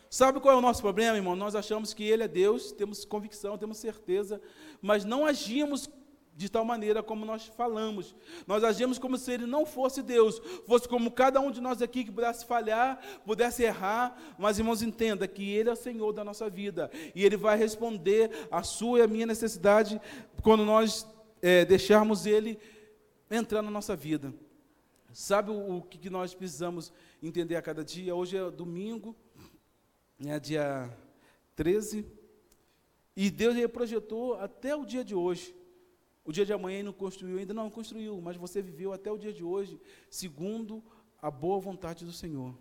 Sabe 0.10 0.40
qual 0.40 0.56
é 0.56 0.58
o 0.58 0.62
nosso 0.62 0.82
problema, 0.82 1.18
irmão? 1.18 1.36
Nós 1.36 1.56
achamos 1.56 1.94
que 1.94 2.06
Ele 2.06 2.24
é 2.24 2.28
Deus, 2.28 2.72
temos 2.72 3.04
convicção, 3.04 3.58
temos 3.58 3.80
certeza, 3.80 4.42
mas 4.82 5.04
não 5.04 5.26
agimos 5.26 5.90
de 6.38 6.48
tal 6.48 6.64
maneira 6.64 7.04
como 7.04 7.26
nós 7.26 7.48
falamos. 7.48 8.16
Nós 8.48 8.64
agimos 8.64 8.98
como 8.98 9.18
se 9.18 9.32
ele 9.32 9.46
não 9.46 9.66
fosse 9.66 10.02
Deus, 10.02 10.42
fosse 10.66 10.88
como 10.88 11.12
cada 11.12 11.40
um 11.42 11.52
de 11.52 11.62
nós 11.62 11.82
aqui 11.82 12.04
que 12.04 12.12
pudesse 12.12 12.46
falhar, 12.46 13.00
pudesse 13.26 13.64
errar, 13.64 14.18
mas 14.38 14.58
irmãos, 14.58 14.82
entenda 14.82 15.28
que 15.28 15.50
ele 15.50 15.70
é 15.70 15.74
o 15.74 15.78
Senhor 15.78 16.12
da 16.12 16.26
nossa 16.26 16.50
vida 16.50 16.92
e 17.14 17.26
ele 17.26 17.38
vai 17.38 17.58
responder 17.58 18.48
a 18.52 18.64
sua 18.64 19.00
e 19.00 19.02
a 19.02 19.08
minha 19.08 19.26
necessidade 19.26 20.00
quando 20.42 20.66
nós 20.66 21.08
é, 21.48 21.64
deixarmos 21.64 22.26
ele 22.26 22.58
entrar 23.30 23.62
na 23.62 23.70
nossa 23.70 23.96
vida. 23.96 24.34
Sabe 25.14 25.52
o, 25.52 25.78
o 25.78 25.82
que 25.84 26.10
nós 26.10 26.34
precisamos 26.34 26.92
entender 27.22 27.56
a 27.56 27.62
cada 27.62 27.84
dia? 27.84 28.16
Hoje 28.16 28.36
é 28.36 28.50
domingo, 28.50 29.16
é 30.26 30.40
dia 30.40 30.92
13, 31.56 32.06
e 33.16 33.30
Deus 33.30 33.56
ele 33.56 33.68
projetou 33.68 34.34
até 34.40 34.76
o 34.76 34.86
dia 34.86 35.04
de 35.04 35.14
hoje 35.14 35.56
o 36.26 36.32
dia 36.32 36.44
de 36.44 36.52
amanhã 36.52 36.82
não 36.82 36.92
construiu 36.92 37.38
ainda, 37.38 37.54
não 37.54 37.70
construiu, 37.70 38.20
mas 38.20 38.36
você 38.36 38.60
viveu 38.60 38.92
até 38.92 39.12
o 39.12 39.18
dia 39.18 39.32
de 39.32 39.44
hoje, 39.44 39.80
segundo 40.10 40.84
a 41.22 41.30
boa 41.30 41.60
vontade 41.60 42.04
do 42.04 42.12
Senhor. 42.12 42.58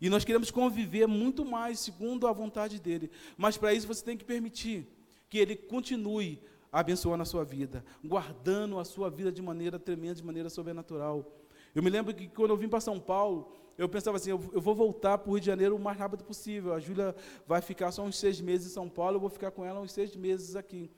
E 0.00 0.08
nós 0.08 0.24
queremos 0.24 0.50
conviver 0.50 1.06
muito 1.06 1.44
mais 1.44 1.78
segundo 1.78 2.26
a 2.26 2.32
vontade 2.32 2.80
dele. 2.80 3.10
Mas 3.36 3.58
para 3.58 3.74
isso 3.74 3.86
você 3.86 4.02
tem 4.02 4.16
que 4.16 4.24
permitir 4.24 4.88
que 5.28 5.36
ele 5.36 5.54
continue 5.54 6.40
abençoando 6.74 7.22
a 7.22 7.24
sua 7.24 7.44
vida, 7.44 7.84
guardando 8.04 8.80
a 8.80 8.84
sua 8.84 9.08
vida 9.08 9.30
de 9.30 9.40
maneira 9.40 9.78
tremenda, 9.78 10.16
de 10.16 10.24
maneira 10.24 10.50
sobrenatural. 10.50 11.24
Eu 11.72 11.80
me 11.84 11.88
lembro 11.88 12.12
que 12.12 12.26
quando 12.26 12.50
eu 12.50 12.56
vim 12.56 12.68
para 12.68 12.80
São 12.80 12.98
Paulo, 12.98 13.52
eu 13.78 13.88
pensava 13.88 14.16
assim, 14.16 14.30
eu, 14.30 14.38
vou 14.38 14.74
voltar 14.74 15.18
para 15.18 15.30
o 15.30 15.34
Rio 15.34 15.40
de 15.40 15.46
Janeiro 15.46 15.76
o 15.76 15.78
mais 15.78 15.96
rápido 15.96 16.24
possível. 16.24 16.74
A 16.74 16.80
Júlia 16.80 17.14
vai 17.46 17.60
ficar 17.60 17.92
só 17.92 18.02
uns 18.02 18.16
seis 18.16 18.40
meses 18.40 18.72
em 18.72 18.74
São 18.74 18.88
Paulo, 18.88 19.16
eu 19.16 19.20
vou 19.20 19.30
ficar 19.30 19.52
com 19.52 19.64
ela 19.64 19.80
uns 19.80 19.92
seis 19.92 20.16
meses 20.16 20.56
aqui. 20.56 20.90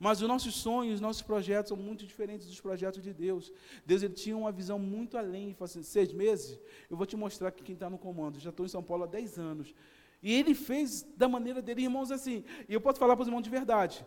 Mas 0.00 0.20
os 0.20 0.26
nossos 0.26 0.52
sonhos, 0.56 0.96
os 0.96 1.00
nossos 1.00 1.22
projetos 1.22 1.68
são 1.68 1.76
muito 1.76 2.04
diferentes 2.04 2.48
dos 2.48 2.60
projetos 2.60 3.00
de 3.00 3.12
Deus. 3.14 3.52
Deus 3.86 4.02
ele 4.02 4.14
tinha 4.14 4.36
uma 4.36 4.50
visão 4.50 4.80
muito 4.80 5.16
além. 5.16 5.44
Ele 5.44 5.56
assim, 5.60 5.82
seis 5.84 6.12
meses, 6.12 6.58
eu 6.90 6.96
vou 6.96 7.06
te 7.06 7.16
mostrar 7.16 7.52
que 7.52 7.62
quem 7.62 7.74
está 7.74 7.88
no 7.88 7.98
comando. 7.98 8.40
Já 8.40 8.50
estou 8.50 8.66
em 8.66 8.68
São 8.68 8.82
Paulo 8.82 9.04
há 9.04 9.06
dez 9.06 9.38
anos. 9.38 9.74
E 10.22 10.32
ele 10.32 10.54
fez 10.54 11.06
da 11.16 11.28
maneira 11.28 11.62
dele, 11.62 11.82
irmãos, 11.82 12.10
assim. 12.10 12.42
E 12.68 12.74
eu 12.74 12.80
posso 12.80 12.98
falar 12.98 13.14
para 13.14 13.22
os 13.22 13.28
irmãos 13.28 13.42
de 13.42 13.50
verdade. 13.50 14.04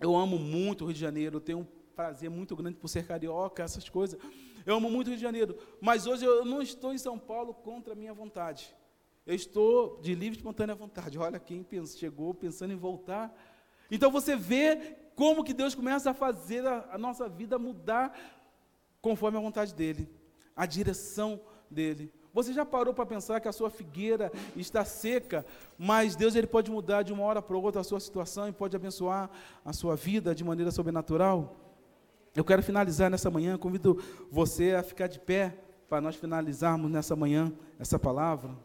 Eu 0.00 0.14
amo 0.16 0.38
muito 0.38 0.82
o 0.82 0.86
Rio 0.86 0.94
de 0.94 1.00
Janeiro, 1.00 1.36
eu 1.36 1.40
tenho 1.40 1.58
um 1.60 1.66
prazer 1.96 2.30
muito 2.30 2.54
grande 2.54 2.76
por 2.76 2.88
ser 2.88 3.06
carioca, 3.06 3.62
essas 3.62 3.88
coisas. 3.88 4.18
Eu 4.64 4.76
amo 4.76 4.88
muito 4.88 5.08
o 5.08 5.10
Rio 5.10 5.16
de 5.16 5.22
Janeiro. 5.22 5.58
Mas 5.80 6.06
hoje 6.06 6.24
eu 6.24 6.44
não 6.44 6.62
estou 6.62 6.92
em 6.92 6.98
São 6.98 7.18
Paulo 7.18 7.52
contra 7.52 7.94
a 7.94 7.96
minha 7.96 8.14
vontade. 8.14 8.74
Eu 9.26 9.34
estou 9.34 10.00
de 10.00 10.14
livre 10.14 10.36
e 10.36 10.38
espontânea 10.38 10.74
vontade. 10.74 11.18
Olha 11.18 11.38
quem 11.38 11.66
chegou 11.96 12.32
pensando 12.32 12.72
em 12.72 12.76
voltar. 12.76 13.34
Então 13.90 14.10
você 14.10 14.36
vê 14.36 14.96
como 15.16 15.42
que 15.42 15.52
Deus 15.52 15.74
começa 15.74 16.10
a 16.10 16.14
fazer 16.14 16.64
a, 16.66 16.88
a 16.92 16.98
nossa 16.98 17.28
vida 17.28 17.58
mudar 17.58 18.16
conforme 19.02 19.36
a 19.36 19.40
vontade 19.40 19.74
dEle, 19.74 20.08
a 20.54 20.64
direção 20.64 21.40
dEle. 21.70 22.12
Você 22.38 22.52
já 22.52 22.64
parou 22.64 22.94
para 22.94 23.04
pensar 23.04 23.40
que 23.40 23.48
a 23.48 23.52
sua 23.52 23.68
figueira 23.68 24.30
está 24.54 24.84
seca, 24.84 25.44
mas 25.76 26.14
Deus 26.14 26.36
ele 26.36 26.46
pode 26.46 26.70
mudar 26.70 27.02
de 27.02 27.12
uma 27.12 27.24
hora 27.24 27.42
para 27.42 27.56
outra 27.56 27.80
a 27.80 27.84
sua 27.84 27.98
situação 27.98 28.48
e 28.48 28.52
pode 28.52 28.76
abençoar 28.76 29.28
a 29.64 29.72
sua 29.72 29.96
vida 29.96 30.32
de 30.34 30.44
maneira 30.44 30.70
sobrenatural? 30.70 31.56
Eu 32.36 32.44
quero 32.44 32.62
finalizar 32.62 33.10
nessa 33.10 33.28
manhã, 33.28 33.58
convido 33.58 34.00
você 34.30 34.74
a 34.74 34.84
ficar 34.84 35.08
de 35.08 35.18
pé 35.18 35.58
para 35.88 36.00
nós 36.00 36.14
finalizarmos 36.14 36.88
nessa 36.88 37.16
manhã 37.16 37.52
essa 37.76 37.98
palavra. 37.98 38.56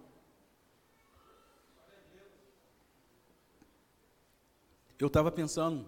Eu 5.00 5.08
estava 5.08 5.32
pensando 5.32 5.88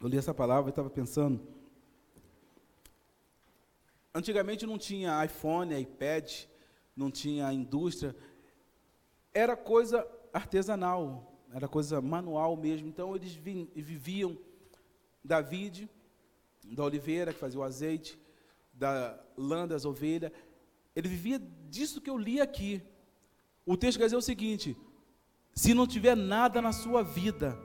eu 0.00 0.08
li 0.08 0.18
essa 0.18 0.34
palavra 0.34 0.68
e 0.68 0.72
estava 0.72 0.90
pensando. 0.90 1.40
Antigamente 4.14 4.66
não 4.66 4.78
tinha 4.78 5.24
iPhone, 5.24 5.78
iPad, 5.78 6.44
não 6.96 7.10
tinha 7.10 7.52
indústria. 7.52 8.16
Era 9.34 9.56
coisa 9.56 10.06
artesanal, 10.32 11.32
era 11.52 11.68
coisa 11.68 12.00
manual 12.00 12.56
mesmo. 12.56 12.88
Então 12.88 13.14
eles 13.14 13.32
viviam 13.34 14.38
David, 15.22 15.88
da 16.64 16.84
oliveira, 16.84 17.32
que 17.32 17.38
fazia 17.38 17.60
o 17.60 17.62
azeite, 17.62 18.18
da 18.72 19.18
lã 19.36 19.66
das 19.68 19.84
ovelhas. 19.84 20.32
Ele 20.94 21.08
vivia 21.08 21.38
disso 21.68 22.00
que 22.00 22.08
eu 22.08 22.16
li 22.16 22.40
aqui. 22.40 22.82
O 23.64 23.76
texto 23.76 23.98
quer 23.98 24.04
dizer 24.06 24.16
o 24.16 24.22
seguinte: 24.22 24.76
se 25.52 25.74
não 25.74 25.86
tiver 25.86 26.16
nada 26.16 26.62
na 26.62 26.72
sua 26.72 27.02
vida, 27.02 27.58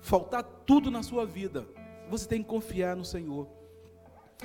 faltar 0.00 0.42
tudo 0.42 0.90
na 0.90 1.02
sua 1.02 1.24
vida, 1.24 1.68
você 2.08 2.26
tem 2.26 2.42
que 2.42 2.48
confiar 2.48 2.96
no 2.96 3.04
Senhor. 3.04 3.59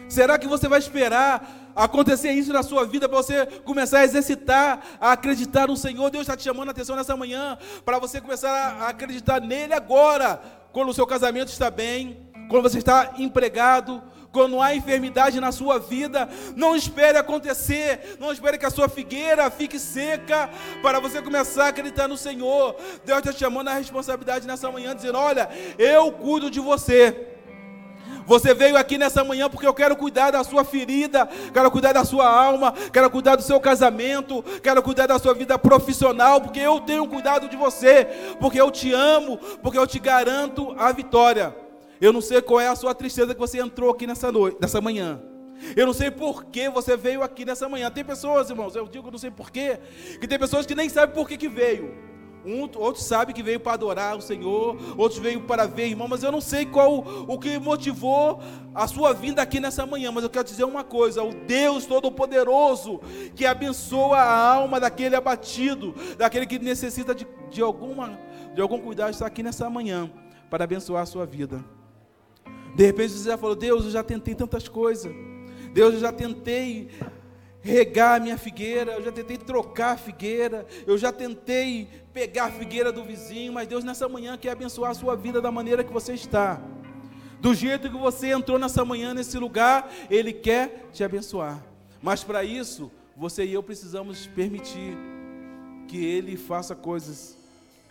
Será 0.07 0.37
que 0.37 0.47
você 0.47 0.67
vai 0.67 0.79
esperar 0.79 1.71
acontecer 1.75 2.31
isso 2.31 2.53
na 2.53 2.63
sua 2.63 2.85
vida 2.85 3.07
para 3.09 3.17
você 3.17 3.45
começar 3.63 3.99
a 3.99 4.03
exercitar, 4.05 4.81
a 4.99 5.11
acreditar 5.11 5.67
no 5.67 5.75
Senhor? 5.77 6.09
Deus 6.09 6.23
está 6.23 6.35
te 6.35 6.43
chamando 6.43 6.69
a 6.69 6.71
atenção 6.71 6.95
nessa 6.95 7.15
manhã 7.15 7.57
para 7.83 7.99
você 7.99 8.21
começar 8.21 8.51
a 8.51 8.89
acreditar 8.89 9.41
nele 9.41 9.73
agora, 9.73 10.41
quando 10.71 10.89
o 10.89 10.93
seu 10.93 11.07
casamento 11.07 11.49
está 11.49 11.71
bem, 11.71 12.29
quando 12.49 12.63
você 12.63 12.77
está 12.77 13.13
empregado, 13.17 14.01
quando 14.31 14.61
há 14.61 14.75
enfermidade 14.75 15.39
na 15.39 15.49
sua 15.53 15.79
vida, 15.79 16.27
não 16.57 16.75
espere 16.75 17.17
acontecer, 17.17 18.17
não 18.19 18.33
espere 18.33 18.57
que 18.57 18.65
a 18.65 18.69
sua 18.69 18.89
figueira 18.89 19.49
fique 19.49 19.79
seca 19.79 20.49
para 20.81 20.99
você 20.99 21.21
começar 21.21 21.67
a 21.67 21.69
acreditar 21.69 22.09
no 22.09 22.17
Senhor. 22.17 22.75
Deus 23.05 23.19
está 23.19 23.31
te 23.31 23.39
chamando 23.39 23.69
a 23.69 23.75
responsabilidade 23.75 24.45
nessa 24.45 24.69
manhã, 24.69 24.93
dizendo: 24.93 25.17
Olha, 25.17 25.49
eu 25.79 26.11
cuido 26.11 26.51
de 26.51 26.59
você. 26.59 27.34
Você 28.26 28.53
veio 28.53 28.76
aqui 28.78 28.97
nessa 28.97 29.23
manhã 29.23 29.49
porque 29.49 29.67
eu 29.67 29.73
quero 29.73 29.95
cuidar 29.95 30.32
da 30.32 30.43
sua 30.43 30.63
ferida, 30.63 31.28
quero 31.53 31.69
cuidar 31.69 31.93
da 31.93 32.03
sua 32.03 32.28
alma, 32.28 32.73
quero 32.91 33.09
cuidar 33.09 33.36
do 33.36 33.43
seu 33.43 33.59
casamento, 33.59 34.43
quero 34.63 34.82
cuidar 34.82 35.07
da 35.07 35.19
sua 35.19 35.34
vida 35.34 35.57
profissional, 35.59 36.41
porque 36.41 36.59
eu 36.59 36.80
tenho 36.80 37.07
cuidado 37.07 37.47
de 37.47 37.55
você, 37.55 38.07
porque 38.39 38.59
eu 38.59 38.71
te 38.71 38.91
amo, 38.91 39.38
porque 39.61 39.78
eu 39.78 39.86
te 39.86 39.99
garanto 39.99 40.76
a 40.78 40.91
vitória. 40.91 41.55
Eu 42.01 42.11
não 42.11 42.21
sei 42.21 42.41
qual 42.41 42.59
é 42.59 42.67
a 42.67 42.76
sua 42.76 42.93
tristeza 42.93 43.34
que 43.34 43.39
você 43.39 43.59
entrou 43.59 43.91
aqui 43.91 44.05
nessa 44.07 44.32
noite, 44.32 44.57
nessa 44.59 44.82
manhã. 44.82 45.21
Eu 45.76 45.86
não 45.86 45.93
sei 45.93 46.11
por 46.11 46.45
que 46.45 46.69
você 46.69 46.97
veio 46.97 47.23
aqui 47.23 47.45
nessa 47.45 47.69
manhã. 47.69 47.89
Tem 47.89 48.03
pessoas, 48.03 48.49
irmãos, 48.49 48.76
eu 48.76 48.88
digo 48.88 49.09
não 49.09 49.17
sei 49.17 49.32
por 49.32 49.51
quê, 49.51 49.80
que 50.19 50.28
tem 50.28 50.38
pessoas 50.38 50.65
que 50.65 50.76
nem 50.76 50.89
sabem 50.89 51.15
por 51.15 51.28
que, 51.28 51.38
que 51.38 51.47
veio. 51.47 52.14
Um, 52.45 52.69
outros 52.79 53.05
sabem 53.05 53.33
que 53.33 53.41
veio 53.41 53.59
para 53.59 53.73
adorar 53.73 54.15
o 54.15 54.21
Senhor, 54.21 54.77
outros 54.95 55.19
veio 55.19 55.41
para 55.41 55.65
ver, 55.65 55.87
irmão, 55.87 56.07
mas 56.07 56.21
eu 56.21 56.31
não 56.31 56.39
sei 56.39 56.63
qual 56.63 57.25
o 57.27 57.39
que 57.39 57.57
motivou 57.57 58.39
a 58.73 58.87
sua 58.87 59.13
vinda 59.13 59.41
aqui 59.41 59.59
nessa 59.59 59.83
manhã, 59.85 60.11
mas 60.11 60.23
eu 60.23 60.29
quero 60.29 60.45
dizer 60.45 60.63
uma 60.63 60.83
coisa: 60.83 61.23
o 61.23 61.33
Deus 61.33 61.87
Todo-Poderoso 61.87 63.01
que 63.35 63.45
abençoa 63.45 64.17
a 64.17 64.53
alma 64.53 64.79
daquele 64.79 65.15
abatido, 65.15 65.95
daquele 66.17 66.45
que 66.45 66.59
necessita 66.59 67.15
de, 67.15 67.25
de, 67.49 67.61
alguma, 67.61 68.19
de 68.53 68.61
algum 68.61 68.79
cuidado, 68.79 69.09
está 69.09 69.25
aqui 69.25 69.41
nessa 69.41 69.67
manhã 69.67 70.11
para 70.49 70.65
abençoar 70.65 71.01
a 71.01 71.05
sua 71.07 71.25
vida. 71.25 71.65
De 72.75 72.85
repente 72.85 73.13
você 73.13 73.29
já 73.29 73.37
falou: 73.37 73.55
Deus, 73.55 73.85
eu 73.85 73.91
já 73.91 74.03
tentei 74.03 74.35
tantas 74.35 74.67
coisas. 74.67 75.11
Deus, 75.73 75.95
eu 75.95 75.99
já 75.99 76.11
tentei 76.11 76.89
regar 77.66 78.18
a 78.18 78.20
minha 78.20 78.38
figueira, 78.38 78.91
eu 78.91 79.03
já 79.03 79.11
tentei 79.11 79.39
trocar 79.39 79.93
a 79.93 79.97
figueira, 79.97 80.68
eu 80.86 80.95
já 80.99 81.11
tentei 81.11 81.89
pegar 82.13 82.45
a 82.45 82.51
figueira 82.51 82.91
do 82.91 83.03
vizinho, 83.03 83.51
mas 83.51 83.68
Deus 83.68 83.84
nessa 83.84 84.07
manhã 84.07 84.38
quer 84.38 84.51
abençoar 84.51 84.91
a 84.91 84.93
sua 84.93 85.16
vida 85.16 85.41
da 85.41 85.51
maneira 85.51 85.84
que 85.84 85.91
você 85.91 86.13
está. 86.13 86.61
Do 87.41 87.55
jeito 87.55 87.89
que 87.89 87.97
você 87.97 88.28
entrou 88.28 88.59
nessa 88.59 88.86
manhã 88.86 89.16
nesse 89.16 89.39
lugar, 89.39 89.91
Ele 90.11 90.32
quer 90.32 90.89
te 90.93 91.03
abençoar. 91.03 91.59
Mas 92.03 92.24
para 92.24 92.43
isso, 92.43 92.91
você 93.18 93.43
e 93.43 93.53
eu 93.53 93.63
precisamos 93.63 94.28
permitir 94.28 94.95
que 95.88 96.05
Ele 96.05 96.38
faça 96.38 96.76
coisas 96.76 97.36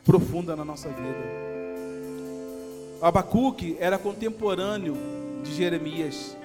profundas 0.04 0.56
na 0.56 0.64
nossa 0.64 0.88
vida. 0.88 1.44
Abacuque 3.02 3.76
era 3.80 3.98
contemporâneo 3.98 4.96
de 5.42 5.52
Jeremias. 5.52 6.36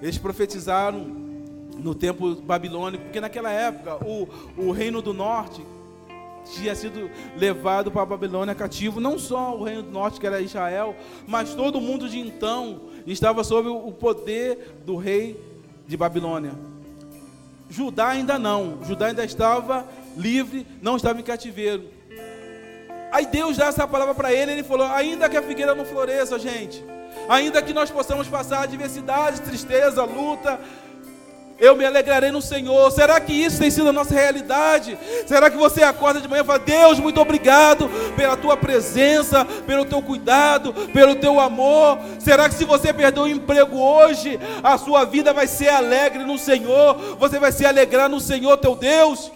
Eles 0.00 0.18
profetizaram 0.18 1.23
no 1.78 1.94
tempo 1.94 2.34
babilônico, 2.36 3.04
porque 3.04 3.20
naquela 3.20 3.50
época 3.50 3.96
o, 4.04 4.28
o 4.56 4.70
reino 4.70 5.02
do 5.02 5.12
norte 5.12 5.62
tinha 6.44 6.74
sido 6.74 7.10
levado 7.36 7.90
para 7.90 8.02
a 8.02 8.06
Babilônia 8.06 8.54
cativo, 8.54 9.00
não 9.00 9.18
só 9.18 9.56
o 9.56 9.64
reino 9.64 9.82
do 9.82 9.90
norte, 9.90 10.20
que 10.20 10.26
era 10.26 10.40
Israel, 10.40 10.94
mas 11.26 11.54
todo 11.54 11.80
mundo 11.80 12.08
de 12.08 12.18
então 12.18 12.82
estava 13.06 13.42
sob 13.42 13.68
o 13.68 13.92
poder 13.92 14.76
do 14.84 14.96
rei 14.96 15.40
de 15.86 15.96
Babilônia. 15.96 16.52
Judá 17.68 18.08
ainda 18.08 18.38
não, 18.38 18.78
Judá 18.84 19.06
ainda 19.06 19.24
estava 19.24 19.86
livre, 20.16 20.66
não 20.82 20.96
estava 20.96 21.18
em 21.18 21.24
cativeiro. 21.24 21.88
Aí 23.10 23.26
Deus 23.26 23.56
dá 23.56 23.66
essa 23.66 23.86
palavra 23.86 24.14
para 24.14 24.32
ele, 24.32 24.52
ele 24.52 24.62
falou: 24.62 24.86
ainda 24.86 25.28
que 25.28 25.36
a 25.36 25.42
figueira 25.42 25.74
não 25.74 25.84
floresça, 25.84 26.38
gente, 26.38 26.84
ainda 27.28 27.62
que 27.62 27.72
nós 27.72 27.90
possamos 27.90 28.28
passar 28.28 28.62
adversidade, 28.62 29.40
tristeza, 29.40 30.04
luta, 30.04 30.60
eu 31.58 31.76
me 31.76 31.84
alegrarei 31.84 32.30
no 32.30 32.42
Senhor. 32.42 32.90
Será 32.90 33.20
que 33.20 33.32
isso 33.32 33.58
tem 33.58 33.70
sido 33.70 33.88
a 33.88 33.92
nossa 33.92 34.14
realidade? 34.14 34.98
Será 35.26 35.50
que 35.50 35.56
você 35.56 35.82
acorda 35.82 36.20
de 36.20 36.28
manhã 36.28 36.42
e 36.42 36.46
fala: 36.46 36.58
Deus, 36.58 36.98
muito 36.98 37.20
obrigado 37.20 37.88
pela 38.16 38.36
tua 38.36 38.56
presença, 38.56 39.44
pelo 39.66 39.84
teu 39.84 40.02
cuidado, 40.02 40.72
pelo 40.92 41.14
teu 41.14 41.38
amor? 41.38 41.98
Será 42.18 42.48
que 42.48 42.54
se 42.54 42.64
você 42.64 42.92
perdeu 42.92 43.24
o 43.24 43.28
emprego 43.28 43.78
hoje, 43.78 44.38
a 44.62 44.76
sua 44.76 45.04
vida 45.04 45.32
vai 45.32 45.46
ser 45.46 45.68
alegre 45.68 46.24
no 46.24 46.38
Senhor? 46.38 47.16
Você 47.18 47.38
vai 47.38 47.52
se 47.52 47.64
alegrar 47.64 48.08
no 48.08 48.20
Senhor, 48.20 48.56
teu 48.56 48.74
Deus? 48.74 49.30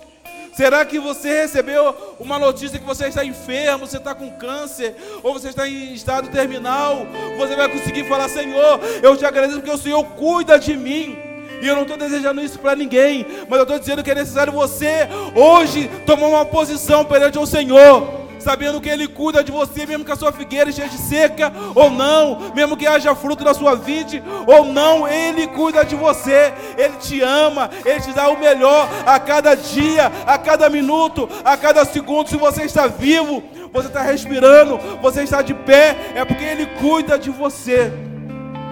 Será 0.59 0.85
que 0.85 0.99
você 0.99 1.43
recebeu 1.43 2.17
uma 2.19 2.37
notícia 2.37 2.81
que 2.81 2.85
você 2.85 3.07
está 3.07 3.25
enfermo, 3.25 3.87
você 3.87 3.99
está 3.99 4.13
com 4.13 4.29
câncer, 4.33 4.93
ou 5.23 5.33
você 5.33 5.51
está 5.51 5.69
em 5.69 5.95
estado 5.95 6.29
terminal? 6.31 7.07
Você 7.39 7.55
vai 7.55 7.69
conseguir 7.69 8.09
falar: 8.09 8.29
Senhor, 8.29 8.81
eu 9.01 9.17
te 9.17 9.25
agradeço 9.25 9.61
porque 9.61 9.75
o 9.75 9.79
Senhor 9.79 10.05
cuida 10.17 10.59
de 10.59 10.77
mim. 10.77 11.28
E 11.61 11.67
eu 11.67 11.75
não 11.75 11.83
estou 11.83 11.97
desejando 11.97 12.41
isso 12.41 12.59
para 12.59 12.77
ninguém, 12.77 13.27
mas 13.49 13.59
eu 13.59 13.65
estou 13.65 13.79
dizendo 13.79 14.03
que 14.03 14.11
é 14.11 14.15
necessário 14.15 14.53
você 14.53 15.09
hoje 15.35 15.91
tomar 16.07 16.29
uma 16.29 16.45
posição 16.45 17.05
perante 17.05 17.39
o 17.39 17.47
Senhor 17.47 18.19
sabendo 18.39 18.81
que 18.81 18.89
Ele 18.89 19.07
cuida 19.07 19.43
de 19.43 19.53
você, 19.53 19.85
mesmo 19.85 20.05
que 20.05 20.13
a 20.13 20.17
sua 20.17 20.33
figueira 20.33 20.71
esteja 20.71 20.97
seca 20.97 21.53
ou 21.75 21.91
não, 21.91 22.53
mesmo 22.55 22.77
que 22.77 22.87
haja 22.87 23.15
fruto 23.15 23.45
na 23.45 23.53
sua 23.53 23.75
vide 23.75 24.23
ou 24.47 24.65
não, 24.65 25.07
Ele 25.07 25.47
cuida 25.49 25.85
de 25.85 25.95
você, 25.95 26.53
Ele 26.77 26.95
te 26.97 27.21
ama, 27.21 27.71
Ele 27.85 28.01
te 28.01 28.13
dá 28.13 28.29
o 28.29 28.39
melhor 28.39 28.89
a 29.05 29.19
cada 29.19 29.55
dia, 29.55 30.11
a 30.27 30.39
cada 30.39 30.71
minuto, 30.71 31.29
a 31.45 31.57
cada 31.57 31.85
segundo. 31.85 32.29
Se 32.29 32.37
você 32.37 32.63
está 32.63 32.87
vivo, 32.87 33.43
você 33.73 33.89
está 33.89 34.03
respirando, 34.03 34.79
você 35.03 35.23
está 35.23 35.43
de 35.43 35.55
pé, 35.55 35.97
é 36.15 36.25
porque 36.25 36.45
Ele 36.45 36.67
cuida 36.81 37.19
de 37.19 37.31
você. 37.31 38.08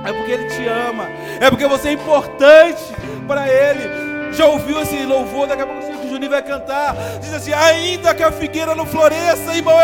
É 0.07 0.13
porque 0.13 0.33
Ele 0.33 0.45
te 0.45 0.67
ama. 0.67 1.09
É 1.41 1.51
porque 1.51 1.67
você 1.67 1.89
é 1.89 1.93
importante 1.93 2.83
para 3.27 3.49
Ele. 3.49 4.07
Já 4.33 4.47
ouviu 4.47 4.81
esse 4.83 4.97
louvor? 5.05 5.47
Daqui 5.47 5.63
a 5.63 5.67
pouco 5.67 5.83
o 6.07 6.09
Juninho 6.09 6.31
vai 6.31 6.43
cantar. 6.43 6.95
Diz 7.21 7.33
assim: 7.33 7.53
ainda 7.53 8.15
que 8.15 8.23
a 8.23 8.31
figueira 8.31 8.75
não 8.75 8.87
floresça, 8.87 9.55
irmão. 9.55 9.77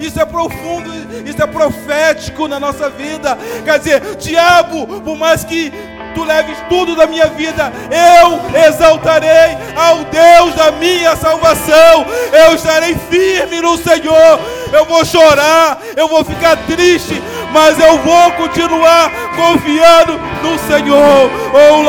Isso 0.00 0.20
é 0.20 0.24
profundo, 0.24 0.90
isso 1.28 1.42
é 1.42 1.46
profético 1.46 2.48
na 2.48 2.58
nossa 2.58 2.88
vida. 2.88 3.36
Quer 3.64 3.78
dizer, 3.78 4.16
diabo, 4.16 5.00
por 5.00 5.16
mais 5.16 5.44
que 5.44 5.72
tu 6.14 6.24
leves 6.24 6.56
tudo 6.68 6.96
da 6.96 7.06
minha 7.06 7.26
vida, 7.26 7.70
eu 7.90 8.66
exaltarei 8.66 9.56
ao 9.76 9.98
Deus 10.04 10.54
da 10.54 10.72
minha 10.72 11.14
salvação. 11.14 12.06
Eu 12.32 12.54
estarei 12.54 12.94
firme 13.10 13.60
no 13.60 13.76
Senhor. 13.76 14.40
Eu 14.72 14.84
vou 14.84 15.04
chorar, 15.04 15.78
eu 15.96 16.08
vou 16.08 16.24
ficar 16.24 16.56
triste, 16.66 17.22
mas 17.52 17.78
eu 17.78 17.98
vou 17.98 18.32
continuar 18.32 19.10
confiando 19.34 20.18
no 20.42 20.58
Senhor. 20.66 21.30
Oh, 21.52 21.82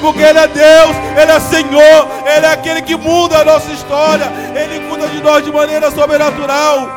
porque 0.00 0.22
Ele 0.22 0.38
é 0.38 0.48
Deus, 0.48 0.96
Ele 1.20 1.32
é 1.32 1.40
Senhor, 1.40 2.08
Ele 2.26 2.46
é 2.46 2.52
aquele 2.52 2.82
que 2.82 2.96
muda 2.96 3.38
a 3.38 3.44
nossa 3.44 3.70
história, 3.72 4.30
Ele 4.54 4.88
cuida 4.88 5.08
de 5.08 5.22
nós 5.22 5.44
de 5.44 5.52
maneira 5.52 5.90
sobrenatural. 5.90 6.88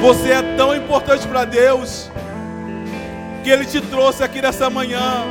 Você 0.00 0.32
é 0.32 0.42
tão 0.56 0.74
importante 0.74 1.26
para 1.26 1.44
Deus 1.44 2.10
que 3.42 3.50
Ele 3.50 3.64
te 3.64 3.80
trouxe 3.80 4.22
aqui 4.22 4.40
nessa 4.40 4.68
manhã. 4.68 5.24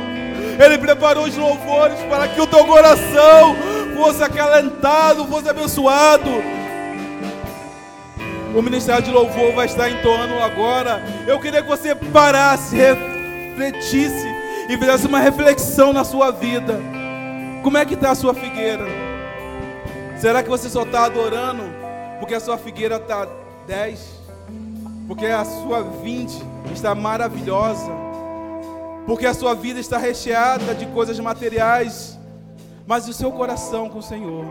Ele 0.58 0.78
preparou 0.78 1.24
os 1.24 1.36
louvores 1.36 1.98
para 2.08 2.28
que 2.28 2.40
o 2.40 2.46
teu 2.46 2.64
coração 2.64 3.56
fosse 3.96 4.22
acalentado, 4.22 5.26
fosse 5.26 5.48
abençoado. 5.48 6.30
O 8.54 8.62
ministério 8.62 9.02
de 9.02 9.10
louvor 9.10 9.52
vai 9.52 9.66
estar 9.66 9.90
entoando 9.90 10.38
agora. 10.38 11.02
Eu 11.26 11.40
queria 11.40 11.60
que 11.60 11.68
você 11.68 11.92
parasse, 11.92 12.76
refletisse 12.76 14.28
e 14.68 14.78
fizesse 14.78 15.08
uma 15.08 15.18
reflexão 15.18 15.92
na 15.92 16.04
sua 16.04 16.30
vida. 16.30 16.78
Como 17.64 17.76
é 17.76 17.84
que 17.84 17.94
está 17.94 18.12
a 18.12 18.14
sua 18.14 18.32
figueira? 18.32 18.84
Será 20.16 20.40
que 20.40 20.48
você 20.48 20.70
só 20.70 20.82
está 20.82 21.04
adorando 21.06 21.64
porque 22.20 22.32
a 22.32 22.38
sua 22.38 22.56
figueira 22.56 22.96
está 22.96 23.26
10? 23.66 24.00
Porque 25.08 25.26
a 25.26 25.44
sua 25.44 25.82
20 25.82 26.40
está 26.72 26.94
maravilhosa? 26.94 27.90
Porque 29.04 29.26
a 29.26 29.34
sua 29.34 29.54
vida 29.54 29.80
está 29.80 29.98
recheada 29.98 30.76
de 30.76 30.86
coisas 30.86 31.18
materiais? 31.18 32.16
Mas 32.86 33.08
o 33.08 33.12
seu 33.12 33.32
coração 33.32 33.88
com 33.88 33.98
o 33.98 34.02
Senhor 34.02 34.46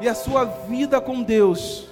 e 0.00 0.08
a 0.08 0.16
sua 0.16 0.44
vida 0.44 1.00
com 1.00 1.22
Deus 1.22 1.89